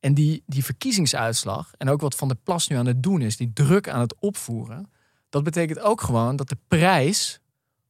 En 0.00 0.14
die, 0.14 0.42
die 0.46 0.64
verkiezingsuitslag 0.64 1.70
en 1.78 1.88
ook 1.88 2.00
wat 2.00 2.14
Van 2.14 2.28
der 2.28 2.36
Plas 2.36 2.68
nu 2.68 2.76
aan 2.76 2.86
het 2.86 3.02
doen 3.02 3.22
is, 3.22 3.36
die 3.36 3.52
druk 3.52 3.88
aan 3.88 4.00
het 4.00 4.14
opvoeren, 4.18 4.90
dat 5.28 5.44
betekent 5.44 5.80
ook 5.80 6.00
gewoon 6.00 6.36
dat 6.36 6.48
de 6.48 6.58
prijs 6.68 7.40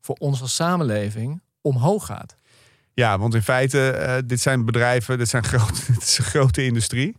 voor 0.00 0.16
ons 0.18 0.40
als 0.40 0.54
samenleving 0.54 1.40
omhoog 1.60 2.06
gaat. 2.06 2.34
ja, 2.94 3.18
want 3.18 3.34
in 3.34 3.42
feite, 3.42 3.90
eh, 3.90 4.22
dit 4.26 4.40
zijn 4.40 4.64
bedrijven, 4.64 5.18
dit, 5.18 5.28
zijn 5.28 5.44
grote, 5.44 5.80
dit 5.92 6.02
is 6.02 6.18
een 6.18 6.24
grote 6.24 6.64
industrie. 6.64 7.16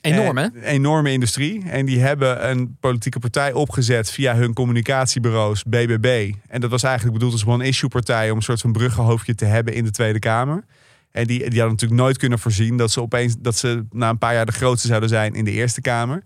Enorm, 0.00 0.36
hè? 0.36 0.44
Een 0.44 0.62
enorme 0.62 1.12
industrie. 1.12 1.70
En 1.70 1.86
die 1.86 2.00
hebben 2.00 2.50
een 2.50 2.76
politieke 2.80 3.18
partij 3.18 3.52
opgezet 3.52 4.10
via 4.10 4.34
hun 4.34 4.52
communicatiebureaus, 4.54 5.62
BBB. 5.62 6.32
En 6.48 6.60
dat 6.60 6.70
was 6.70 6.82
eigenlijk 6.82 7.14
bedoeld 7.14 7.32
als 7.32 7.46
one-issue 7.46 7.88
partij 7.88 8.30
om 8.30 8.36
een 8.36 8.42
soort 8.42 8.60
van 8.60 8.72
bruggenhoofdje 8.72 9.34
te 9.34 9.44
hebben 9.44 9.74
in 9.74 9.84
de 9.84 9.90
Tweede 9.90 10.18
Kamer. 10.18 10.64
En 11.12 11.26
die, 11.26 11.38
die 11.38 11.46
hadden 11.48 11.70
natuurlijk 11.70 12.00
nooit 12.00 12.18
kunnen 12.18 12.38
voorzien 12.38 12.76
dat 12.76 12.90
ze 12.90 13.00
opeens 13.00 13.34
dat 13.38 13.56
ze 13.56 13.86
na 13.90 14.08
een 14.08 14.18
paar 14.18 14.34
jaar 14.34 14.46
de 14.46 14.52
grootste 14.52 14.86
zouden 14.88 15.08
zijn 15.08 15.34
in 15.34 15.44
de 15.44 15.50
Eerste 15.50 15.80
Kamer. 15.80 16.22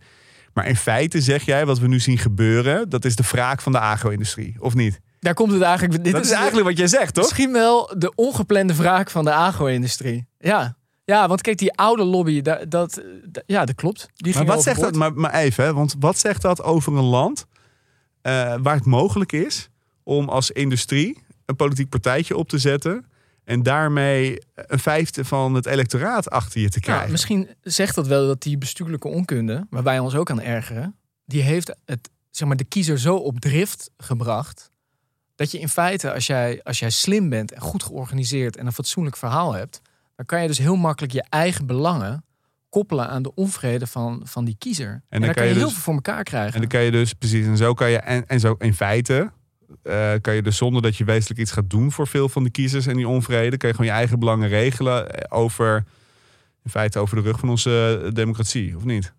Maar 0.52 0.68
in 0.68 0.76
feite 0.76 1.20
zeg 1.20 1.42
jij, 1.42 1.66
wat 1.66 1.78
we 1.78 1.86
nu 1.86 2.00
zien 2.00 2.18
gebeuren, 2.18 2.88
dat 2.88 3.04
is 3.04 3.16
de 3.16 3.22
wraak 3.30 3.60
van 3.60 3.72
de 3.72 3.78
agro-industrie, 3.78 4.56
of 4.58 4.74
niet? 4.74 5.00
Daar 5.20 5.34
komt 5.34 5.52
het 5.52 5.62
eigenlijk. 5.62 6.04
Dit 6.04 6.12
dat 6.12 6.24
is 6.24 6.30
eigenlijk 6.30 6.66
wat 6.66 6.78
jij 6.78 6.86
zegt, 6.86 7.14
toch? 7.14 7.24
Misschien 7.24 7.52
wel 7.52 7.94
de 7.98 8.14
ongeplande 8.14 8.74
wraak 8.74 9.10
van 9.10 9.24
de 9.24 9.32
agro-industrie. 9.32 10.26
Ja. 10.38 10.76
Ja, 11.10 11.28
want 11.28 11.40
kijk, 11.40 11.58
die 11.58 11.72
oude 11.72 12.04
lobby, 12.04 12.42
dat, 12.42 12.70
dat, 12.70 13.02
ja, 13.46 13.64
dat 13.64 13.74
klopt. 13.74 14.08
Die 14.14 14.34
Maar 14.34 14.44
wat 14.44 14.62
zegt 14.62 14.80
dat? 14.80 14.94
Maar, 14.94 15.12
maar 15.14 15.34
even, 15.34 15.64
hè, 15.64 15.72
want 15.72 15.94
wat 15.98 16.18
zegt 16.18 16.42
dat 16.42 16.62
over 16.62 16.96
een 16.96 17.04
land 17.04 17.46
eh, 18.22 18.54
waar 18.62 18.74
het 18.74 18.86
mogelijk 18.86 19.32
is 19.32 19.68
om 20.02 20.28
als 20.28 20.50
industrie 20.50 21.22
een 21.46 21.56
politiek 21.56 21.88
partijtje 21.88 22.36
op 22.36 22.48
te 22.48 22.58
zetten 22.58 23.06
en 23.44 23.62
daarmee 23.62 24.38
een 24.54 24.78
vijfde 24.78 25.24
van 25.24 25.54
het 25.54 25.66
electoraat 25.66 26.30
achter 26.30 26.60
je 26.60 26.68
te 26.68 26.80
krijgen? 26.80 27.10
misschien 27.10 27.48
zegt 27.62 27.94
dat 27.94 28.06
wel 28.06 28.26
dat 28.26 28.42
die 28.42 28.58
bestuurlijke 28.58 29.08
onkunde, 29.08 29.66
waar 29.70 29.82
wij 29.82 29.98
ons 29.98 30.14
ook 30.14 30.30
aan 30.30 30.40
ergeren, 30.40 30.96
die 31.24 31.42
heeft 31.42 31.74
het, 31.84 32.10
zeg 32.30 32.48
maar, 32.48 32.56
de 32.56 32.64
kiezer 32.64 32.98
zo 32.98 33.16
op 33.16 33.40
drift 33.40 33.90
gebracht. 33.96 34.70
Dat 35.34 35.50
je 35.50 35.58
in 35.58 35.68
feite, 35.68 36.12
als 36.12 36.26
jij, 36.26 36.60
als 36.62 36.78
jij 36.78 36.90
slim 36.90 37.28
bent 37.28 37.52
en 37.52 37.60
goed 37.60 37.82
georganiseerd 37.82 38.56
en 38.56 38.66
een 38.66 38.72
fatsoenlijk 38.72 39.16
verhaal 39.16 39.52
hebt, 39.52 39.80
dan 40.20 40.28
kan 40.28 40.42
je 40.42 40.48
dus 40.48 40.58
heel 40.58 40.76
makkelijk 40.76 41.12
je 41.12 41.24
eigen 41.28 41.66
belangen 41.66 42.24
koppelen 42.68 43.08
aan 43.08 43.22
de 43.22 43.34
onvrede 43.34 43.86
van, 43.86 44.20
van 44.24 44.44
die 44.44 44.56
kiezer. 44.58 44.86
En, 44.86 45.00
dan 45.08 45.20
dan 45.20 45.28
kan 45.28 45.34
kan 45.34 45.44
je 45.44 45.48
je 45.48 45.54
heel 45.54 45.64
dus- 45.64 45.74
veel 45.74 45.82
voor 45.82 45.94
elkaar 45.94 46.22
krijgen. 46.22 46.54
En 46.54 46.60
dan 46.60 46.68
kan 46.68 46.80
je 46.80 46.90
dus 46.90 47.12
precies, 47.12 47.46
en 47.46 47.56
zo 47.56 47.74
kan 47.74 47.90
je, 47.90 47.98
en, 47.98 48.26
en 48.26 48.40
zo 48.40 48.54
in 48.58 48.74
feite, 48.74 49.30
eh, 49.82 50.12
kan 50.20 50.34
je 50.34 50.42
dus 50.42 50.56
zonder 50.56 50.82
dat 50.82 50.96
je 50.96 51.04
wezenlijk 51.04 51.40
iets 51.40 51.52
gaat 51.52 51.70
doen 51.70 51.92
voor 51.92 52.06
veel 52.06 52.28
van 52.28 52.44
de 52.44 52.50
kiezers 52.50 52.86
en 52.86 52.96
die 52.96 53.08
onvrede, 53.08 53.56
kan 53.56 53.68
je 53.68 53.74
gewoon 53.74 53.90
je 53.90 53.96
eigen 53.96 54.18
belangen 54.18 54.48
regelen 54.48 55.10
eh, 55.10 55.38
over, 55.38 55.84
in 56.64 56.70
feite 56.70 56.98
over 56.98 57.16
de 57.16 57.22
rug 57.22 57.38
van 57.38 57.48
onze 57.48 58.02
eh, 58.04 58.12
democratie, 58.12 58.76
of 58.76 58.84
niet? 58.84 59.12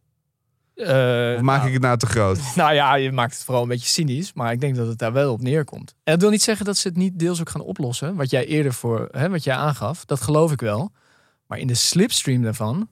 Eh, 0.81 1.35
Of 1.35 1.41
maak 1.41 1.57
nou, 1.57 1.67
ik 1.67 1.73
het 1.73 1.81
nou 1.81 1.97
te 1.97 2.05
groot? 2.05 2.39
Nou 2.55 2.73
ja, 2.73 2.95
je 2.95 3.11
maakt 3.11 3.33
het 3.33 3.43
vooral 3.43 3.63
een 3.63 3.69
beetje 3.69 3.87
cynisch, 3.87 4.33
maar 4.33 4.51
ik 4.51 4.61
denk 4.61 4.75
dat 4.75 4.87
het 4.87 4.97
daar 4.97 5.13
wel 5.13 5.33
op 5.33 5.41
neerkomt. 5.41 5.93
En 6.03 6.13
dat 6.13 6.21
wil 6.21 6.29
niet 6.29 6.41
zeggen 6.41 6.65
dat 6.65 6.77
ze 6.77 6.87
het 6.87 6.97
niet 6.97 7.19
deels 7.19 7.39
ook 7.39 7.49
gaan 7.49 7.61
oplossen, 7.61 8.15
wat 8.15 8.29
jij 8.29 8.45
eerder 8.45 8.73
voor, 8.73 9.07
hè, 9.11 9.29
wat 9.29 9.43
jij 9.43 9.55
aangaf, 9.55 10.05
dat 10.05 10.21
geloof 10.21 10.51
ik 10.51 10.61
wel. 10.61 10.91
Maar 11.47 11.57
in 11.57 11.67
de 11.67 11.73
slipstream 11.73 12.41
daarvan 12.41 12.89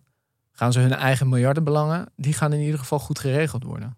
gaan 0.52 0.72
ze 0.72 0.80
hun 0.80 0.94
eigen 0.94 1.30
miljardenbelangen, 1.30 2.12
die 2.16 2.34
gaan 2.34 2.54
in 2.54 2.60
ieder 2.60 2.80
geval 2.80 3.00
goed 3.00 3.20
geregeld 3.20 3.64
worden. 3.64 3.98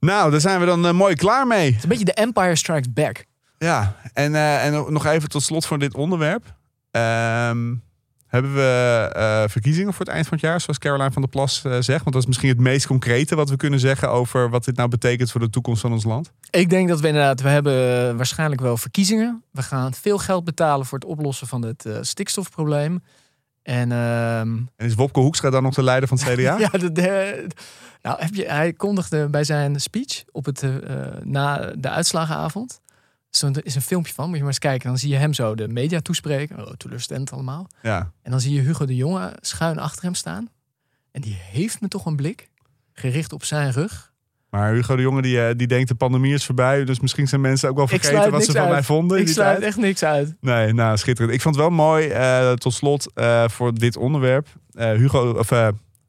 Nou, 0.00 0.30
daar 0.30 0.40
zijn 0.40 0.60
we 0.60 0.66
dan 0.66 0.86
eh, 0.86 0.92
mooi 0.92 1.14
klaar 1.14 1.46
mee. 1.46 1.66
Het 1.66 1.76
is 1.76 1.82
een 1.82 1.88
beetje 1.88 2.04
de 2.04 2.12
Empire 2.14 2.56
Strikes 2.56 2.92
Back. 2.92 3.24
Ja, 3.58 3.96
en, 4.12 4.34
eh, 4.34 4.66
en 4.66 4.92
nog 4.92 5.06
even 5.06 5.28
tot 5.28 5.42
slot 5.42 5.66
van 5.66 5.78
dit 5.78 5.94
onderwerp. 5.94 6.54
Ehm, 6.90 7.74
hebben 8.30 8.54
we 8.54 9.10
eh, 9.14 9.42
verkiezingen 9.46 9.92
voor 9.92 10.04
het 10.06 10.14
eind 10.14 10.26
van 10.26 10.36
het 10.36 10.46
jaar, 10.46 10.60
zoals 10.60 10.78
Caroline 10.78 11.12
van 11.12 11.22
der 11.22 11.30
Plas 11.30 11.64
eh, 11.64 11.72
zegt? 11.72 12.00
Want 12.02 12.12
dat 12.12 12.22
is 12.22 12.26
misschien 12.26 12.48
het 12.48 12.58
meest 12.60 12.86
concrete 12.86 13.34
wat 13.36 13.50
we 13.50 13.56
kunnen 13.56 13.80
zeggen 13.80 14.10
over 14.10 14.50
wat 14.50 14.64
dit 14.64 14.76
nou 14.76 14.88
betekent 14.88 15.30
voor 15.30 15.40
de 15.40 15.50
toekomst 15.50 15.80
van 15.80 15.92
ons 15.92 16.04
land. 16.04 16.32
Ik 16.50 16.70
denk 16.70 16.88
dat 16.88 17.00
we 17.00 17.06
inderdaad, 17.06 17.40
we 17.40 17.48
hebben 17.48 18.16
waarschijnlijk 18.16 18.60
wel 18.60 18.76
verkiezingen. 18.76 19.42
We 19.50 19.62
gaan 19.62 19.94
veel 19.94 20.18
geld 20.18 20.44
betalen 20.44 20.86
voor 20.86 20.98
het 20.98 21.08
oplossen 21.08 21.46
van 21.46 21.62
het 21.64 21.86
eh, 21.86 21.96
stikstofprobleem. 22.00 23.02
En 23.62 23.92
ehm, 23.92 24.56
En 24.76 24.86
is 24.86 24.94
Wopke 24.94 25.20
Hoekstra 25.20 25.50
dan 25.50 25.62
nog 25.62 25.74
de 25.74 25.82
leider 25.82 26.08
van 26.08 26.18
het 26.18 26.26
CDA? 26.28 26.58
Ja, 26.64 26.68
de, 26.68 26.92
de- 26.92 27.46
nou, 28.02 28.20
heb 28.20 28.34
je, 28.34 28.44
hij 28.48 28.72
kondigde 28.72 29.28
bij 29.28 29.44
zijn 29.44 29.80
speech 29.80 30.22
op 30.32 30.44
het, 30.44 30.62
eh, 30.62 30.76
eh, 30.76 31.12
na 31.22 31.72
de 31.78 31.88
uitslagenavond. 31.88 32.80
Zo, 33.30 33.46
er 33.46 33.66
is 33.66 33.74
een 33.74 33.82
filmpje 33.82 34.12
van, 34.12 34.24
moet 34.24 34.34
je 34.34 34.40
maar 34.40 34.50
eens 34.50 34.58
kijken. 34.58 34.88
Dan 34.88 34.98
zie 34.98 35.10
je 35.10 35.16
hem 35.16 35.34
zo 35.34 35.54
de 35.54 35.68
media 35.68 36.00
toespreken. 36.00 36.66
Oh, 36.66 36.72
teleurstellend 36.72 37.32
allemaal. 37.32 37.66
Ja. 37.82 38.12
En 38.22 38.30
dan 38.30 38.40
zie 38.40 38.54
je 38.54 38.60
Hugo 38.60 38.84
de 38.84 38.96
Jonge 38.96 39.32
schuin 39.40 39.78
achter 39.78 40.02
hem 40.02 40.14
staan. 40.14 40.48
En 41.12 41.20
die 41.20 41.36
heeft 41.50 41.80
me 41.80 41.88
toch 41.88 42.06
een 42.06 42.16
blik 42.16 42.50
gericht 42.92 43.32
op 43.32 43.44
zijn 43.44 43.72
rug. 43.72 44.12
Maar 44.50 44.72
Hugo 44.72 44.96
de 44.96 45.02
Jonge 45.02 45.22
die, 45.22 45.46
eh, 45.46 45.56
die 45.56 45.66
denkt 45.66 45.88
de 45.88 45.94
pandemie 45.94 46.34
is 46.34 46.44
voorbij. 46.44 46.84
Dus 46.84 47.00
misschien 47.00 47.28
zijn 47.28 47.40
mensen 47.40 47.68
ook 47.68 47.76
wel 47.76 47.86
vergeten 47.88 48.30
wat 48.30 48.44
ze 48.44 48.52
van 48.52 48.60
uit. 48.60 48.70
mij 48.70 48.82
vonden. 48.82 49.20
Ik 49.20 49.28
sluit 49.28 49.54
tijd. 49.54 49.66
echt 49.68 49.76
niks 49.76 50.02
uit. 50.02 50.34
Nee, 50.40 50.72
nou 50.72 50.96
schitterend. 50.96 51.34
Ik 51.34 51.40
vond 51.40 51.54
het 51.54 51.64
wel 51.64 51.74
mooi, 51.74 52.08
eh, 52.08 52.52
tot 52.52 52.74
slot, 52.74 53.12
eh, 53.14 53.48
voor 53.48 53.74
dit 53.74 53.96
onderwerp. 53.96 54.48
Hugo, 54.74 55.30
of 55.30 55.50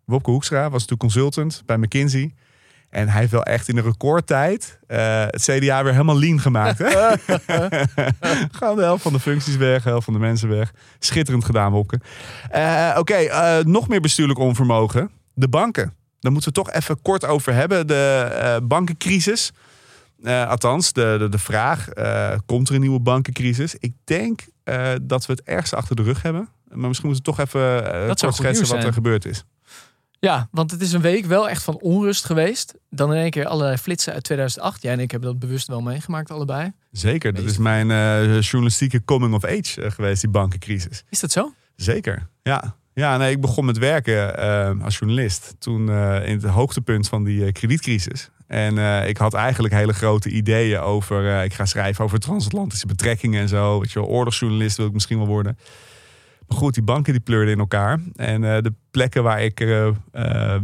Wopke 0.06 0.32
Hoekstra 0.32 0.62
was 0.62 0.72
natuurlijk 0.72 1.00
consultant 1.00 1.64
bij 1.66 1.78
McKinsey. 1.78 2.34
En 2.92 3.10
hij 3.10 3.20
heeft 3.20 3.32
wel 3.32 3.44
echt 3.44 3.68
in 3.68 3.78
een 3.78 3.84
recordtijd 3.84 4.80
eh, 4.88 5.26
het 5.28 5.42
CDA 5.42 5.84
weer 5.84 5.92
helemaal 5.92 6.20
lean 6.20 6.40
gemaakt. 6.40 6.78
Hè? 6.78 6.88
Gewoon 8.58 8.76
de 8.76 8.82
helft 8.82 9.04
van 9.04 9.14
de 9.14 9.20
functies 9.20 9.56
weg, 9.56 9.84
de 9.84 9.90
helft 9.90 10.06
van 10.06 10.14
de 10.14 10.20
mensen 10.20 10.50
weg. 10.50 10.72
Schitterend 11.00 11.46
gedaan, 11.46 11.72
Wopke. 11.72 12.00
Eh, 12.50 12.96
Oké, 12.98 13.14
eh, 13.14 13.64
nog 13.64 13.88
meer 13.88 14.02
bestuurlijk 14.02 14.40
onvermogen. 14.40 15.12
De 15.34 15.48
banken. 15.48 15.94
Daar 16.20 16.32
moeten 16.32 16.54
we 16.54 16.62
toch 16.64 16.72
even 16.72 17.02
kort 17.02 17.26
over 17.26 17.54
hebben. 17.54 17.88
De 17.88 18.60
bankencrisis. 18.64 19.52
Althans, 20.24 20.94
de, 20.94 21.16
de, 21.20 21.30
de 21.30 21.40
vraag, 21.40 21.88
komt 22.46 22.70
er 22.70 22.76
een 22.76 22.82
nieuwe 22.82 23.00
bankencrisis? 23.00 23.76
Ik 23.76 23.94
denk 24.04 24.42
dat 25.02 25.26
we 25.26 25.32
het 25.34 25.42
ergste 25.44 25.76
achter 25.76 25.96
de 25.96 26.04
rug 26.04 26.22
hebben. 26.22 26.50
Maar 26.68 26.88
misschien 26.88 27.10
moeten 27.10 27.34
we 27.34 27.38
toch 27.38 27.48
even 27.48 28.08
kort 28.08 28.36
schetsen 28.36 28.76
wat 28.76 28.84
er 28.84 28.94
gebeurd 28.94 29.26
is. 29.26 29.46
Ja, 30.22 30.48
want 30.52 30.72
het 30.72 30.82
is 30.82 30.94
een 30.94 31.02
week 31.02 31.26
wel 31.26 31.50
echt 31.50 31.64
van 31.64 31.80
onrust 31.80 32.26
geweest. 32.26 32.74
Dan 32.90 33.14
in 33.14 33.22
één 33.22 33.30
keer 33.30 33.46
allerlei 33.46 33.78
flitsen 33.78 34.14
uit 34.14 34.24
2008. 34.24 34.82
Jij 34.82 34.94
en 34.94 35.00
ik 35.00 35.12
hebben 35.12 35.30
dat 35.30 35.40
bewust 35.40 35.68
wel 35.68 35.82
meegemaakt, 35.82 36.32
allebei. 36.32 36.72
Zeker, 36.92 37.34
dat 37.34 37.44
is 37.44 37.58
mijn 37.58 37.92
eh, 37.92 38.42
journalistieke 38.42 39.04
coming 39.04 39.34
of 39.34 39.46
age 39.46 39.82
eh, 39.82 39.92
geweest, 39.92 40.22
die 40.22 40.30
bankencrisis. 40.30 41.04
Is 41.10 41.20
dat 41.20 41.32
zo? 41.32 41.54
Zeker, 41.76 42.28
ja. 42.44 42.76
Ja, 42.94 43.18
nee, 43.18 43.32
ik 43.32 43.42
begon 43.42 43.66
met 43.66 43.78
werken 43.78 44.38
eh, 44.38 44.84
als 44.84 44.98
journalist 44.98 45.56
toen 45.60 45.82
in 46.24 46.36
het 46.36 46.44
hoogtepunt 46.44 47.08
van 47.08 47.24
die 47.24 47.52
kredietcrisis. 47.52 48.30
En 48.48 48.78
ik 49.08 49.18
had 49.18 49.34
eigenlijk 49.34 49.74
hele 49.74 49.94
grote 49.94 50.30
ideeën 50.30 50.80
over. 50.80 51.44
ik 51.44 51.54
ga 51.54 51.66
schrijven 51.66 52.04
over 52.04 52.20
transatlantische 52.20 52.86
betrekkingen 52.88 53.42
en 53.42 53.48
zo. 53.48 53.80
Weet 53.80 53.92
je 53.92 54.00
wel, 54.00 54.08
oorlogsjournalist 54.08 54.78
wil 54.78 54.86
ik 54.86 54.94
misschien 54.94 55.18
wel 55.18 55.28
worden. 55.28 55.58
Goed, 56.54 56.74
die 56.74 56.84
banken 56.84 57.14
die 57.14 57.22
pleurden 57.22 57.54
in 57.54 57.60
elkaar. 57.60 58.00
En 58.16 58.44
eh, 58.44 58.62
de 58.62 58.74
plekken 58.92 59.24
waar 59.24 59.44
ik 59.44 59.60
eh, 59.60 59.88
eh, 59.88 59.94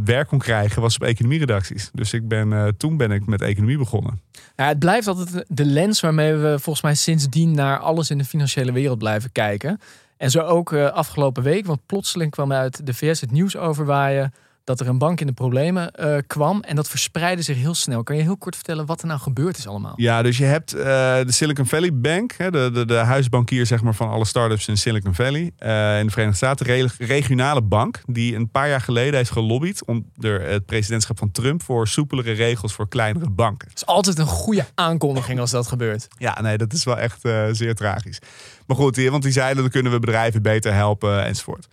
werk 0.04 0.28
kon 0.28 0.38
krijgen 0.38 0.82
was 0.82 0.94
op 0.94 1.02
economieredacties. 1.02 1.90
Dus 1.92 2.12
ik 2.12 2.28
ben, 2.28 2.74
toen 2.76 2.96
ben 2.96 3.10
ik 3.10 3.26
met 3.26 3.42
economie 3.42 3.78
begonnen. 3.78 4.20
Ja, 4.56 4.66
het 4.66 4.78
blijft 4.78 5.06
altijd 5.06 5.44
de 5.48 5.64
lens 5.64 6.00
waarmee 6.00 6.34
we 6.34 6.58
volgens 6.58 6.82
mij 6.82 6.94
sindsdien 6.94 7.54
naar 7.54 7.78
alles 7.78 8.10
in 8.10 8.18
de 8.18 8.24
financiële 8.24 8.72
wereld 8.72 8.98
blijven 8.98 9.32
kijken. 9.32 9.80
En 10.16 10.30
zo 10.30 10.40
ook 10.40 10.72
afgelopen 10.72 11.42
week, 11.42 11.66
want 11.66 11.86
plotseling 11.86 12.30
kwam 12.30 12.52
uit 12.52 12.86
de 12.86 12.94
VS 12.94 13.20
het 13.20 13.30
nieuws 13.30 13.56
overwaaien 13.56 14.32
dat 14.68 14.80
er 14.80 14.88
een 14.88 14.98
bank 14.98 15.20
in 15.20 15.26
de 15.26 15.32
problemen 15.32 15.90
eh, 15.90 16.16
kwam. 16.26 16.60
En 16.62 16.76
dat 16.76 16.88
verspreidde 16.88 17.42
zich 17.42 17.56
heel 17.56 17.74
snel. 17.74 18.02
Kan 18.02 18.16
je 18.16 18.22
heel 18.22 18.36
kort 18.36 18.54
vertellen 18.54 18.86
wat 18.86 19.00
er 19.00 19.06
nou 19.06 19.20
gebeurd 19.20 19.58
is 19.58 19.66
allemaal? 19.66 19.92
Ja, 19.96 20.22
dus 20.22 20.38
je 20.38 20.44
hebt 20.44 20.72
eh, 20.72 20.84
de 20.84 21.32
Silicon 21.32 21.66
Valley 21.66 21.94
Bank, 21.94 22.34
hè, 22.36 22.50
de, 22.50 22.70
de, 22.72 22.84
de 22.84 22.94
huisbankier 22.94 23.66
zeg 23.66 23.82
maar, 23.82 23.94
van 23.94 24.08
alle 24.08 24.24
startups 24.24 24.68
in 24.68 24.78
Silicon 24.78 25.14
Valley 25.14 25.50
eh, 25.58 25.98
in 25.98 26.06
de 26.06 26.12
Verenigde 26.12 26.36
Staten, 26.36 26.66
re- 26.66 26.86
regionale 26.98 27.62
bank, 27.62 28.00
die 28.06 28.34
een 28.34 28.50
paar 28.50 28.68
jaar 28.68 28.80
geleden 28.80 29.14
heeft 29.14 29.30
gelobbyd 29.30 29.84
onder 29.84 30.40
het 30.40 30.66
presidentschap 30.66 31.18
van 31.18 31.30
Trump 31.30 31.62
voor 31.62 31.88
soepelere 31.88 32.32
regels 32.32 32.72
voor 32.72 32.88
kleinere 32.88 33.30
banken. 33.30 33.68
Het 33.68 33.76
is 33.76 33.86
altijd 33.86 34.18
een 34.18 34.26
goede 34.26 34.64
aankondiging 34.74 35.40
als 35.40 35.50
dat 35.50 35.66
gebeurt. 35.66 36.08
Ja, 36.18 36.40
nee, 36.40 36.58
dat 36.58 36.72
is 36.72 36.84
wel 36.84 36.98
echt 36.98 37.20
zeer 37.52 37.74
tragisch. 37.74 38.18
Maar 38.66 38.76
goed, 38.76 38.96
want 38.96 39.22
die 39.22 39.32
zeiden 39.32 39.62
dan 39.62 39.70
kunnen 39.70 39.92
we 39.92 39.98
bedrijven 39.98 40.42
beter 40.42 40.72
helpen 40.74 41.24
enzovoort. 41.24 41.68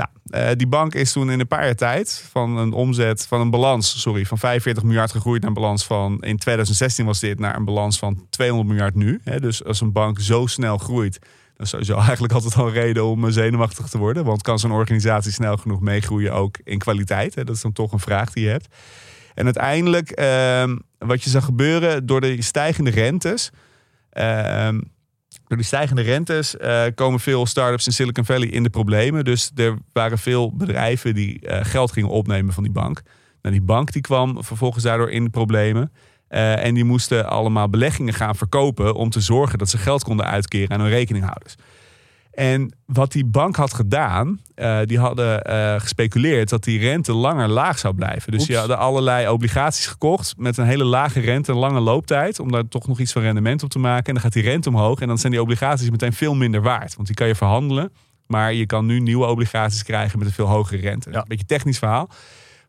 Nou, 0.00 0.10
eh, 0.30 0.56
die 0.56 0.66
bank 0.66 0.94
is 0.94 1.12
toen 1.12 1.30
in 1.30 1.40
een 1.40 1.46
paar 1.46 1.64
jaar 1.64 1.74
tijd 1.74 2.24
van 2.30 2.56
een 2.56 2.72
omzet, 2.72 3.26
van 3.26 3.40
een 3.40 3.50
balans, 3.50 4.00
sorry, 4.00 4.24
van 4.26 4.38
45 4.38 4.82
miljard 4.82 5.10
gegroeid 5.10 5.40
naar 5.40 5.48
een 5.48 5.62
balans 5.62 5.86
van, 5.86 6.20
in 6.20 6.36
2016 6.36 7.06
was 7.06 7.20
dit, 7.20 7.38
naar 7.38 7.56
een 7.56 7.64
balans 7.64 7.98
van 7.98 8.26
200 8.30 8.68
miljard 8.68 8.94
nu. 8.94 9.20
Dus 9.38 9.64
als 9.64 9.80
een 9.80 9.92
bank 9.92 10.20
zo 10.20 10.46
snel 10.46 10.78
groeit, 10.78 11.18
dan 11.56 11.64
is 11.64 11.68
sowieso 11.68 11.96
eigenlijk 12.08 12.32
altijd 12.32 12.54
al 12.54 12.70
reden 12.70 13.04
om 13.04 13.24
eh, 13.24 13.32
zenuwachtig 13.32 13.88
te 13.88 13.98
worden. 13.98 14.24
Want 14.24 14.42
kan 14.42 14.58
zo'n 14.58 14.72
organisatie 14.72 15.32
snel 15.32 15.56
genoeg 15.56 15.80
meegroeien 15.80 16.32
ook 16.32 16.58
in 16.64 16.78
kwaliteit? 16.78 17.34
Dat 17.34 17.56
is 17.56 17.62
dan 17.62 17.72
toch 17.72 17.92
een 17.92 17.98
vraag 17.98 18.32
die 18.32 18.44
je 18.44 18.50
hebt. 18.50 18.68
En 19.34 19.44
uiteindelijk, 19.44 20.10
ehm, 20.10 20.76
wat 20.98 21.22
je 21.22 21.30
zag 21.30 21.44
gebeuren 21.44 22.06
door 22.06 22.20
de 22.20 22.42
stijgende 22.42 22.90
rentes. 22.90 23.50
ehm, 24.10 24.80
door 25.50 25.58
die 25.58 25.68
stijgende 25.68 26.02
rentes 26.02 26.56
eh, 26.56 26.82
komen 26.94 27.20
veel 27.20 27.46
startups 27.46 27.86
in 27.86 27.92
Silicon 27.92 28.24
Valley 28.24 28.48
in 28.48 28.62
de 28.62 28.70
problemen. 28.70 29.24
Dus 29.24 29.50
er 29.54 29.78
waren 29.92 30.18
veel 30.18 30.56
bedrijven 30.56 31.14
die 31.14 31.40
eh, 31.40 31.64
geld 31.64 31.92
gingen 31.92 32.10
opnemen 32.10 32.54
van 32.54 32.62
die 32.62 32.72
bank. 32.72 33.02
Nou, 33.42 33.54
die 33.54 33.64
bank 33.64 33.92
die 33.92 34.02
kwam 34.02 34.44
vervolgens 34.44 34.84
daardoor 34.84 35.10
in 35.10 35.24
de 35.24 35.30
problemen. 35.30 35.92
Eh, 36.28 36.64
en 36.64 36.74
die 36.74 36.84
moesten 36.84 37.28
allemaal 37.28 37.68
beleggingen 37.68 38.14
gaan 38.14 38.36
verkopen 38.36 38.94
om 38.94 39.10
te 39.10 39.20
zorgen 39.20 39.58
dat 39.58 39.68
ze 39.68 39.78
geld 39.78 40.02
konden 40.02 40.26
uitkeren 40.26 40.70
aan 40.70 40.80
hun 40.80 40.90
rekeninghouders. 40.90 41.54
En 42.30 42.74
wat 42.86 43.12
die 43.12 43.24
bank 43.24 43.56
had 43.56 43.74
gedaan, 43.74 44.40
eh, 44.54 44.80
die 44.84 44.98
hadden 44.98 45.44
eh, 45.44 45.80
gespeculeerd 45.80 46.48
dat 46.48 46.64
die 46.64 46.78
rente 46.78 47.12
langer 47.12 47.48
laag 47.48 47.78
zou 47.78 47.94
blijven. 47.94 48.32
Dus 48.32 48.40
die 48.40 48.50
Oeps. 48.50 48.58
hadden 48.58 48.78
allerlei 48.78 49.28
obligaties 49.28 49.86
gekocht 49.86 50.34
met 50.36 50.56
een 50.56 50.66
hele 50.66 50.84
lage 50.84 51.20
rente, 51.20 51.52
een 51.52 51.58
lange 51.58 51.80
looptijd, 51.80 52.38
om 52.38 52.52
daar 52.52 52.68
toch 52.68 52.86
nog 52.86 53.00
iets 53.00 53.12
van 53.12 53.22
rendement 53.22 53.62
op 53.62 53.70
te 53.70 53.78
maken. 53.78 54.06
En 54.06 54.12
dan 54.12 54.22
gaat 54.22 54.32
die 54.32 54.42
rente 54.42 54.68
omhoog 54.68 55.00
en 55.00 55.08
dan 55.08 55.18
zijn 55.18 55.32
die 55.32 55.42
obligaties 55.42 55.90
meteen 55.90 56.12
veel 56.12 56.34
minder 56.34 56.62
waard. 56.62 56.94
Want 56.94 57.06
die 57.06 57.16
kan 57.16 57.26
je 57.26 57.34
verhandelen, 57.34 57.92
maar 58.26 58.54
je 58.54 58.66
kan 58.66 58.86
nu 58.86 59.00
nieuwe 59.00 59.26
obligaties 59.26 59.82
krijgen 59.82 60.18
met 60.18 60.28
een 60.28 60.34
veel 60.34 60.46
hogere 60.46 60.80
rente. 60.80 61.10
Ja. 61.10 61.18
Een 61.18 61.24
beetje 61.28 61.46
technisch 61.46 61.78
verhaal. 61.78 62.10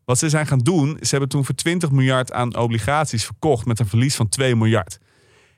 Wat 0.04 0.18
ze 0.18 0.28
zijn 0.28 0.46
gaan 0.46 0.58
doen, 0.58 0.96
ze 1.00 1.08
hebben 1.10 1.28
toen 1.28 1.44
voor 1.44 1.54
20 1.54 1.90
miljard 1.90 2.32
aan 2.32 2.56
obligaties 2.56 3.24
verkocht 3.24 3.66
met 3.66 3.78
een 3.78 3.86
verlies 3.86 4.14
van 4.14 4.28
2 4.28 4.56
miljard. 4.56 4.98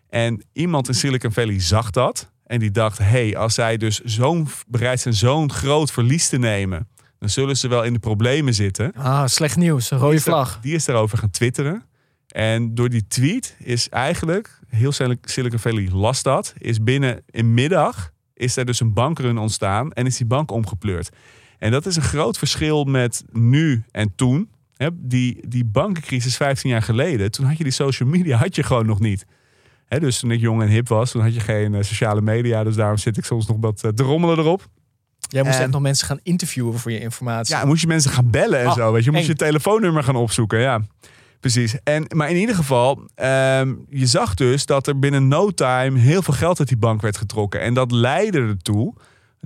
En 0.08 0.44
iemand 0.52 0.88
in 0.88 0.94
Silicon 0.94 1.32
Valley 1.32 1.60
zag 1.60 1.90
dat. 1.90 2.32
En 2.46 2.58
die 2.58 2.70
dacht, 2.70 2.98
hé, 2.98 3.04
hey, 3.04 3.36
als 3.36 3.54
zij 3.54 3.76
dus 3.76 4.00
zo'n 4.00 4.48
bereid 4.66 5.00
zijn 5.00 5.14
zo'n 5.14 5.52
groot 5.52 5.92
verlies 5.92 6.28
te 6.28 6.38
nemen, 6.38 6.88
dan 7.18 7.28
zullen 7.28 7.56
ze 7.56 7.68
wel 7.68 7.82
in 7.82 7.92
de 7.92 7.98
problemen 7.98 8.54
zitten. 8.54 8.92
Ah, 8.92 9.26
slecht 9.26 9.56
nieuws. 9.56 9.90
Een 9.90 9.98
rode 9.98 10.10
Die 10.10 10.18
is 10.18 10.24
daar- 10.24 10.34
vlag. 10.34 10.60
Die 10.60 10.74
is 10.74 10.84
daarover 10.84 11.18
gaan 11.18 11.30
twitteren. 11.30 11.84
En 12.28 12.74
door 12.74 12.88
die 12.88 13.06
tweet 13.06 13.56
is 13.58 13.88
eigenlijk, 13.88 14.58
heel 14.68 14.92
Sil- 14.98 15.20
Silicon 15.22 15.58
Valley 15.58 15.88
las 15.92 16.22
dat, 16.22 16.54
is 16.58 16.82
binnen 16.82 17.22
een 17.30 17.54
middag 17.54 18.12
is 18.34 18.56
er 18.56 18.64
dus 18.64 18.80
een 18.80 18.92
bankrun 18.92 19.38
ontstaan 19.38 19.92
en 19.92 20.06
is 20.06 20.16
die 20.16 20.26
bank 20.26 20.50
omgepleurd. 20.50 21.08
En 21.58 21.70
dat 21.70 21.86
is 21.86 21.96
een 21.96 22.02
groot 22.02 22.38
verschil 22.38 22.84
met 22.84 23.24
nu 23.32 23.82
en 23.90 24.12
toen. 24.16 24.48
Die, 24.92 25.48
die 25.48 25.64
bankencrisis 25.64 26.36
15 26.36 26.70
jaar 26.70 26.82
geleden, 26.82 27.30
toen 27.30 27.46
had 27.46 27.56
je 27.58 27.62
die 27.64 27.72
social 27.72 28.08
media 28.08 28.36
had 28.38 28.54
je 28.54 28.62
gewoon 28.62 28.86
nog 28.86 29.00
niet. 29.00 29.24
Hè, 29.94 30.00
dus 30.00 30.18
toen 30.18 30.30
ik 30.30 30.40
jong 30.40 30.62
en 30.62 30.68
hip 30.68 30.88
was, 30.88 31.10
toen 31.10 31.22
had 31.22 31.34
je 31.34 31.40
geen 31.40 31.74
eh, 31.74 31.82
sociale 31.82 32.20
media. 32.20 32.64
Dus 32.64 32.74
daarom 32.74 32.96
zit 32.96 33.16
ik 33.16 33.24
soms 33.24 33.46
nog 33.46 33.56
wat 33.60 33.82
eh, 33.84 33.90
te 33.90 34.02
rommelen 34.02 34.38
erop. 34.38 34.66
Jij 35.28 35.42
moest 35.42 35.54
En- 35.56 35.62
echt 35.62 35.70
nog 35.72 35.80
mensen 35.80 36.06
gaan 36.06 36.20
interviewen 36.22 36.78
voor 36.78 36.90
je 36.92 37.00
informatie. 37.00 37.54
Ja, 37.56 37.64
moest 37.64 37.80
je 37.80 37.86
mensen 37.86 38.10
gaan 38.10 38.30
bellen 38.30 38.60
en 38.60 38.66
Oh, 38.66 38.74
zo. 38.74 38.92
Weet 38.92 39.04
je, 39.04 39.10
moest 39.10 39.22
eng. 39.22 39.28
je 39.28 39.34
telefoonnummer 39.36 40.02
gaan 40.04 40.16
opzoeken. 40.16 40.60
Ja, 40.60 40.80
precies. 41.40 41.76
En, 41.84 42.04
maar 42.14 42.30
in 42.30 42.36
ieder 42.36 42.54
geval, 42.54 43.08
ehm, 43.14 43.74
je 43.88 44.06
zag 44.06 44.34
dus 44.34 44.66
dat 44.66 44.86
er 44.86 44.98
binnen 44.98 45.28
no 45.28 45.50
time 45.50 45.98
heel 45.98 46.22
veel 46.22 46.34
geld 46.34 46.58
uit 46.58 46.68
die 46.68 46.76
bank 46.76 47.00
werd 47.02 47.16
getrokken. 47.16 47.60
En 47.60 47.74
dat 47.74 47.90
leidde 47.92 48.38
ertoe 48.40 48.94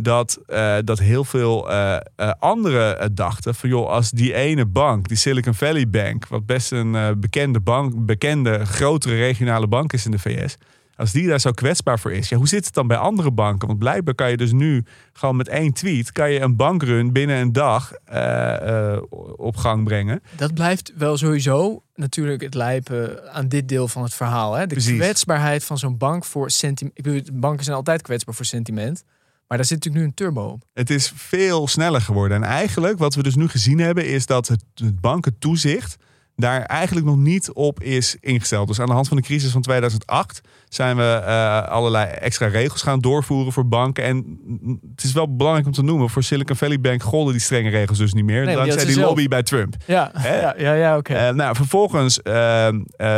dat, 0.00 0.38
eh, 0.46 0.76
dat 0.84 0.98
heel 0.98 1.24
veel 1.24 1.70
eh, 1.70 1.96
anderen 2.38 3.14
dachten 3.14 3.54
van 3.54 3.68
joh, 3.68 3.88
als 3.88 4.10
die 4.10 4.34
ene 4.34 4.66
bank, 4.66 5.08
die 5.08 5.16
Silicon 5.16 5.54
Valley 5.54 5.88
Bank, 5.88 6.28
wat 6.28 6.46
best 6.46 6.72
een 6.72 7.20
bekende 7.20 7.60
bank, 7.60 8.06
bekende 8.06 8.66
grotere 8.66 9.14
regionale 9.14 9.66
bank 9.66 9.92
is 9.92 10.04
in 10.04 10.10
de 10.10 10.18
VS. 10.18 10.56
Als 10.96 11.12
die 11.12 11.26
daar 11.26 11.40
zo 11.40 11.50
kwetsbaar 11.50 11.98
voor 11.98 12.12
is, 12.12 12.28
ja, 12.28 12.36
hoe 12.36 12.48
zit 12.48 12.64
het 12.64 12.74
dan 12.74 12.86
bij 12.86 12.96
andere 12.96 13.30
banken? 13.30 13.66
Want 13.66 13.78
blijkbaar 13.78 14.14
kan 14.14 14.30
je 14.30 14.36
dus 14.36 14.52
nu 14.52 14.84
gewoon 15.12 15.36
met 15.36 15.48
één 15.48 15.72
tweet 15.72 16.12
kan 16.12 16.30
je 16.30 16.40
een 16.40 16.56
bankrun 16.56 17.12
binnen 17.12 17.36
een 17.36 17.52
dag 17.52 17.92
op 19.36 19.56
gang 19.56 19.84
brengen. 19.84 20.22
Dat 20.36 20.54
blijft 20.54 20.92
wel 20.96 21.16
sowieso 21.16 21.82
natuurlijk 21.94 22.42
het 22.42 22.54
lijpen 22.54 23.32
aan 23.32 23.48
dit 23.48 23.68
deel 23.68 23.88
van 23.88 24.02
het 24.02 24.14
verhaal. 24.14 24.54
Hè? 24.54 24.66
De 24.66 24.74
Precies. 24.74 24.98
kwetsbaarheid 24.98 25.64
van 25.64 25.78
zo'n 25.78 25.98
bank 25.98 26.24
voor 26.24 26.50
sentiment. 26.50 26.98
Ik 26.98 27.04
bedoel, 27.04 27.40
banken 27.40 27.64
zijn 27.64 27.76
altijd 27.76 28.02
kwetsbaar 28.02 28.34
voor 28.34 28.44
sentiment. 28.44 29.04
Maar 29.48 29.58
daar 29.58 29.66
zit 29.66 29.76
natuurlijk 29.84 30.04
nu 30.04 30.08
een 30.10 30.14
turbo 30.14 30.42
op. 30.42 30.62
Het 30.74 30.90
is 30.90 31.12
veel 31.14 31.66
sneller 31.68 32.00
geworden. 32.00 32.36
En 32.36 32.42
eigenlijk 32.48 32.98
wat 32.98 33.14
we 33.14 33.22
dus 33.22 33.34
nu 33.34 33.48
gezien 33.48 33.78
hebben, 33.78 34.06
is 34.06 34.26
dat 34.26 34.48
het, 34.48 34.64
het 34.74 35.00
bankentoezicht 35.00 35.96
daar 36.36 36.62
eigenlijk 36.62 37.06
nog 37.06 37.16
niet 37.16 37.52
op 37.52 37.82
is 37.82 38.16
ingesteld. 38.20 38.68
Dus 38.68 38.80
aan 38.80 38.86
de 38.86 38.92
hand 38.92 39.08
van 39.08 39.16
de 39.16 39.22
crisis 39.22 39.50
van 39.50 39.62
2008 39.62 40.40
zijn 40.68 40.96
we 40.96 41.02
eh, 41.02 41.62
allerlei 41.68 42.06
extra 42.10 42.46
regels 42.46 42.82
gaan 42.82 42.98
doorvoeren 42.98 43.52
voor 43.52 43.68
banken. 43.68 44.04
En 44.04 44.38
het 44.94 45.04
is 45.04 45.12
wel 45.12 45.36
belangrijk 45.36 45.66
om 45.66 45.72
te 45.72 45.82
noemen, 45.82 46.10
voor 46.10 46.22
Silicon 46.22 46.56
Valley 46.56 46.80
Bank 46.80 47.02
golden 47.02 47.32
die 47.32 47.42
strenge 47.42 47.70
regels 47.70 47.98
dus 47.98 48.12
niet 48.12 48.24
meer. 48.24 48.44
Nee, 48.44 48.44
maar 48.44 48.54
die 48.54 48.64
dankzij 48.64 48.84
die 48.84 48.94
zelf. 48.94 49.06
lobby 49.06 49.28
bij 49.28 49.42
Trump. 49.42 49.74
Ja, 49.86 50.10
Hè? 50.12 50.40
ja, 50.40 50.54
ja, 50.58 50.72
ja 50.72 50.96
oké. 50.96 51.14
Eh, 51.14 51.34
nou, 51.34 51.54
vervolgens, 51.56 52.22
eh, 52.22 52.68
eh, 52.68 52.74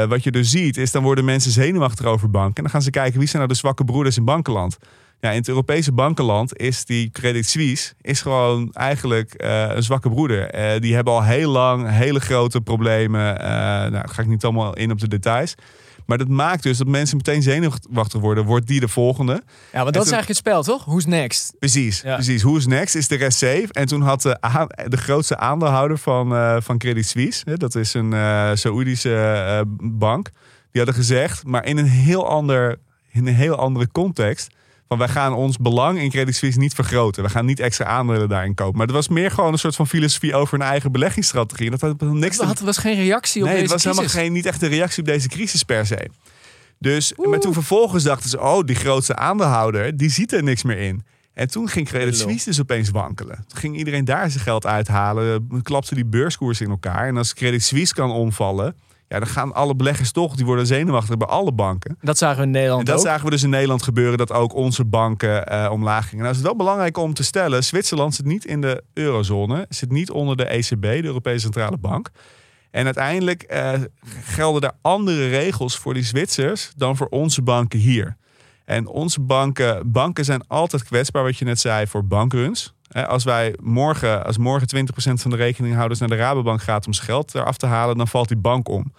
wat 0.08 0.22
je 0.22 0.30
dus 0.30 0.50
ziet, 0.50 0.76
is 0.76 0.90
dan 0.92 1.02
worden 1.02 1.24
mensen 1.24 1.50
zenuwachtig 1.50 2.06
over 2.06 2.30
banken. 2.30 2.56
En 2.56 2.62
dan 2.62 2.72
gaan 2.72 2.82
ze 2.82 2.90
kijken 2.90 3.18
wie 3.18 3.28
zijn 3.28 3.42
nou 3.42 3.52
de 3.54 3.58
zwakke 3.58 3.84
broeders 3.84 4.16
in 4.16 4.24
bankenland. 4.24 4.78
Ja, 5.20 5.30
in 5.30 5.36
het 5.36 5.48
Europese 5.48 5.92
bankenland 5.92 6.56
is 6.58 6.84
die 6.84 7.10
Credit 7.10 7.46
Suisse 7.46 7.92
is 8.00 8.20
gewoon 8.20 8.72
eigenlijk 8.72 9.34
eh, 9.34 9.68
een 9.74 9.82
zwakke 9.82 10.08
broeder. 10.10 10.50
Eh, 10.50 10.80
die 10.80 10.94
hebben 10.94 11.12
al 11.12 11.22
heel 11.22 11.50
lang 11.50 11.90
hele 11.90 12.20
grote 12.20 12.60
problemen. 12.60 13.40
Eh, 13.40 13.48
nou, 13.90 14.08
ga 14.08 14.22
ik 14.22 14.28
niet 14.28 14.44
allemaal 14.44 14.76
in 14.76 14.90
op 14.90 15.00
de 15.00 15.08
details. 15.08 15.54
Maar 16.06 16.18
dat 16.18 16.28
maakt 16.28 16.62
dus 16.62 16.78
dat 16.78 16.86
mensen 16.86 17.16
meteen 17.16 17.42
zenuwachtig 17.42 18.20
worden. 18.20 18.44
Wordt 18.44 18.66
die 18.66 18.80
de 18.80 18.88
volgende? 18.88 19.32
ja, 19.32 19.82
want 19.82 19.84
dat 19.84 19.92
toen- 19.92 20.02
is 20.02 20.10
eigenlijk 20.12 20.28
het 20.28 20.36
spel, 20.36 20.62
toch? 20.62 20.84
Who's 20.84 21.04
next? 21.06 21.54
Precies, 21.58 22.00
Ja. 22.00 22.14
precies. 22.14 22.42
Who's 22.42 22.66
next? 22.66 22.94
Is 22.94 23.08
de 23.08 23.16
rest 23.16 23.38
safe? 23.38 23.66
En 23.72 23.86
toen 23.86 24.02
had 24.02 24.22
de, 24.22 24.96
grootste 24.96 25.36
aandeelhouder 25.36 25.98
van, 25.98 26.62
van 26.62 26.78
Credit 26.78 27.06
Suisse, 27.06 27.42
hè, 27.44 27.56
dat 27.56 27.74
is 27.74 27.94
een 27.94 28.12
eh 28.12 28.50
Saoedische 28.54 29.64
bank, 29.82 30.30
die 30.70 30.82
hadden 30.82 30.94
gezegd, 30.94 31.44
maar 31.46 31.64
in 31.64 31.78
een 31.78 31.88
heel 31.88 32.28
ander, 32.28 32.78
in 33.12 33.26
een 33.26 33.34
heel 33.34 33.56
andere 33.56 33.88
context. 33.92 34.48
Van 34.90 34.98
wij 34.98 35.08
gaan 35.08 35.32
ons 35.32 35.56
belang 35.58 35.98
in 35.98 36.10
Credit 36.10 36.36
Suisse 36.36 36.58
niet 36.58 36.74
vergroten. 36.74 37.22
We 37.22 37.28
gaan 37.28 37.44
niet 37.44 37.60
extra 37.60 37.84
aandelen 37.84 38.28
daarin 38.28 38.54
kopen. 38.54 38.76
Maar 38.78 38.86
dat 38.86 38.96
was 38.96 39.08
meer 39.08 39.30
gewoon 39.30 39.52
een 39.52 39.58
soort 39.58 39.76
van 39.76 39.86
filosofie 39.86 40.34
over 40.34 40.54
een 40.54 40.66
eigen 40.66 40.92
beleggingsstrategie. 40.92 41.64
En 41.64 41.70
dat 41.70 41.80
had 41.80 42.00
niks 42.00 42.36
te 42.36 42.42
Er 42.42 42.48
had- 42.48 42.60
was 42.60 42.76
geen 42.78 42.94
reactie 42.96 43.42
op 43.42 43.48
nee, 43.48 43.56
deze 43.60 43.72
het 43.72 43.72
was 43.72 43.82
helemaal 43.84 44.04
crisis. 44.04 44.22
geen, 44.22 44.32
niet 44.32 44.46
echt 44.46 44.62
een 44.62 44.68
reactie 44.68 44.98
op 45.02 45.08
deze 45.08 45.28
crisis 45.28 45.62
per 45.62 45.86
se. 45.86 46.08
Dus, 46.78 47.12
maar 47.16 47.38
toen 47.40 47.52
vervolgens 47.52 48.04
dachten 48.04 48.30
ze, 48.30 48.40
oh, 48.40 48.64
die 48.64 48.76
grootste 48.76 49.16
aandeelhouder, 49.16 49.96
die 49.96 50.10
ziet 50.10 50.32
er 50.32 50.42
niks 50.42 50.62
meer 50.62 50.78
in. 50.78 51.04
En 51.34 51.50
toen 51.50 51.68
ging 51.68 51.86
Credit. 51.88 52.16
Suisse 52.16 52.48
dus 52.48 52.60
opeens 52.60 52.90
wankelen. 52.90 53.44
Toen 53.48 53.58
ging 53.58 53.76
iedereen 53.76 54.04
daar 54.04 54.30
zijn 54.30 54.44
geld 54.44 54.66
uithalen. 54.66 55.48
Klapte 55.62 55.94
die 55.94 56.04
beurskoers 56.06 56.60
in 56.60 56.70
elkaar. 56.70 57.08
En 57.08 57.16
als 57.16 57.34
Credit 57.34 57.62
Suisse 57.62 57.94
kan 57.94 58.10
omvallen, 58.10 58.76
ja, 59.10 59.18
dan 59.18 59.28
gaan 59.28 59.54
alle 59.54 59.74
beleggers 59.74 60.12
toch, 60.12 60.36
die 60.36 60.44
worden 60.44 60.66
zenuwachtig 60.66 61.16
bij 61.16 61.26
alle 61.26 61.52
banken. 61.52 61.96
Dat 62.00 62.18
zagen 62.18 62.36
we 62.36 62.42
in 62.42 62.50
Nederland 62.50 62.80
En 62.80 62.84
dat 62.86 62.98
ook. 62.98 63.06
zagen 63.06 63.24
we 63.24 63.30
dus 63.30 63.42
in 63.42 63.50
Nederland 63.50 63.82
gebeuren, 63.82 64.18
dat 64.18 64.32
ook 64.32 64.54
onze 64.54 64.84
banken 64.84 65.46
eh, 65.46 65.70
omlaag 65.72 66.08
gingen. 66.08 66.18
Nou 66.18 66.30
is 66.30 66.36
het 66.36 66.46
wel 66.46 66.56
belangrijk 66.56 66.96
om 66.96 67.14
te 67.14 67.22
stellen, 67.22 67.64
Zwitserland 67.64 68.14
zit 68.14 68.24
niet 68.24 68.44
in 68.44 68.60
de 68.60 68.82
eurozone, 68.94 69.66
zit 69.68 69.90
niet 69.90 70.10
onder 70.10 70.36
de 70.36 70.44
ECB, 70.44 70.82
de 70.82 71.04
Europese 71.04 71.40
Centrale 71.40 71.78
Bank. 71.78 72.10
En 72.70 72.84
uiteindelijk 72.84 73.42
eh, 73.42 73.72
gelden 74.24 74.62
er 74.62 74.72
andere 74.82 75.28
regels 75.28 75.76
voor 75.76 75.94
die 75.94 76.04
Zwitsers 76.04 76.72
dan 76.76 76.96
voor 76.96 77.08
onze 77.08 77.42
banken 77.42 77.78
hier. 77.78 78.16
En 78.64 78.86
onze 78.86 79.20
banken, 79.20 79.92
banken 79.92 80.24
zijn 80.24 80.46
altijd 80.46 80.84
kwetsbaar, 80.84 81.22
wat 81.22 81.36
je 81.36 81.44
net 81.44 81.60
zei, 81.60 81.86
voor 81.86 82.06
bankruns. 82.06 82.74
Als 82.90 83.24
wij 83.24 83.54
morgen, 83.60 84.24
als 84.24 84.38
morgen 84.38 84.68
20% 84.76 85.12
van 85.12 85.30
de 85.30 85.36
rekeninghouders 85.36 86.00
naar 86.00 86.08
de 86.08 86.16
Rabobank 86.16 86.62
gaat 86.62 86.86
om 86.86 86.92
zijn 86.92 87.06
geld 87.06 87.34
eraf 87.34 87.56
te 87.56 87.66
halen, 87.66 87.96
dan 87.96 88.08
valt 88.08 88.28
die 88.28 88.36
bank 88.36 88.68
om. 88.68 88.92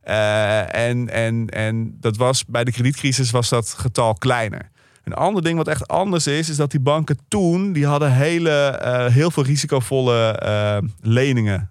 Eh, 0.00 0.74
en, 0.74 1.08
en, 1.08 1.48
en 1.48 1.96
dat 2.00 2.16
was 2.16 2.44
bij 2.44 2.64
de 2.64 2.72
kredietcrisis 2.72 3.30
was 3.30 3.48
dat 3.48 3.74
getal 3.78 4.14
kleiner. 4.14 4.70
Een 5.04 5.14
ander 5.14 5.42
ding 5.42 5.56
wat 5.56 5.68
echt 5.68 5.88
anders 5.88 6.26
is, 6.26 6.48
is 6.48 6.56
dat 6.56 6.70
die 6.70 6.80
banken 6.80 7.18
toen, 7.28 7.72
die 7.72 7.86
hadden 7.86 8.12
hele, 8.12 8.50
eh, 8.50 9.06
heel 9.06 9.30
veel 9.30 9.42
risicovolle 9.44 10.30
eh, 10.30 10.78
leningen 11.00 11.70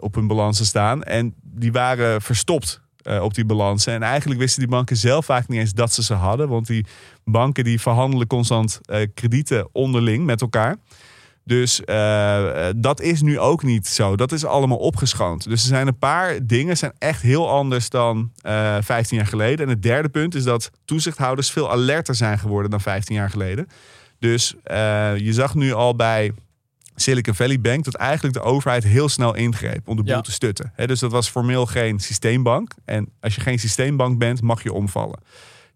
op 0.00 0.14
hun 0.14 0.26
balansen 0.26 0.66
staan. 0.66 1.02
En 1.02 1.34
die 1.42 1.72
waren 1.72 2.22
verstopt 2.22 2.80
eh, 3.02 3.22
op 3.22 3.34
die 3.34 3.44
balansen. 3.44 3.92
En 3.92 4.02
eigenlijk 4.02 4.40
wisten 4.40 4.60
die 4.60 4.70
banken 4.70 4.96
zelf 4.96 5.24
vaak 5.24 5.48
niet 5.48 5.58
eens 5.58 5.72
dat 5.72 5.92
ze 5.92 6.02
ze 6.02 6.14
hadden. 6.14 6.48
Want 6.48 6.66
die 6.66 6.86
banken 7.24 7.64
die 7.64 7.80
verhandelen 7.80 8.26
constant 8.26 8.80
eh, 8.82 9.06
kredieten 9.14 9.68
onderling 9.72 10.24
met 10.24 10.40
elkaar. 10.40 10.76
Dus 11.44 11.84
eh, 11.84 12.68
dat 12.76 13.00
is 13.00 13.22
nu 13.22 13.38
ook 13.38 13.62
niet 13.62 13.86
zo. 13.86 14.16
Dat 14.16 14.32
is 14.32 14.44
allemaal 14.44 14.78
opgeschoond. 14.78 15.44
Dus 15.44 15.62
er 15.62 15.68
zijn 15.68 15.86
een 15.86 15.98
paar 15.98 16.46
dingen 16.46 16.76
zijn 16.76 16.92
echt 16.98 17.22
heel 17.22 17.50
anders 17.50 17.88
dan 17.88 18.32
eh 18.42 18.76
15 18.80 19.16
jaar 19.16 19.26
geleden. 19.26 19.64
En 19.64 19.72
het 19.72 19.82
derde 19.82 20.08
punt 20.08 20.34
is 20.34 20.44
dat 20.44 20.70
toezichthouders 20.84 21.50
veel 21.50 21.70
alerter 21.70 22.14
zijn 22.14 22.38
geworden 22.38 22.70
dan 22.70 22.80
15 22.80 23.14
jaar 23.14 23.30
geleden. 23.30 23.66
Dus 24.18 24.54
je 25.16 25.30
zag 25.30 25.54
nu 25.54 25.72
al 25.72 25.96
bij 25.96 26.32
Silicon 27.02 27.34
Valley 27.34 27.60
Bank 27.60 27.84
dat 27.84 27.94
eigenlijk 27.94 28.34
de 28.34 28.42
overheid 28.42 28.84
heel 28.84 29.08
snel 29.08 29.34
ingreep 29.34 29.88
om 29.88 29.96
de 29.96 30.02
boel 30.02 30.14
Ja. 30.14 30.20
te 30.20 30.32
stutten. 30.32 30.72
Dus 30.76 31.00
dat 31.00 31.10
was 31.10 31.28
formeel 31.28 31.66
geen 31.66 31.98
systeembank. 32.00 32.72
En 32.84 33.08
als 33.20 33.34
je 33.34 33.40
geen 33.40 33.58
systeembank 33.58 34.18
bent, 34.18 34.42
mag 34.42 34.62
je 34.62 34.72
omvallen. 34.72 35.18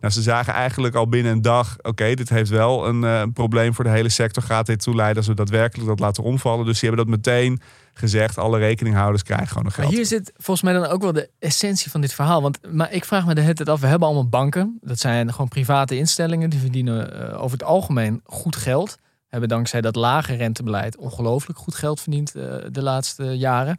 Nou, 0.01 0.13
ze 0.17 0.23
zagen 0.23 0.53
eigenlijk 0.53 0.95
al 0.95 1.09
binnen 1.09 1.33
een 1.33 1.43
dag: 1.43 1.77
oké, 1.83 2.15
dit 2.15 2.29
heeft 2.29 2.51
wel 2.51 2.87
een 2.89 3.05
eh, 3.05 3.23
probleem 3.35 3.75
voor 3.75 3.85
de 3.85 3.91
hele 3.91 4.09
sector. 4.09 4.43
Gaat 4.43 4.67
dit 4.67 4.83
toeleiden 4.83 5.17
als 5.17 5.27
we 5.27 5.35
daadwerkelijk 5.35 5.89
dat 5.89 5.99
laten 5.99 6.23
omvallen? 6.23 6.65
Dus 6.67 6.81
die 6.81 6.89
hebben 6.89 7.07
dat 7.07 7.17
meteen 7.17 7.61
gezegd: 7.95 8.39
alle 8.39 8.59
rekeninghouders 8.59 9.23
krijgen 9.23 9.49
gewoon 9.49 9.65
een 9.67 9.73
Maar 9.77 9.81
geld. 9.85 9.97
hier 9.97 10.07
zit 10.07 10.33
volgens 10.37 10.63
mij 10.63 10.73
dan 10.73 10.87
ook 10.87 11.03
wel 11.03 11.13
de 11.13 11.31
essentie 11.39 11.91
van 11.91 12.01
dit 12.01 12.15
verhaal. 12.15 12.43
Want 12.43 12.59
maar 12.73 12.93
ik 12.93 13.05
vraag 13.05 13.27
me 13.27 13.35
de 13.35 13.41
hele 13.41 13.55
tijd 13.55 13.69
af, 13.69 13.81
we 13.81 13.87
hebben 13.87 14.07
allemaal 14.09 14.29
banken. 14.29 14.79
Dat 14.83 14.99
zijn 14.99 15.31
gewoon 15.33 15.49
private 15.49 15.97
instellingen. 15.97 16.51
Die 16.51 16.61
verdienen 16.61 17.29
eh, 17.33 17.43
over 17.43 17.59
het 17.59 17.67
algemeen 17.67 18.21
goed 18.25 18.57
geld. 18.57 18.99
Hebben 19.35 19.53
dankzij 19.53 19.81
dat 19.81 19.97
lage 19.97 20.35
rentebeleid 20.35 20.97
ongelooflijk 20.97 21.59
goed 21.59 21.75
geld 21.75 22.01
verdiend 22.01 22.35
eh, 22.35 22.57
de 22.71 22.83
laatste 22.83 23.25
jaren. 23.25 23.79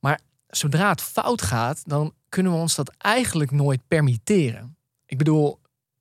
Maar 0.00 0.20
zodra 0.48 0.88
het 0.88 1.02
fout 1.02 1.42
gaat, 1.42 1.82
dan 1.86 2.12
kunnen 2.28 2.52
we 2.52 2.58
ons 2.58 2.74
dat 2.74 2.92
eigenlijk 2.98 3.50
nooit 3.50 3.80
permitteren. 3.88 4.76
Ik 5.06 5.18
bedoel, 5.18 5.58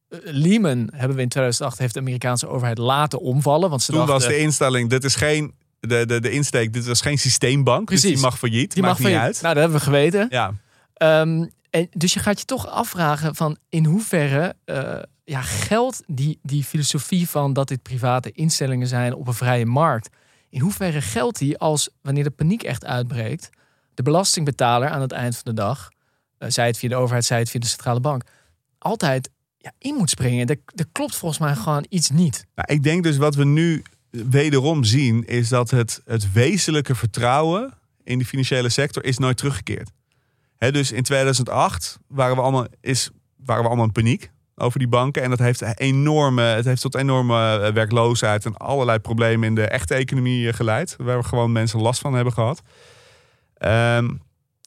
eh, 0.09 0.19
Lehman 0.23 0.89
hebben 0.93 1.15
we 1.17 1.21
in 1.21 1.29
2008, 1.29 1.77
heeft 1.77 1.93
de 1.93 1.99
Amerikaanse 1.99 2.47
overheid 2.47 2.77
laten 2.77 3.19
omvallen. 3.19 3.69
Want 3.69 3.81
ze 3.81 3.91
Toen 3.91 3.99
was 3.99 4.09
dachten, 4.09 4.29
de 4.29 4.37
instelling: 4.37 4.89
dit 4.89 5.03
is 5.03 5.15
geen. 5.15 5.53
De, 5.79 6.05
de, 6.05 6.19
de 6.19 6.31
insteek, 6.31 6.73
dit 6.73 6.85
was 6.85 7.01
geen 7.01 7.17
systeembank. 7.17 7.89
Dus 7.89 8.01
die 8.01 8.17
mag 8.17 8.37
failliet. 8.37 8.73
die 8.73 8.83
mag 8.83 8.99
niet 8.99 9.07
uit. 9.07 9.41
Nou, 9.41 9.53
dat 9.53 9.63
hebben 9.63 9.79
we 9.79 9.85
geweten. 9.85 10.27
Ja, 10.29 10.53
Ehm, 10.97 11.45
en 11.69 11.87
dus 11.91 12.13
je 12.13 12.19
gaat 12.19 12.39
je 12.39 12.45
toch 12.45 12.67
afvragen 12.67 13.35
van 13.35 13.57
in 13.69 13.85
hoeverre 13.85 14.55
eh, 14.65 14.99
ja, 15.23 15.41
geldt 15.41 16.03
die, 16.05 16.39
die 16.41 16.63
filosofie 16.63 17.29
van 17.29 17.53
dat 17.53 17.67
dit 17.67 17.81
private 17.81 18.31
instellingen 18.31 18.87
zijn 18.87 19.13
op 19.13 19.27
een 19.27 19.33
vrije 19.33 19.65
markt. 19.65 20.09
In 20.49 20.59
hoeverre 20.59 21.01
geldt 21.01 21.37
die 21.37 21.57
als 21.57 21.89
wanneer 22.01 22.23
de 22.23 22.29
paniek 22.29 22.63
echt 22.63 22.85
uitbreekt, 22.85 23.49
de 23.93 24.03
belastingbetaler 24.03 24.89
aan 24.89 25.01
het 25.01 25.11
eind 25.11 25.33
van 25.33 25.43
de 25.43 25.61
dag, 25.61 25.89
eh, 26.37 26.49
zij 26.49 26.67
het 26.67 26.77
via 26.77 26.89
de 26.89 26.95
overheid, 26.95 27.25
zij 27.25 27.39
het 27.39 27.49
via 27.49 27.59
de 27.59 27.67
centrale 27.67 27.99
bank, 27.99 28.23
altijd 28.77 29.29
ja, 29.57 29.71
in 29.77 29.95
moet 29.95 30.09
springen. 30.09 30.47
Er 30.47 30.87
klopt 30.91 31.15
volgens 31.15 31.39
mij 31.39 31.55
gewoon 31.55 31.85
iets 31.89 32.09
niet. 32.09 32.45
Nou, 32.55 32.73
ik 32.73 32.83
denk 32.83 33.03
dus 33.03 33.17
wat 33.17 33.35
we 33.35 33.45
nu 33.45 33.83
wederom 34.09 34.83
zien, 34.83 35.25
is 35.25 35.49
dat 35.49 35.69
het, 35.69 36.01
het 36.05 36.31
wezenlijke 36.31 36.95
vertrouwen 36.95 37.73
in 38.03 38.17
de 38.17 38.25
financiële 38.25 38.69
sector 38.69 39.03
is 39.03 39.17
nooit 39.17 39.37
teruggekeerd. 39.37 39.91
Dus 40.57 40.91
in 40.91 41.03
2008 41.03 41.99
waren 42.07 42.35
we, 42.35 42.41
allemaal, 42.41 42.65
is, 42.81 43.09
waren 43.45 43.61
we 43.61 43.67
allemaal 43.67 43.85
in 43.85 43.91
paniek 43.91 44.31
over 44.55 44.79
die 44.79 44.87
banken. 44.87 45.23
En 45.23 45.29
dat 45.29 45.39
heeft, 45.39 45.79
enorme, 45.79 46.41
het 46.41 46.65
heeft 46.65 46.81
tot 46.81 46.95
enorme 46.95 47.59
eh, 47.59 47.73
werkloosheid 47.73 48.45
en 48.45 48.57
allerlei 48.57 48.99
problemen 48.99 49.47
in 49.47 49.55
de 49.55 49.67
echte 49.67 49.93
economie 49.95 50.47
eh, 50.47 50.53
geleid. 50.53 50.95
Waar 50.97 51.17
we 51.17 51.23
gewoon 51.23 51.51
mensen 51.51 51.79
last 51.81 52.01
van 52.01 52.13
hebben 52.13 52.33
gehad. 52.33 52.61
Ehm, 53.57 54.09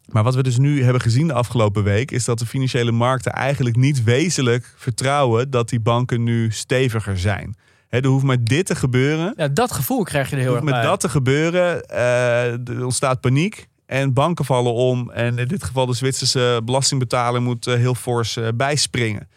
maar 0.06 0.22
wat 0.22 0.34
we 0.34 0.42
dus 0.42 0.58
nu 0.58 0.82
hebben 0.84 1.02
gezien 1.02 1.26
de 1.26 1.32
afgelopen 1.32 1.82
week, 1.84 2.10
is 2.10 2.24
dat 2.24 2.38
de 2.38 2.46
financiële 2.46 2.90
markten 2.92 3.32
eigenlijk 3.32 3.76
niet 3.76 4.04
wezenlijk 4.04 4.74
vertrouwen 4.76 5.50
dat 5.50 5.68
die 5.68 5.80
banken 5.80 6.22
nu 6.22 6.50
steviger 6.52 7.18
zijn. 7.18 7.56
Hè, 7.88 7.98
er 7.98 8.06
hoeft 8.08 8.24
maar 8.24 8.44
dit 8.44 8.66
te 8.66 8.74
gebeuren. 8.74 9.32
Ja, 9.36 9.48
dat 9.48 9.72
gevoel 9.72 10.02
krijg 10.02 10.30
je 10.30 10.36
er 10.36 10.42
heel 10.42 10.56
Er 10.56 10.62
erg 10.62 10.70
bij. 10.70 10.82
dat 10.82 11.00
te 11.00 11.08
gebeuren. 11.08 11.82
eh, 11.88 12.68
er 12.68 12.84
ontstaat 12.84 13.20
paniek. 13.20 13.68
En 13.90 14.12
banken 14.12 14.44
vallen 14.44 14.72
om. 14.72 15.10
En 15.10 15.38
in 15.38 15.48
dit 15.48 15.64
geval 15.64 15.86
de 15.86 15.94
Zwitserse 15.94 16.60
belastingbetaler 16.64 17.42
moet 17.42 17.66
eh, 17.66 17.74
heel 17.74 17.94
fors 17.94 18.36
eh, 18.36 18.48
bijspringen. 18.54 19.28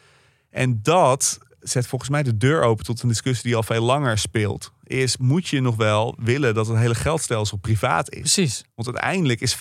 En 0.49 0.79
dat 0.83 1.39
zet 1.59 1.87
volgens 1.87 2.09
mij 2.09 2.23
de 2.23 2.37
deur 2.37 2.61
open 2.61 2.85
tot 2.85 3.01
een 3.01 3.07
discussie 3.07 3.43
die 3.43 3.55
al 3.55 3.63
veel 3.63 3.81
langer 3.81 4.17
speelt. 4.17 4.71
Is, 4.83 5.17
moet 5.17 5.47
je 5.47 5.61
nog 5.61 5.75
wel 5.75 6.15
willen 6.17 6.53
dat 6.53 6.67
het 6.67 6.77
hele 6.77 6.95
geldstelsel 6.95 7.57
privaat 7.57 8.11
is? 8.11 8.19
Precies. 8.19 8.63
Want 8.75 8.87
uiteindelijk 8.87 9.41
is 9.41 9.55
95% 9.55 9.57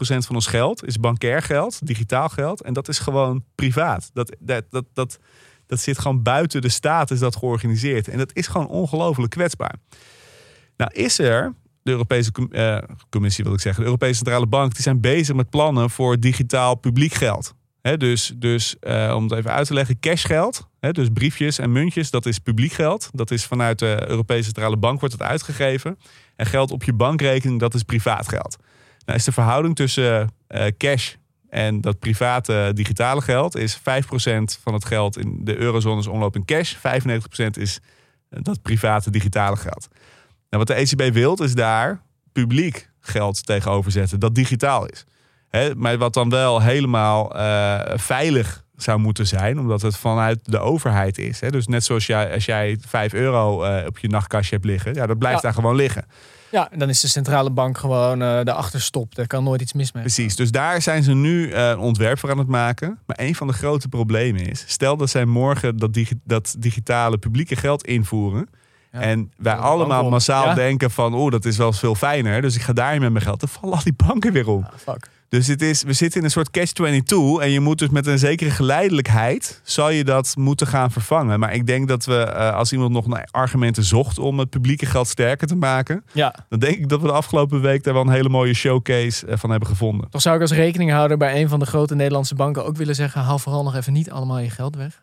van 0.00 0.34
ons 0.34 0.46
geld 0.46 0.86
is 0.86 1.00
bankair 1.00 1.42
geld, 1.42 1.86
digitaal 1.86 2.28
geld. 2.28 2.62
En 2.62 2.72
dat 2.72 2.88
is 2.88 2.98
gewoon 2.98 3.44
privaat. 3.54 4.10
Dat, 4.12 4.36
dat, 4.38 4.64
dat, 4.70 4.84
dat, 4.94 5.18
dat 5.66 5.80
zit 5.80 5.98
gewoon 5.98 6.22
buiten 6.22 6.60
de 6.60 6.68
staat, 6.68 7.10
is 7.10 7.18
dat 7.18 7.36
georganiseerd. 7.36 8.08
En 8.08 8.18
dat 8.18 8.30
is 8.32 8.46
gewoon 8.46 8.68
ongelooflijk 8.68 9.30
kwetsbaar. 9.30 9.74
Nou 10.76 10.90
is 10.94 11.18
er, 11.18 11.54
Europese 11.90 12.30
eh, 12.50 12.78
Commissie 13.10 13.44
wil 13.44 13.52
ik 13.52 13.60
zeggen, 13.60 13.80
de 13.80 13.86
Europese 13.86 14.14
Centrale 14.14 14.46
Bank, 14.46 14.72
die 14.74 14.82
zijn 14.82 15.00
bezig 15.00 15.34
met 15.34 15.50
plannen 15.50 15.90
voor 15.90 16.20
digitaal 16.20 16.74
publiek 16.74 17.12
geld. 17.14 17.56
Dus 17.96 18.32
dus 18.36 18.78
eh, 18.78 19.12
om 19.16 19.22
het 19.22 19.32
even 19.32 19.52
uit 19.52 19.66
te 19.66 19.74
leggen, 19.74 20.00
cashgeld, 20.00 20.68
dus 20.80 21.08
briefjes 21.12 21.58
en 21.58 21.72
muntjes, 21.72 22.10
dat 22.10 22.26
is 22.26 22.38
publiek 22.38 22.72
geld. 22.72 23.10
Dat 23.12 23.30
is 23.30 23.44
vanuit 23.44 23.78
de 23.78 24.04
Europese 24.08 24.44
Centrale 24.44 24.76
Bank 24.76 25.00
wordt 25.00 25.14
het 25.14 25.22
uitgegeven. 25.22 25.98
En 26.36 26.46
geld 26.46 26.70
op 26.70 26.84
je 26.84 26.92
bankrekening, 26.92 27.60
dat 27.60 27.74
is 27.74 27.82
privaat 27.82 28.28
geld. 28.28 28.56
Nou 29.04 29.18
is 29.18 29.24
de 29.24 29.32
verhouding 29.32 29.76
tussen 29.76 30.32
eh, 30.46 30.66
cash 30.78 31.14
en 31.48 31.80
dat 31.80 31.98
private 31.98 32.70
digitale 32.74 33.20
geld 33.20 33.56
is 33.56 33.78
5% 33.78 33.82
van 34.62 34.74
het 34.74 34.84
geld 34.84 35.18
in 35.18 35.40
de 35.40 35.56
eurozone 35.56 36.00
is 36.00 36.06
omloop 36.06 36.34
in 36.34 36.44
cash. 36.44 36.74
95% 36.76 36.78
is 37.50 37.80
dat 38.28 38.62
private 38.62 39.10
digitale 39.10 39.56
geld. 39.56 39.88
Nou, 40.50 40.64
wat 40.64 40.66
de 40.66 40.74
ECB 40.74 41.14
wil 41.14 41.34
is 41.42 41.54
daar 41.54 42.02
publiek 42.32 42.90
geld 43.00 43.46
tegenover 43.46 43.90
zetten 43.90 44.20
dat 44.20 44.34
digitaal 44.34 44.86
is. 44.86 45.04
Hè, 45.48 45.74
maar 45.74 45.98
wat 45.98 46.14
dan 46.14 46.28
wel 46.30 46.60
helemaal 46.62 47.36
eh, 47.36 47.80
veilig 47.98 48.64
zou 48.76 48.98
moeten 48.98 49.26
zijn, 49.26 49.58
omdat 49.58 49.82
het 49.82 49.96
vanuit 49.96 50.38
de 50.42 50.58
overheid 50.58 51.18
is. 51.18 51.40
Hè? 51.40 51.50
Dus 51.50 51.66
net 51.66 51.84
zoals 51.84 52.06
jij, 52.06 52.32
als 52.34 52.44
jij 52.44 52.78
5 52.88 53.12
euro 53.12 53.62
eh, 53.62 53.86
op 53.86 53.98
je 53.98 54.08
nachtkastje 54.08 54.54
hebt 54.54 54.66
liggen, 54.66 54.94
ja, 54.94 55.06
dat 55.06 55.18
blijft 55.18 55.36
Ja. 55.36 55.42
daar 55.42 55.54
gewoon 55.54 55.74
liggen. 55.76 56.04
Ja, 56.50 56.70
en 56.72 56.78
dan 56.78 56.88
is 56.88 57.00
de 57.00 57.08
centrale 57.08 57.50
bank 57.50 57.78
gewoon 57.78 58.22
eh 58.22 58.40
de 58.44 58.52
achterstop. 58.52 59.14
Daar 59.14 59.26
kan 59.26 59.44
nooit 59.44 59.60
iets 59.60 59.72
mis 59.72 59.92
mee. 59.92 60.02
Precies, 60.02 60.36
dus 60.36 60.50
daar 60.50 60.82
zijn 60.82 61.02
ze 61.02 61.12
nu 61.14 61.50
eh, 61.50 61.68
een 61.68 61.78
ontwerp 61.78 62.18
voor 62.18 62.30
aan 62.30 62.38
het 62.38 62.46
maken. 62.48 62.98
Maar 63.06 63.16
een 63.20 63.34
van 63.34 63.46
de 63.46 63.52
grote 63.52 63.88
problemen 63.88 64.46
is, 64.46 64.64
stel 64.66 64.96
dat 64.96 65.10
zij 65.10 65.24
morgen 65.24 65.76
dat, 65.76 65.94
digi- 65.94 66.20
dat 66.24 66.54
digitale 66.58 67.18
publieke 67.18 67.56
geld 67.56 67.84
invoeren. 67.86 68.48
Ja. 68.92 69.00
En 69.00 69.32
wij 69.36 69.54
allemaal 69.54 70.08
massaal 70.10 70.44
Ja. 70.46 70.54
denken 70.54 70.90
van, 70.90 71.14
oh, 71.14 71.30
dat 71.30 71.44
is 71.44 71.56
wel 71.56 71.72
veel 71.72 71.94
fijner. 71.94 72.42
Dus 72.42 72.54
ik 72.54 72.62
ga 72.62 72.72
daarin 72.72 73.00
met 73.00 73.12
mijn 73.12 73.24
geld. 73.24 73.40
Dan 73.40 73.48
vallen 73.48 73.76
al 73.76 73.82
die 73.82 73.94
banken 74.06 74.32
weer 74.32 74.48
om. 74.48 74.64
Ah, 74.64 74.78
fuck. 74.94 75.08
Dus 75.28 75.46
het 75.46 75.62
is, 75.62 75.82
we 75.82 75.92
zitten 75.92 76.18
in 76.18 76.24
een 76.24 76.30
soort 76.30 76.50
catch-22. 76.50 77.42
En 77.42 77.50
je 77.50 77.60
moet 77.60 77.78
dus 77.78 77.88
met 77.88 78.06
een 78.06 78.18
zekere 78.18 78.50
geleidelijkheid, 78.50 79.60
zal 79.64 79.90
je 79.90 80.04
dat 80.04 80.34
moeten 80.38 80.66
gaan 80.66 80.90
vervangen. 80.90 81.40
Maar 81.40 81.54
ik 81.54 81.66
denk 81.66 81.88
dat 81.88 82.04
we, 82.04 82.16
eh, 82.22 82.54
als 82.54 82.72
iemand 82.72 82.92
nog 82.92 83.06
naar 83.06 83.28
argumenten 83.30 83.84
zocht 83.84 84.18
om 84.18 84.38
het 84.38 84.50
publieke 84.50 84.86
geld 84.86 85.08
sterker 85.08 85.46
te 85.46 85.56
maken. 85.56 86.04
Ja, 86.12 86.34
Dan 86.48 86.58
denk 86.58 86.76
ik 86.76 86.88
dat 86.88 87.00
we 87.00 87.06
de 87.06 87.12
afgelopen 87.12 87.60
week 87.60 87.82
daar 87.84 87.94
wel 87.94 88.02
een 88.02 88.08
hele 88.10 88.28
mooie 88.28 88.54
showcase 88.54 89.26
eh, 89.26 89.36
van 89.38 89.50
hebben 89.50 89.68
gevonden. 89.68 90.10
toch 90.10 90.20
zou 90.22 90.34
ik 90.36 90.40
als 90.42 90.52
rekeninghouder 90.52 91.16
bij 91.16 91.40
een 91.40 91.48
van 91.48 91.58
de 91.58 91.66
grote 91.66 91.94
Nederlandse 91.94 92.34
banken 92.34 92.64
ook 92.64 92.76
willen 92.76 92.94
zeggen: 92.94 93.20
haal 93.20 93.38
vooral 93.38 93.62
nog 93.62 93.74
even 93.76 93.92
niet 93.92 94.10
allemaal 94.10 94.38
je 94.38 94.50
geld 94.50 94.76
weg. 94.76 95.02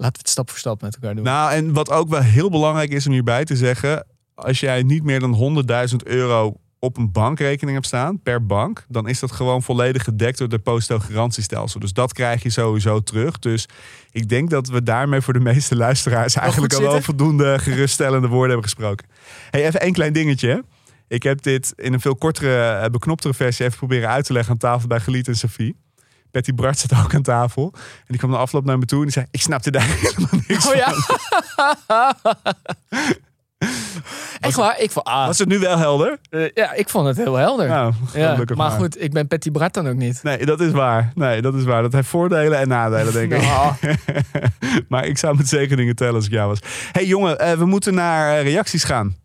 Laten 0.00 0.14
we 0.14 0.18
het 0.18 0.30
stap 0.30 0.50
voor 0.50 0.58
stap 0.58 0.82
met 0.82 0.94
elkaar 0.94 1.14
doen. 1.14 1.24
Nou, 1.24 1.52
en 1.52 1.72
wat 1.72 1.90
ook 1.90 2.08
wel 2.08 2.20
heel 2.20 2.50
belangrijk 2.50 2.90
is 2.90 3.06
om 3.06 3.12
hierbij 3.12 3.44
te 3.44 3.56
zeggen. 3.56 4.06
Als 4.34 4.60
jij 4.60 4.82
niet 4.82 5.02
meer 5.02 5.20
dan 5.20 5.64
100.000 5.90 5.96
euro 6.04 6.56
op 6.78 6.96
een 6.96 7.12
bankrekening 7.12 7.76
hebt 7.76 7.86
staan, 7.86 8.22
per 8.22 8.46
bank, 8.46 8.84
dan 8.88 9.08
is 9.08 9.20
dat 9.20 9.32
gewoon 9.32 9.62
volledig 9.62 10.04
gedekt 10.04 10.38
door 10.38 10.48
het 10.48 10.56
depositogarantiestelsel. 10.56 11.80
Dus 11.80 11.92
dat 11.92 12.12
krijg 12.12 12.42
je 12.42 12.50
sowieso 12.50 13.00
terug. 13.00 13.38
Dus 13.38 13.68
ik 14.10 14.28
denk 14.28 14.50
dat 14.50 14.68
we 14.68 14.82
daarmee 14.82 15.20
voor 15.20 15.32
de 15.32 15.40
meeste 15.40 15.76
luisteraars 15.76 16.34
eigenlijk 16.34 16.74
al 16.74 16.82
wel 16.82 17.02
voldoende 17.02 17.58
geruststellende 17.58 18.28
woorden 18.28 18.50
hebben 18.50 18.68
gesproken. 18.68 19.06
Hey, 19.50 19.66
even 19.66 19.80
één 19.80 19.92
klein 19.92 20.12
dingetje. 20.12 20.64
Ik 21.08 21.22
heb 21.22 21.42
dit 21.42 21.72
in 21.76 21.92
een 21.92 22.00
veel 22.00 22.16
kortere, 22.16 22.70
eh, 22.70 22.90
beknoptere 22.90 23.34
versie 23.34 23.64
even 23.64 23.78
proberen 23.78 24.08
uit 24.08 24.24
te 24.24 24.32
leggen 24.32 24.52
aan 24.52 24.58
tafel 24.58 24.88
bij 24.88 25.00
Geliet 25.00 25.28
en 25.28 25.36
Sophie. 25.36 25.76
Betty 26.30 26.54
Bart 26.54 26.78
zat 26.78 26.92
ook 27.04 27.14
aan 27.14 27.22
tafel. 27.22 27.70
En 27.74 28.04
die 28.06 28.18
kwam 28.18 28.30
de 28.30 28.36
afloop 28.36 28.64
naar 28.64 28.78
me 28.78 28.84
toe 28.84 28.98
en 28.98 29.04
die 29.04 29.12
zei... 29.12 29.26
Ik 29.30 29.40
snapte 29.40 29.70
daar 29.70 29.86
helemaal 30.00 30.40
niks 30.46 30.68
Oh 30.68 30.74
ja? 30.74 30.92
Echt 34.40 34.56
waar? 34.56 34.80
Ik 34.80 34.90
vond, 34.90 35.06
ah, 35.06 35.26
Was 35.26 35.38
het 35.38 35.48
nu 35.48 35.58
wel 35.58 35.78
helder? 35.78 36.18
eh, 36.30 36.50
ja, 36.54 36.72
ik 36.72 36.88
vond 36.88 37.06
het 37.06 37.16
heel 37.16 37.34
helder. 37.34 37.68
Nou, 37.68 37.92
ja, 38.14 38.32
gelukkig 38.32 38.56
maar 38.56 38.70
goed, 38.70 39.02
ik 39.02 39.12
ben 39.12 39.26
Patty 39.26 39.50
Bart 39.50 39.74
dan 39.74 39.88
ook 39.88 39.96
niet. 39.96 40.22
Nee, 40.22 40.46
dat 40.46 40.60
is 40.60 40.70
waar. 40.72 41.12
Nee, 41.14 41.42
dat 41.42 41.54
is 41.54 41.64
waar. 41.64 41.82
Dat 41.82 41.92
heeft 41.92 42.08
voordelen 42.08 42.58
en 42.58 42.68
nadelen, 42.68 43.12
denk 43.12 43.32
ik. 43.32 43.42
Nou, 43.42 43.72
maar 44.88 45.06
ik 45.06 45.18
zou 45.18 45.36
met 45.36 45.48
zeker 45.48 45.76
dingen 45.76 45.94
tellen 45.94 46.14
als 46.14 46.26
ik 46.26 46.32
jou 46.32 46.48
was. 46.48 46.58
hey, 46.92 47.06
jongen, 47.06 47.38
eh, 47.38 47.52
we 47.52 47.64
moeten 47.64 47.94
naar 47.94 48.36
eh, 48.36 48.42
reacties 48.42 48.84
gaan. 48.84 49.16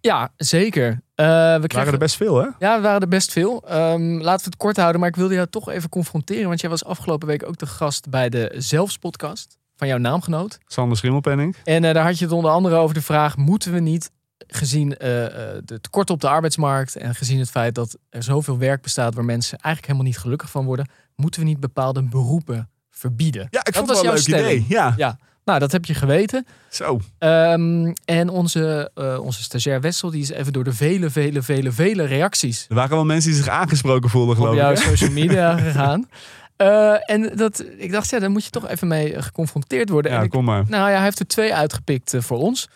Ja, 0.00 0.32
zeker. 0.36 1.00
Eh, 1.14 1.26
we 1.26 1.58
kregen 1.58 1.76
waren 1.76 1.92
er 1.92 1.98
best 1.98 2.16
veel, 2.16 2.36
hè? 2.36 2.48
Ja, 2.58 2.74
er 2.74 2.80
waren 2.82 3.00
er 3.00 3.08
best 3.08 3.32
veel. 3.32 3.62
Ehm, 3.68 4.02
laten 4.12 4.44
we 4.44 4.50
het 4.50 4.56
kort 4.56 4.76
houden, 4.76 5.00
maar 5.00 5.08
ik 5.08 5.16
wilde 5.16 5.34
jou 5.34 5.46
toch 5.50 5.68
even 5.68 5.88
confronteren. 5.88 6.48
Want 6.48 6.60
jij 6.60 6.70
was 6.70 6.84
afgelopen 6.84 7.28
week 7.28 7.46
ook 7.46 7.58
de 7.58 7.66
gast 7.66 8.10
bij 8.10 8.28
de 8.28 8.54
Zelfs-podcast 8.56 9.56
van 9.76 9.88
jouw 9.88 9.98
naamgenoot. 9.98 10.58
Sander 10.66 10.96
Schimmelpenning. 10.96 11.56
En 11.64 11.84
eh, 11.84 11.94
daar 11.94 12.04
had 12.04 12.18
je 12.18 12.24
het 12.24 12.34
onder 12.34 12.50
andere 12.50 12.76
over 12.76 12.94
de 12.94 13.02
vraag: 13.02 13.36
moeten 13.36 13.72
we 13.72 13.80
niet, 13.80 14.10
gezien 14.46 14.96
eh, 14.96 15.24
eh, 15.26 15.62
de 15.64 15.80
tekort 15.80 16.10
op 16.10 16.20
de 16.20 16.28
arbeidsmarkt 16.28 16.96
en 16.96 17.14
gezien 17.14 17.38
het 17.38 17.50
feit 17.50 17.74
dat 17.74 17.96
er 18.10 18.22
zoveel 18.22 18.58
werk 18.58 18.82
bestaat 18.82 19.14
waar 19.14 19.24
mensen 19.24 19.58
eigenlijk 19.58 19.86
helemaal 19.86 20.12
niet 20.12 20.22
gelukkig 20.22 20.50
van 20.50 20.64
worden, 20.64 20.88
moeten 21.16 21.40
we 21.40 21.46
niet 21.46 21.60
bepaalde 21.60 22.02
beroepen 22.02 22.70
verbieden? 22.90 23.46
Ja, 23.50 23.58
ik 23.58 23.64
Dat 23.64 23.74
vond 23.74 23.88
was 23.88 23.96
het 23.96 24.06
wel 24.06 24.14
een 24.16 24.22
leuk 24.24 24.28
stelling. 24.36 24.64
idee. 24.64 24.76
Ja, 24.78 24.94
Ja, 24.96 25.18
nou, 25.48 25.60
dat 25.60 25.72
heb 25.72 25.84
je 25.84 25.94
geweten. 25.94 26.46
zo. 26.70 27.00
Ehm, 27.18 27.92
en 28.04 28.28
onze, 28.28 28.90
eh, 28.94 29.18
onze 29.20 29.42
stagiair 29.42 29.80
Wessel, 29.80 30.10
die 30.10 30.22
is 30.22 30.30
even 30.30 30.52
door 30.52 30.64
de 30.64 30.72
vele, 30.72 31.10
vele, 31.10 31.42
vele, 31.42 31.72
vele 31.72 32.04
reacties 32.04 32.66
Er 32.68 32.74
waren 32.74 32.90
wel 32.90 33.04
mensen 33.04 33.30
die 33.30 33.38
zich 33.42 33.48
aangesproken 33.48 34.10
voelden, 34.10 34.36
geloof 34.36 34.50
op 34.50 34.56
ik. 34.56 34.62
jouw 34.62 34.74
hè? 34.74 34.76
social 34.96 35.10
media 35.10 35.56
gegaan. 35.56 36.08
Eh, 36.56 37.10
en 37.10 37.32
dat, 37.36 37.64
ik 37.76 37.92
dacht, 37.92 38.10
ja, 38.10 38.18
daar 38.18 38.30
moet 38.30 38.44
je 38.44 38.50
toch 38.50 38.68
even 38.68 38.88
mee 38.88 39.22
geconfronteerd 39.22 39.88
worden. 39.88 40.10
en 40.10 40.16
Ja, 40.16 40.22
ik, 40.22 40.30
kom 40.30 40.44
maar. 40.44 40.64
nou 40.68 40.88
ja, 40.90 40.94
hij 40.96 41.04
heeft 41.04 41.18
er 41.18 41.26
twee 41.26 41.54
uitgepikt 41.54 42.14
eh, 42.14 42.20
voor 42.20 42.38
ons. 42.38 42.68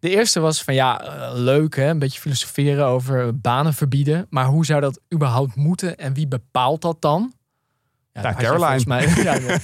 De 0.00 0.10
eerste 0.10 0.40
was 0.40 0.62
van 0.62 0.74
ja, 0.74 1.00
leuk 1.34 1.76
hè, 1.76 1.88
een 1.88 1.98
beetje 1.98 2.20
filosoferen 2.20 2.86
over 2.86 3.40
banen 3.40 3.74
verbieden. 3.74 4.26
Maar 4.30 4.44
hoe 4.44 4.64
zou 4.64 4.80
dat 4.80 5.00
überhaupt 5.14 5.54
moeten 5.56 5.96
en 5.96 6.14
wie 6.14 6.28
bepaalt 6.28 6.82
dat 6.82 6.96
dan? 7.00 7.32
Ja, 8.22 8.34
jij 8.38 8.48
Caroline. 8.48 8.80
volgens 8.80 8.84
mij, 8.84 9.00
ja, 9.24 9.58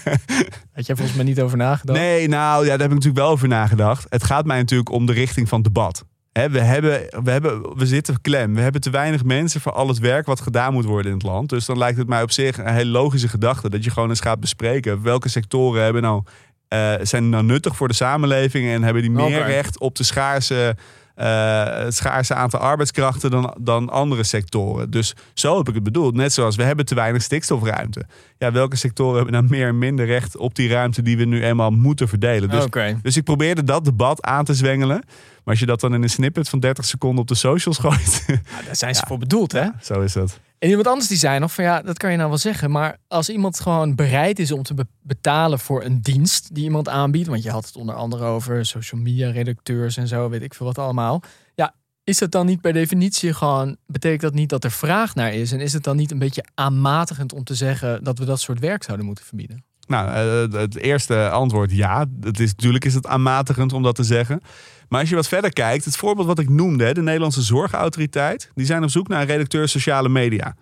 had 0.72 0.86
jij 0.86 0.96
volgens 0.96 1.16
mij 1.16 1.24
niet 1.24 1.40
over 1.40 1.56
nagedacht. 1.56 1.98
Nee, 1.98 2.28
nou, 2.28 2.62
ja, 2.62 2.70
daar 2.70 2.78
heb 2.78 2.88
ik 2.88 2.94
natuurlijk 2.94 3.18
wel 3.18 3.30
over 3.30 3.48
nagedacht. 3.48 4.06
Het 4.08 4.24
gaat 4.24 4.44
mij 4.44 4.58
natuurlijk 4.58 4.90
om 4.90 5.06
de 5.06 5.12
richting 5.12 5.48
van 5.48 5.62
het 5.62 5.74
debat. 5.74 6.04
We, 6.32 6.60
hebben, 6.60 7.22
we, 7.24 7.30
hebben, 7.30 7.76
we 7.76 7.86
zitten 7.86 8.20
klem. 8.20 8.54
We 8.54 8.60
hebben 8.60 8.80
te 8.80 8.90
weinig 8.90 9.24
mensen 9.24 9.60
voor 9.60 9.72
al 9.72 9.88
het 9.88 9.98
werk 9.98 10.26
wat 10.26 10.40
gedaan 10.40 10.72
moet 10.72 10.84
worden 10.84 11.10
in 11.10 11.16
het 11.16 11.26
land. 11.26 11.48
Dus 11.48 11.66
dan 11.66 11.78
lijkt 11.78 11.98
het 11.98 12.08
mij 12.08 12.22
op 12.22 12.30
zich 12.30 12.58
een 12.58 12.74
hele 12.74 12.90
logische 12.90 13.28
gedachte. 13.28 13.70
Dat 13.70 13.84
je 13.84 13.90
gewoon 13.90 14.08
eens 14.08 14.20
gaat 14.20 14.40
bespreken. 14.40 15.02
Welke 15.02 15.28
sectoren 15.28 15.82
hebben 15.82 16.02
nou, 16.02 16.22
eh, 16.68 16.94
zijn 17.02 17.28
nou 17.28 17.44
nuttig 17.44 17.76
voor 17.76 17.88
de 17.88 17.94
samenleving. 17.94 18.68
En 18.68 18.82
hebben 18.82 19.02
die 19.02 19.10
meer 19.10 19.46
recht 19.46 19.80
op 19.80 19.96
de 19.96 20.04
schaarse, 20.04 20.76
het 21.24 21.94
schaarse 21.94 22.34
aantal 22.34 22.60
arbeidskrachten 22.60 23.30
dan, 23.30 23.56
dan 23.60 23.90
andere 23.90 24.22
sectoren. 24.22 24.90
Dus 24.90 25.14
zo 25.34 25.56
heb 25.56 25.68
ik 25.68 25.74
het 25.74 25.82
bedoeld. 25.82 26.14
Net 26.14 26.32
zoals 26.32 26.56
we 26.56 26.62
hebben 26.62 26.84
te 26.86 26.94
weinig 26.94 27.22
stikstofruimte. 27.22 28.06
Ja, 28.38 28.52
welke 28.52 28.76
sectoren 28.76 29.14
hebben 29.14 29.32
nou 29.32 29.46
meer 29.48 29.68
en 29.68 29.78
minder 29.78 30.06
recht 30.06 30.36
op 30.36 30.54
die 30.54 30.68
ruimte 30.68 31.02
die 31.02 31.16
we 31.16 31.24
nu 31.24 31.44
eenmaal 31.44 31.70
moeten 31.70 32.08
verdelen. 32.08 32.50
Dus 32.50 32.64
dus 33.02 33.16
ik 33.16 33.24
probeerde 33.24 33.64
dat 33.64 33.84
debat 33.84 34.22
aan 34.22 34.44
te 34.44 34.54
zwengelen. 34.54 35.02
Maar 35.06 35.54
als 35.54 35.58
je 35.58 35.66
dat 35.66 35.80
dan 35.80 35.94
in 35.94 36.02
een 36.02 36.10
snippet 36.10 36.48
van 36.48 36.60
30 36.60 36.84
seconden 36.84 37.20
op 37.20 37.28
de 37.28 37.34
socials 37.34 37.78
gooit. 37.78 38.24
Nou, 38.26 38.64
daar 38.64 38.76
zijn 38.76 38.94
ze 38.94 39.02
voor 39.06 39.18
bedoeld 39.18 39.52
hè. 39.52 39.66
zo 39.82 40.00
is 40.00 40.12
dat. 40.12 40.40
En 40.58 40.68
iemand 40.68 40.86
anders 40.86 41.08
die 41.08 41.18
zei 41.18 41.38
nog 41.38 41.52
van 41.52 41.64
ja, 41.64 41.82
dat 41.82 41.98
kan 41.98 42.10
je 42.10 42.16
nou 42.16 42.28
wel 42.28 42.38
zeggen. 42.38 42.70
Maar 42.70 42.96
als 43.08 43.28
iemand 43.28 43.60
gewoon 43.60 43.94
bereid 43.94 44.38
is 44.38 44.52
om 44.52 44.62
te 44.62 44.74
be- 44.74 44.86
betalen 45.02 45.58
voor 45.58 45.84
een 45.84 46.00
dienst 46.00 46.54
die 46.54 46.64
iemand 46.64 46.88
aanbiedt. 46.88 47.28
Want 47.28 47.42
je 47.42 47.50
had 47.50 47.66
het 47.66 47.76
onder 47.76 47.94
andere 47.94 48.24
over 48.24 48.66
social 48.66 49.00
media 49.00 49.30
redacteurs 49.30 49.96
en 49.96 50.08
zo, 50.08 50.28
weet 50.28 50.42
ik 50.42 50.54
veel 50.54 50.66
wat 50.66 50.78
allemaal. 50.78 51.22
Ja, 51.54 51.74
is 52.04 52.18
dat 52.18 52.30
dan 52.30 52.46
niet 52.46 52.60
per 52.60 52.72
definitie 52.72 53.34
gewoon, 53.34 53.76
betekent 53.86 54.20
dat 54.20 54.34
niet 54.34 54.48
dat 54.48 54.64
er 54.64 54.70
vraag 54.70 55.14
naar 55.14 55.34
is? 55.34 55.52
En 55.52 55.60
is 55.60 55.72
het 55.72 55.84
dan 55.84 55.96
niet 55.96 56.10
een 56.10 56.18
beetje 56.18 56.44
aanmatigend 56.54 57.32
om 57.32 57.44
te 57.44 57.54
zeggen 57.54 58.04
dat 58.04 58.18
we 58.18 58.24
dat 58.24 58.40
soort 58.40 58.58
werk 58.58 58.82
zouden 58.82 59.06
moeten 59.06 59.24
verbieden? 59.24 59.64
Nou, 59.86 60.08
eh, 60.08 60.60
het 60.60 60.76
eerste 60.76 61.28
antwoord 61.30 61.72
ja. 61.72 62.06
Het 62.20 62.40
is, 62.40 62.50
natuurlijk 62.50 62.84
is 62.84 62.94
het 62.94 63.06
aanmatigend 63.06 63.72
om 63.72 63.82
dat 63.82 63.94
te 63.94 64.04
zeggen. 64.04 64.40
Maar 64.88 65.00
als 65.00 65.08
je 65.08 65.14
wat 65.14 65.28
verder 65.28 65.52
kijkt, 65.52 65.84
het 65.84 65.96
voorbeeld 65.96 66.26
wat 66.26 66.38
ik 66.38 66.48
noemde, 66.48 66.94
de 66.94 67.02
Nederlandse 67.02 67.42
Zorgautoriteit, 67.42 68.50
die 68.54 68.66
zijn 68.66 68.82
op 68.82 68.90
zoek 68.90 69.08
naar 69.08 69.20
een 69.20 69.26
redacteur 69.26 69.68
sociale 69.68 70.08
media. 70.08 70.56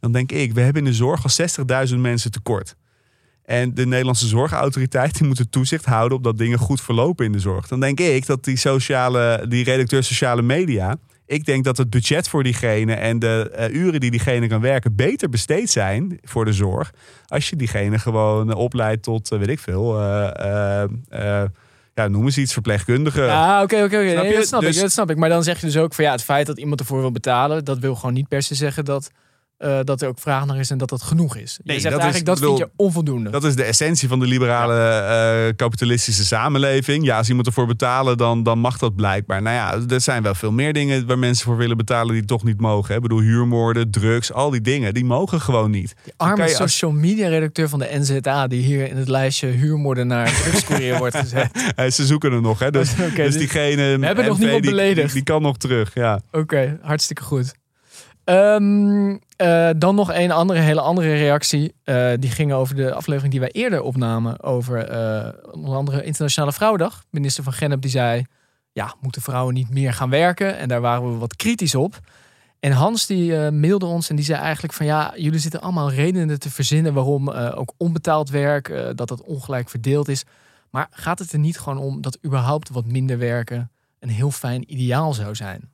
Dan 0.00 0.12
denk 0.12 0.32
ik, 0.32 0.52
we 0.52 0.60
hebben 0.60 0.84
in 0.84 0.90
de 0.90 0.96
zorg 0.96 1.24
al 1.24 1.86
60.000 1.88 1.96
mensen 1.96 2.30
tekort. 2.30 2.76
En 3.44 3.74
de 3.74 3.86
Nederlandse 3.86 4.26
Zorgautoriteit 4.26 5.18
die 5.18 5.26
moet 5.26 5.52
toezicht 5.52 5.84
houden 5.84 6.18
op 6.18 6.24
dat 6.24 6.38
dingen 6.38 6.58
goed 6.58 6.80
verlopen 6.80 7.24
in 7.24 7.32
de 7.32 7.38
zorg. 7.38 7.68
Dan 7.68 7.80
denk 7.80 8.00
ik 8.00 8.26
dat 8.26 8.44
die, 8.44 8.56
sociale, 8.56 9.46
die 9.48 9.64
redacteur 9.64 10.04
sociale 10.04 10.42
media. 10.42 10.96
Ik 11.26 11.44
denk 11.44 11.64
dat 11.64 11.76
het 11.76 11.90
budget 11.90 12.28
voor 12.28 12.42
diegene 12.42 12.94
en 12.94 13.18
de 13.18 13.50
eh, 13.54 13.74
uren 13.74 14.00
die 14.00 14.10
diegene 14.10 14.46
kan 14.46 14.60
werken 14.60 14.94
beter 14.94 15.28
besteed 15.28 15.70
zijn 15.70 16.18
voor 16.22 16.44
de 16.44 16.52
zorg. 16.52 16.92
Als 17.26 17.50
je 17.50 17.56
diegene 17.56 17.98
gewoon 17.98 18.50
eh, 18.50 18.58
opleidt 18.58 19.02
tot, 19.02 19.32
eh, 19.32 19.38
weet 19.38 19.48
ik 19.48 19.58
veel, 19.58 20.00
eh, 20.00 21.44
ja, 21.94 22.08
noem 22.08 22.24
eens 22.24 22.38
iets, 22.38 22.52
verpleegkundige. 22.52 23.22
Ja, 23.22 23.62
oké, 23.62 23.82
oké, 23.82 23.96
oké. 23.98 24.32
Dat 24.34 24.46
snap 24.46 24.60
Dus- 24.60 24.76
ik, 24.76 24.82
dat 24.82 24.92
snap 24.92 25.10
ik. 25.10 25.16
Maar 25.16 25.28
dan 25.28 25.42
zeg 25.42 25.60
je 25.60 25.66
dus 25.66 25.76
ook 25.76 25.94
van 25.94 26.04
ja, 26.04 26.12
het 26.12 26.22
feit 26.22 26.46
dat 26.46 26.58
iemand 26.58 26.80
ervoor 26.80 27.00
wil 27.00 27.12
betalen, 27.12 27.64
dat 27.64 27.78
wil 27.78 27.94
gewoon 27.94 28.14
niet 28.14 28.28
per 28.28 28.42
se 28.42 28.54
zeggen 28.54 28.84
dat, 28.84 29.10
eh, 29.64 29.78
dat 29.84 30.02
er 30.02 30.08
ook 30.08 30.18
vraag 30.18 30.46
naar 30.46 30.58
is 30.58 30.70
en 30.70 30.78
dat 30.78 30.88
dat 30.88 31.02
genoeg 31.02 31.36
is. 31.36 31.54
Je 31.56 31.60
Nee, 31.64 31.80
zegt 31.80 31.94
dat 31.94 32.04
is- 32.04 32.10
eigenlijk 32.12 32.26
dat 32.26 32.34
bedoel, 32.40 32.56
vind 32.56 32.68
je 32.76 32.84
onvoldoende. 32.84 33.30
Dat 33.30 33.44
is 33.44 33.54
de 33.56 33.62
essentie 33.62 34.08
van 34.08 34.20
de 34.20 34.26
liberale 34.26 34.74
eh, 35.48 35.56
kapitalistische 35.56 36.24
samenleving. 36.24 37.04
Ja, 37.04 37.16
als 37.16 37.28
iemand 37.28 37.46
ervoor 37.46 37.66
betalen, 37.66 38.16
dan, 38.16 38.42
dan 38.42 38.58
mag 38.58 38.78
dat 38.78 38.96
blijkbaar. 38.96 39.42
Nou 39.42 39.56
ja, 39.56 39.94
er 39.94 40.00
zijn 40.00 40.22
wel 40.22 40.34
veel 40.34 40.52
meer 40.52 40.72
dingen 40.72 41.06
waar 41.06 41.18
mensen 41.18 41.44
voor 41.46 41.56
willen 41.56 41.76
betalen 41.76 42.14
die 42.14 42.24
toch 42.24 42.44
niet 42.44 42.60
mogen. 42.60 42.88
Hè. 42.90 42.96
Ik 42.96 43.02
bedoel, 43.02 43.20
huurmoorden, 43.20 43.90
drugs, 43.90 44.32
al 44.32 44.50
die 44.50 44.60
dingen, 44.60 44.94
die 44.94 45.04
mogen 45.04 45.40
gewoon 45.40 45.70
niet. 45.70 45.94
Die 46.04 46.12
arme 46.16 46.36
kan 46.36 46.46
je 46.48 46.58
als- 46.58 46.70
social 46.76 46.90
media 46.90 47.28
redacteur 47.28 47.68
van 47.68 47.78
de 47.78 47.88
NZA 47.92 48.46
die 48.46 48.62
hier 48.62 48.88
in 48.88 48.96
het 48.96 49.08
lijstje 49.08 49.46
huurmoordenaar 49.46 50.32
drugscourier 50.42 50.98
wordt 50.98 51.16
gezet. 51.16 51.50
Ze 51.94 52.06
zoeken 52.06 52.32
er 52.32 52.40
nog, 52.40 52.58
hè. 52.58 52.70
Dus, 52.70 52.94
dus 52.96 53.14
dus- 53.14 53.36
diegene, 53.36 53.98
We 53.98 54.06
hebben 54.06 54.26
nog 54.26 54.38
niemand 54.38 54.60
beledigd. 54.64 55.06
Die, 55.06 55.14
die 55.14 55.22
kan 55.22 55.42
nog 55.42 55.56
terug, 55.56 55.94
ja. 55.94 56.20
Oké, 56.32 56.78
hartstikke 56.82 57.22
goed. 57.22 57.54
Ehm, 58.24 59.16
eh, 59.36 59.70
dan 59.76 59.94
nog 59.94 60.14
een 60.14 60.30
andere, 60.30 60.60
hele 60.60 60.80
andere 60.80 61.14
reactie. 61.14 61.74
Eh, 61.84 62.12
die 62.18 62.30
ging 62.30 62.52
over 62.52 62.74
de 62.74 62.94
aflevering 62.94 63.32
die 63.32 63.40
wij 63.40 63.50
eerder 63.50 63.82
opnamen. 63.82 64.42
Over 64.42 64.88
eh, 64.88 65.32
onder 65.52 65.74
andere 65.74 66.04
Internationale 66.04 66.52
Vrouwendag. 66.52 67.04
Minister 67.10 67.44
van 67.44 67.52
Gennep 67.52 67.80
die 67.80 67.90
zei... 67.90 68.24
Ja, 68.72 68.94
moeten 69.00 69.22
vrouwen 69.22 69.54
niet 69.54 69.70
meer 69.70 69.92
gaan 69.92 70.10
werken? 70.10 70.58
En 70.58 70.68
daar 70.68 70.80
waren 70.80 71.12
we 71.12 71.18
wat 71.18 71.36
kritisch 71.36 71.74
op. 71.74 71.98
En 72.60 72.72
Hans 72.72 73.06
die 73.06 73.50
mailde 73.50 73.86
ons 73.86 74.10
en 74.10 74.16
die 74.16 74.24
zei 74.24 74.40
eigenlijk 74.40 74.74
van... 74.74 74.86
Ja, 74.86 75.12
jullie 75.16 75.38
zitten 75.38 75.60
allemaal 75.60 75.90
redenen 75.90 76.38
te 76.38 76.50
verzinnen... 76.50 76.94
waarom 76.94 77.30
ook 77.30 77.72
onbetaald 77.76 78.30
werk, 78.30 78.92
dat 78.94 79.08
dat 79.08 79.22
ongelijk 79.22 79.68
verdeeld 79.68 80.08
is. 80.08 80.24
Maar 80.70 80.88
gaat 80.90 81.18
het 81.18 81.32
er 81.32 81.38
niet 81.38 81.58
gewoon 81.58 81.78
om 81.78 82.00
dat 82.00 82.18
überhaupt 82.24 82.68
wat 82.68 82.86
minder 82.86 83.18
werken... 83.18 83.70
een 83.98 84.08
heel 84.08 84.30
fijn 84.30 84.72
ideaal 84.72 85.14
zou 85.14 85.34
zijn? 85.34 85.73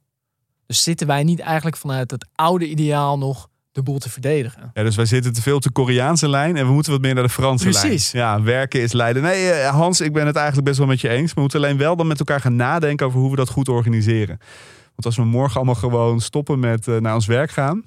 Dus 0.71 0.83
zitten 0.83 1.07
wij 1.07 1.23
niet 1.23 1.41
eigenlijk 1.41 1.77
vanuit 1.77 2.11
het 2.11 2.27
oude 2.35 2.69
ideaal 2.69 3.19
nog 3.19 3.49
de 3.73 3.83
boel 3.83 3.99
te 3.99 4.11
verdedigen? 4.11 4.71
Ja, 4.75 4.83
dus 4.83 4.97
wij 4.97 5.05
zitten 5.05 5.33
te 5.33 5.43
veel 5.43 5.57
op 5.57 5.63
de 5.63 5.71
Koreaanse 5.71 6.29
lijn 6.29 6.57
en 6.57 6.67
we 6.67 6.73
moeten 6.73 6.93
wat 6.93 7.01
meer 7.01 7.15
naar 7.15 7.23
de 7.23 7.29
Franse 7.29 7.69
Precies. 7.69 8.13
lijn. 8.13 8.27
Ja, 8.27 8.43
werken 8.43 8.81
is 8.81 8.93
lijden. 8.93 9.23
Nee, 9.23 9.51
eh, 9.51 9.71
Hans, 9.71 10.01
ik 10.01 10.13
ben 10.13 10.27
het 10.27 10.37
eigenlijk 10.37 10.67
best 10.67 10.79
wel 10.79 10.87
met 10.87 11.01
je 11.01 11.09
eens. 11.09 11.35
We 11.35 11.41
moeten 11.41 11.59
alleen 11.61 11.77
wel 11.77 11.97
dan 11.97 12.07
met 12.07 12.19
elkaar 12.19 12.41
gaan 12.41 12.57
nadenken 12.57 13.07
over 13.07 13.21
hoe 13.21 13.31
we 13.31 13.37
dat 13.37 13.49
goed 13.49 13.69
organiseren. 13.69 14.39
Want 14.85 15.05
als 15.05 15.17
we 15.17 15.25
morgen 15.25 15.57
allemaal 15.57 15.75
gewoon 15.75 16.21
stoppen 16.21 16.59
met 16.59 16.89
eh, 16.89 16.97
naar 16.97 17.15
ons 17.15 17.27
werk 17.27 17.51
gaan, 17.51 17.85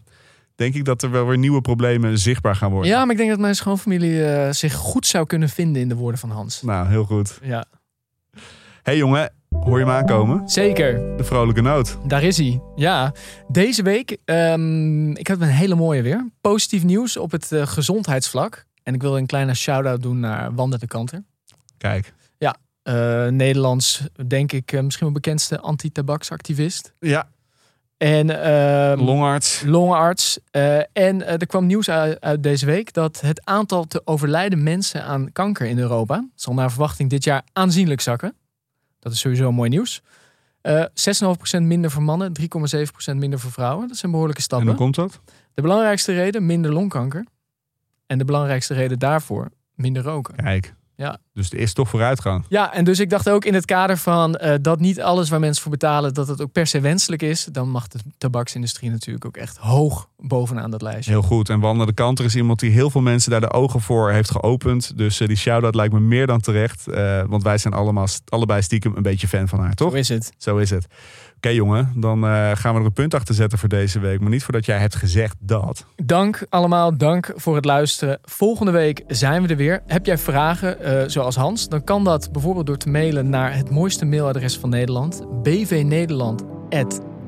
denk 0.55 0.75
ik 0.75 0.85
dat 0.85 1.01
er 1.03 1.11
wel 1.11 1.27
weer 1.27 1.37
nieuwe 1.37 1.61
problemen 1.61 2.19
zichtbaar 2.19 2.55
gaan 2.55 2.71
worden. 2.71 2.91
Ja, 2.91 2.99
maar 2.99 3.11
ik 3.11 3.17
denk 3.17 3.29
dat 3.29 3.39
mijn 3.39 3.55
schoonfamilie 3.55 4.25
eh, 4.25 4.51
zich 4.51 4.73
goed 4.73 5.07
zou 5.07 5.25
kunnen 5.25 5.49
vinden 5.49 5.81
in 5.81 5.89
de 5.89 5.95
woorden 5.95 6.19
van 6.19 6.31
Hans. 6.31 6.61
Nou, 6.61 6.87
heel 6.87 7.05
goed. 7.05 7.39
Ja, 7.43 7.65
hey, 8.83 8.97
jongen, 8.97 9.33
hoor 9.59 9.79
je 9.79 9.85
hem 9.85 9.93
aankomen? 9.93 10.49
zeker. 10.49 11.17
De 11.17 11.23
vrolijke 11.23 11.61
noot. 11.61 11.97
Daar 12.07 12.23
is 12.23 12.37
hij. 12.37 12.61
Ja, 12.75 13.13
deze 13.47 13.83
week, 13.83 14.17
ehm, 14.25 15.11
ik 15.11 15.27
heb 15.27 15.41
een 15.41 15.47
hele 15.47 15.75
mooie 15.75 16.01
weer. 16.01 16.29
Positief 16.41 16.83
nieuws 16.83 17.17
op 17.17 17.31
het 17.31 17.51
eh, 17.51 17.67
gezondheidsvlak. 17.67 18.65
En 18.83 18.93
ik 18.93 19.01
wil 19.01 19.17
een 19.17 19.25
kleine 19.25 19.53
shout-out 19.53 20.01
doen 20.01 20.19
naar 20.19 20.53
Wanda 20.55 20.77
de 20.77 20.87
Kanter. 20.87 21.23
Kijk. 21.77 22.13
Eh, 22.83 23.27
Nederlands, 23.27 24.01
denk 24.27 24.51
ik, 24.51 24.71
eh, 24.71 24.81
misschien 24.81 25.05
wel 25.05 25.13
bekendste 25.15 25.59
anti-tabaksactivist. 25.59 26.93
Ja, 26.99 27.27
En 27.97 28.43
ehm, 28.43 28.99
longarts. 28.99 29.61
longarts. 29.65 30.39
En 30.93 31.27
er 31.27 31.45
kwam 31.45 31.65
nieuws 31.65 31.89
uit, 31.89 32.21
uit 32.21 32.43
deze 32.43 32.65
week 32.65 32.93
dat 32.93 33.21
het 33.21 33.45
aantal 33.45 33.85
te 33.85 34.01
overlijden 34.05 34.63
mensen 34.63 35.03
aan 35.03 35.31
kanker 35.31 35.65
in 35.67 35.79
Europa 35.79 36.27
zal 36.35 36.53
naar 36.53 36.69
verwachting 36.69 37.09
dit 37.09 37.23
jaar 37.23 37.41
aanzienlijk 37.53 38.01
zakken. 38.01 38.35
Dat 39.03 39.13
is 39.13 39.19
sowieso 39.19 39.51
mooi 39.51 39.69
nieuws. 39.69 40.01
Eh 40.61 40.85
6,5% 41.55 41.61
minder 41.61 41.91
voor 41.91 42.03
mannen, 42.03 42.31
3,7% 42.41 43.15
minder 43.15 43.39
voor 43.39 43.51
vrouwen. 43.51 43.87
Dat 43.87 43.97
zijn 43.97 44.11
behoorlijke 44.11 44.41
En 44.41 44.47
stappen. 44.47 44.67
hoe 44.67 44.77
komt 44.77 44.95
dat? 44.95 45.19
De 45.53 45.61
belangrijkste 45.61 46.13
reden, 46.13 46.45
minder 46.45 46.73
longkanker. 46.73 47.25
En 48.07 48.17
de 48.17 48.25
belangrijkste 48.25 48.73
reden 48.73 48.99
daarvoor, 48.99 49.49
minder 49.75 50.03
roken. 50.03 50.35
Kijk. 50.35 50.73
Ja. 51.03 51.17
Dus 51.33 51.49
er 51.51 51.57
is 51.57 51.73
toch 51.73 51.89
vooruitgang. 51.89 52.45
Ja, 52.49 52.73
en 52.73 52.83
dus 52.83 52.99
ik 52.99 53.09
dacht 53.09 53.29
ook 53.29 53.45
in 53.45 53.53
het 53.53 53.65
kader 53.65 53.97
van 53.97 54.35
eh, 54.35 54.55
dat 54.61 54.79
niet 54.79 55.01
alles 55.01 55.29
waar 55.29 55.39
mensen 55.39 55.61
voor 55.61 55.71
betalen, 55.71 56.13
dat 56.13 56.27
het 56.27 56.41
ook 56.41 56.51
per 56.51 56.67
se 56.67 56.79
wenselijk 56.79 57.21
is. 57.21 57.47
Dan 57.51 57.69
mag 57.69 57.87
de 57.87 57.99
tabaksindustrie 58.17 58.89
natuurlijk 58.89 59.25
ook 59.25 59.37
echt 59.37 59.57
hoog 59.57 60.09
bovenaan 60.17 60.71
dat 60.71 60.81
lijstje. 60.81 61.11
Heel 61.11 61.21
goed. 61.21 61.49
En 61.49 61.59
Wander 61.59 61.87
de 61.87 61.93
Kanter 61.93 62.25
is 62.25 62.35
iemand 62.35 62.59
die 62.59 62.71
heel 62.71 62.89
veel 62.89 63.01
mensen 63.01 63.31
daar 63.31 63.41
de 63.41 63.51
ogen 63.51 63.81
voor 63.81 64.11
heeft 64.11 64.31
geopend. 64.31 64.97
Dus 64.97 65.19
eh, 65.19 65.27
die 65.27 65.37
shout-out 65.37 65.75
lijkt 65.75 65.93
me 65.93 65.99
meer 65.99 66.27
dan 66.27 66.39
terecht. 66.39 66.87
Eh, 66.87 67.23
want 67.27 67.43
wij 67.43 67.57
zijn 67.57 67.73
allemaal, 67.73 68.07
allebei 68.27 68.61
stiekem 68.61 68.95
een 68.95 69.03
beetje 69.03 69.27
fan 69.27 69.47
van 69.47 69.59
haar, 69.59 69.73
toch? 69.73 69.91
Zo 69.91 69.97
is 69.97 70.09
het. 70.09 70.31
Zo 70.37 70.57
is 70.57 70.69
het. 70.69 70.87
Oké 71.43 71.55
jongen, 71.55 71.93
dan 71.95 72.25
eh, 72.25 72.51
gaan 72.53 72.73
we 72.73 72.79
er 72.79 72.85
een 72.85 72.93
punt 72.93 73.13
achter 73.13 73.35
zetten 73.35 73.59
voor 73.59 73.69
deze 73.69 73.99
week. 73.99 74.19
Maar 74.19 74.29
niet 74.29 74.43
voordat 74.43 74.65
jij 74.65 74.77
hebt 74.77 74.95
gezegd 74.95 75.35
dat. 75.39 75.85
Dank 75.95 76.45
allemaal, 76.49 76.97
dank 76.97 77.33
voor 77.35 77.55
het 77.55 77.65
luisteren. 77.65 78.19
Volgende 78.21 78.71
week 78.71 79.03
zijn 79.07 79.41
we 79.41 79.47
er 79.47 79.55
weer. 79.55 79.81
Heb 79.87 80.05
jij 80.05 80.17
vragen, 80.17 80.79
eh, 80.79 81.03
zoals 81.07 81.35
Hans, 81.35 81.69
dan 81.69 81.83
kan 81.83 82.03
dat 82.03 82.31
bijvoorbeeld 82.31 82.65
door 82.65 82.77
te 82.77 82.89
mailen 82.89 83.29
naar 83.29 83.55
het 83.55 83.69
mooiste 83.69 84.05
mailadres 84.05 84.57
van 84.57 84.69
Nederland, 84.69 85.23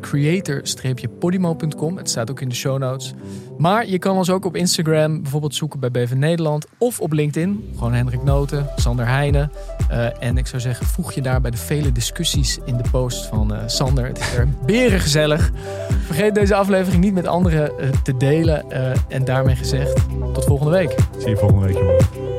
bvnederland@creator-podimo.com. 0.05 1.97
Het 1.97 2.09
staat 2.09 2.31
ook 2.31 2.41
in 2.41 2.49
de 2.49 2.55
show 2.55 2.79
notes. 2.79 3.13
Maar 3.57 3.87
je 3.87 3.99
kan 3.99 4.17
ons 4.17 4.29
ook 4.29 4.45
op 4.45 4.55
Instagram 4.55 5.21
bijvoorbeeld 5.21 5.55
zoeken 5.55 5.79
bij 5.79 5.91
BV 5.91 6.11
Nederland 6.11 6.67
of 6.77 6.99
op 6.99 7.11
LinkedIn. 7.11 7.73
Gewoon 7.73 7.93
Hendrik 7.93 8.23
Noten, 8.23 8.69
Sander 8.75 9.07
Heijnen. 9.07 9.51
Eh, 9.89 10.23
en 10.23 10.37
ik 10.37 10.47
zou 10.47 10.61
zeggen, 10.61 10.85
voeg 10.85 11.13
je 11.13 11.21
daar 11.21 11.41
bij 11.41 11.51
de 11.51 11.57
vele 11.57 11.91
discussies 11.91 12.59
in 12.65 12.77
de 12.77 12.89
post 12.91 13.25
van 13.25 13.53
eh, 13.53 13.61
Sander. 13.65 14.05
Het 14.05 14.19
is 14.19 14.33
er 14.33 14.47
berengezellig. 14.65 15.51
Vergeet 16.05 16.35
deze 16.35 16.55
aflevering 16.55 17.03
niet 17.03 17.13
met 17.13 17.27
anderen 17.27 17.79
eh, 17.79 17.89
te 18.03 18.17
delen. 18.17 18.71
En 19.07 19.25
daarmee 19.25 19.55
gezegd, 19.55 19.95
tot 20.33 20.43
volgende 20.43 20.71
week. 20.71 20.95
Zie 21.17 21.29
je 21.29 21.37
volgende 21.37 21.65
week 21.65 21.77
jongen. 21.77 22.34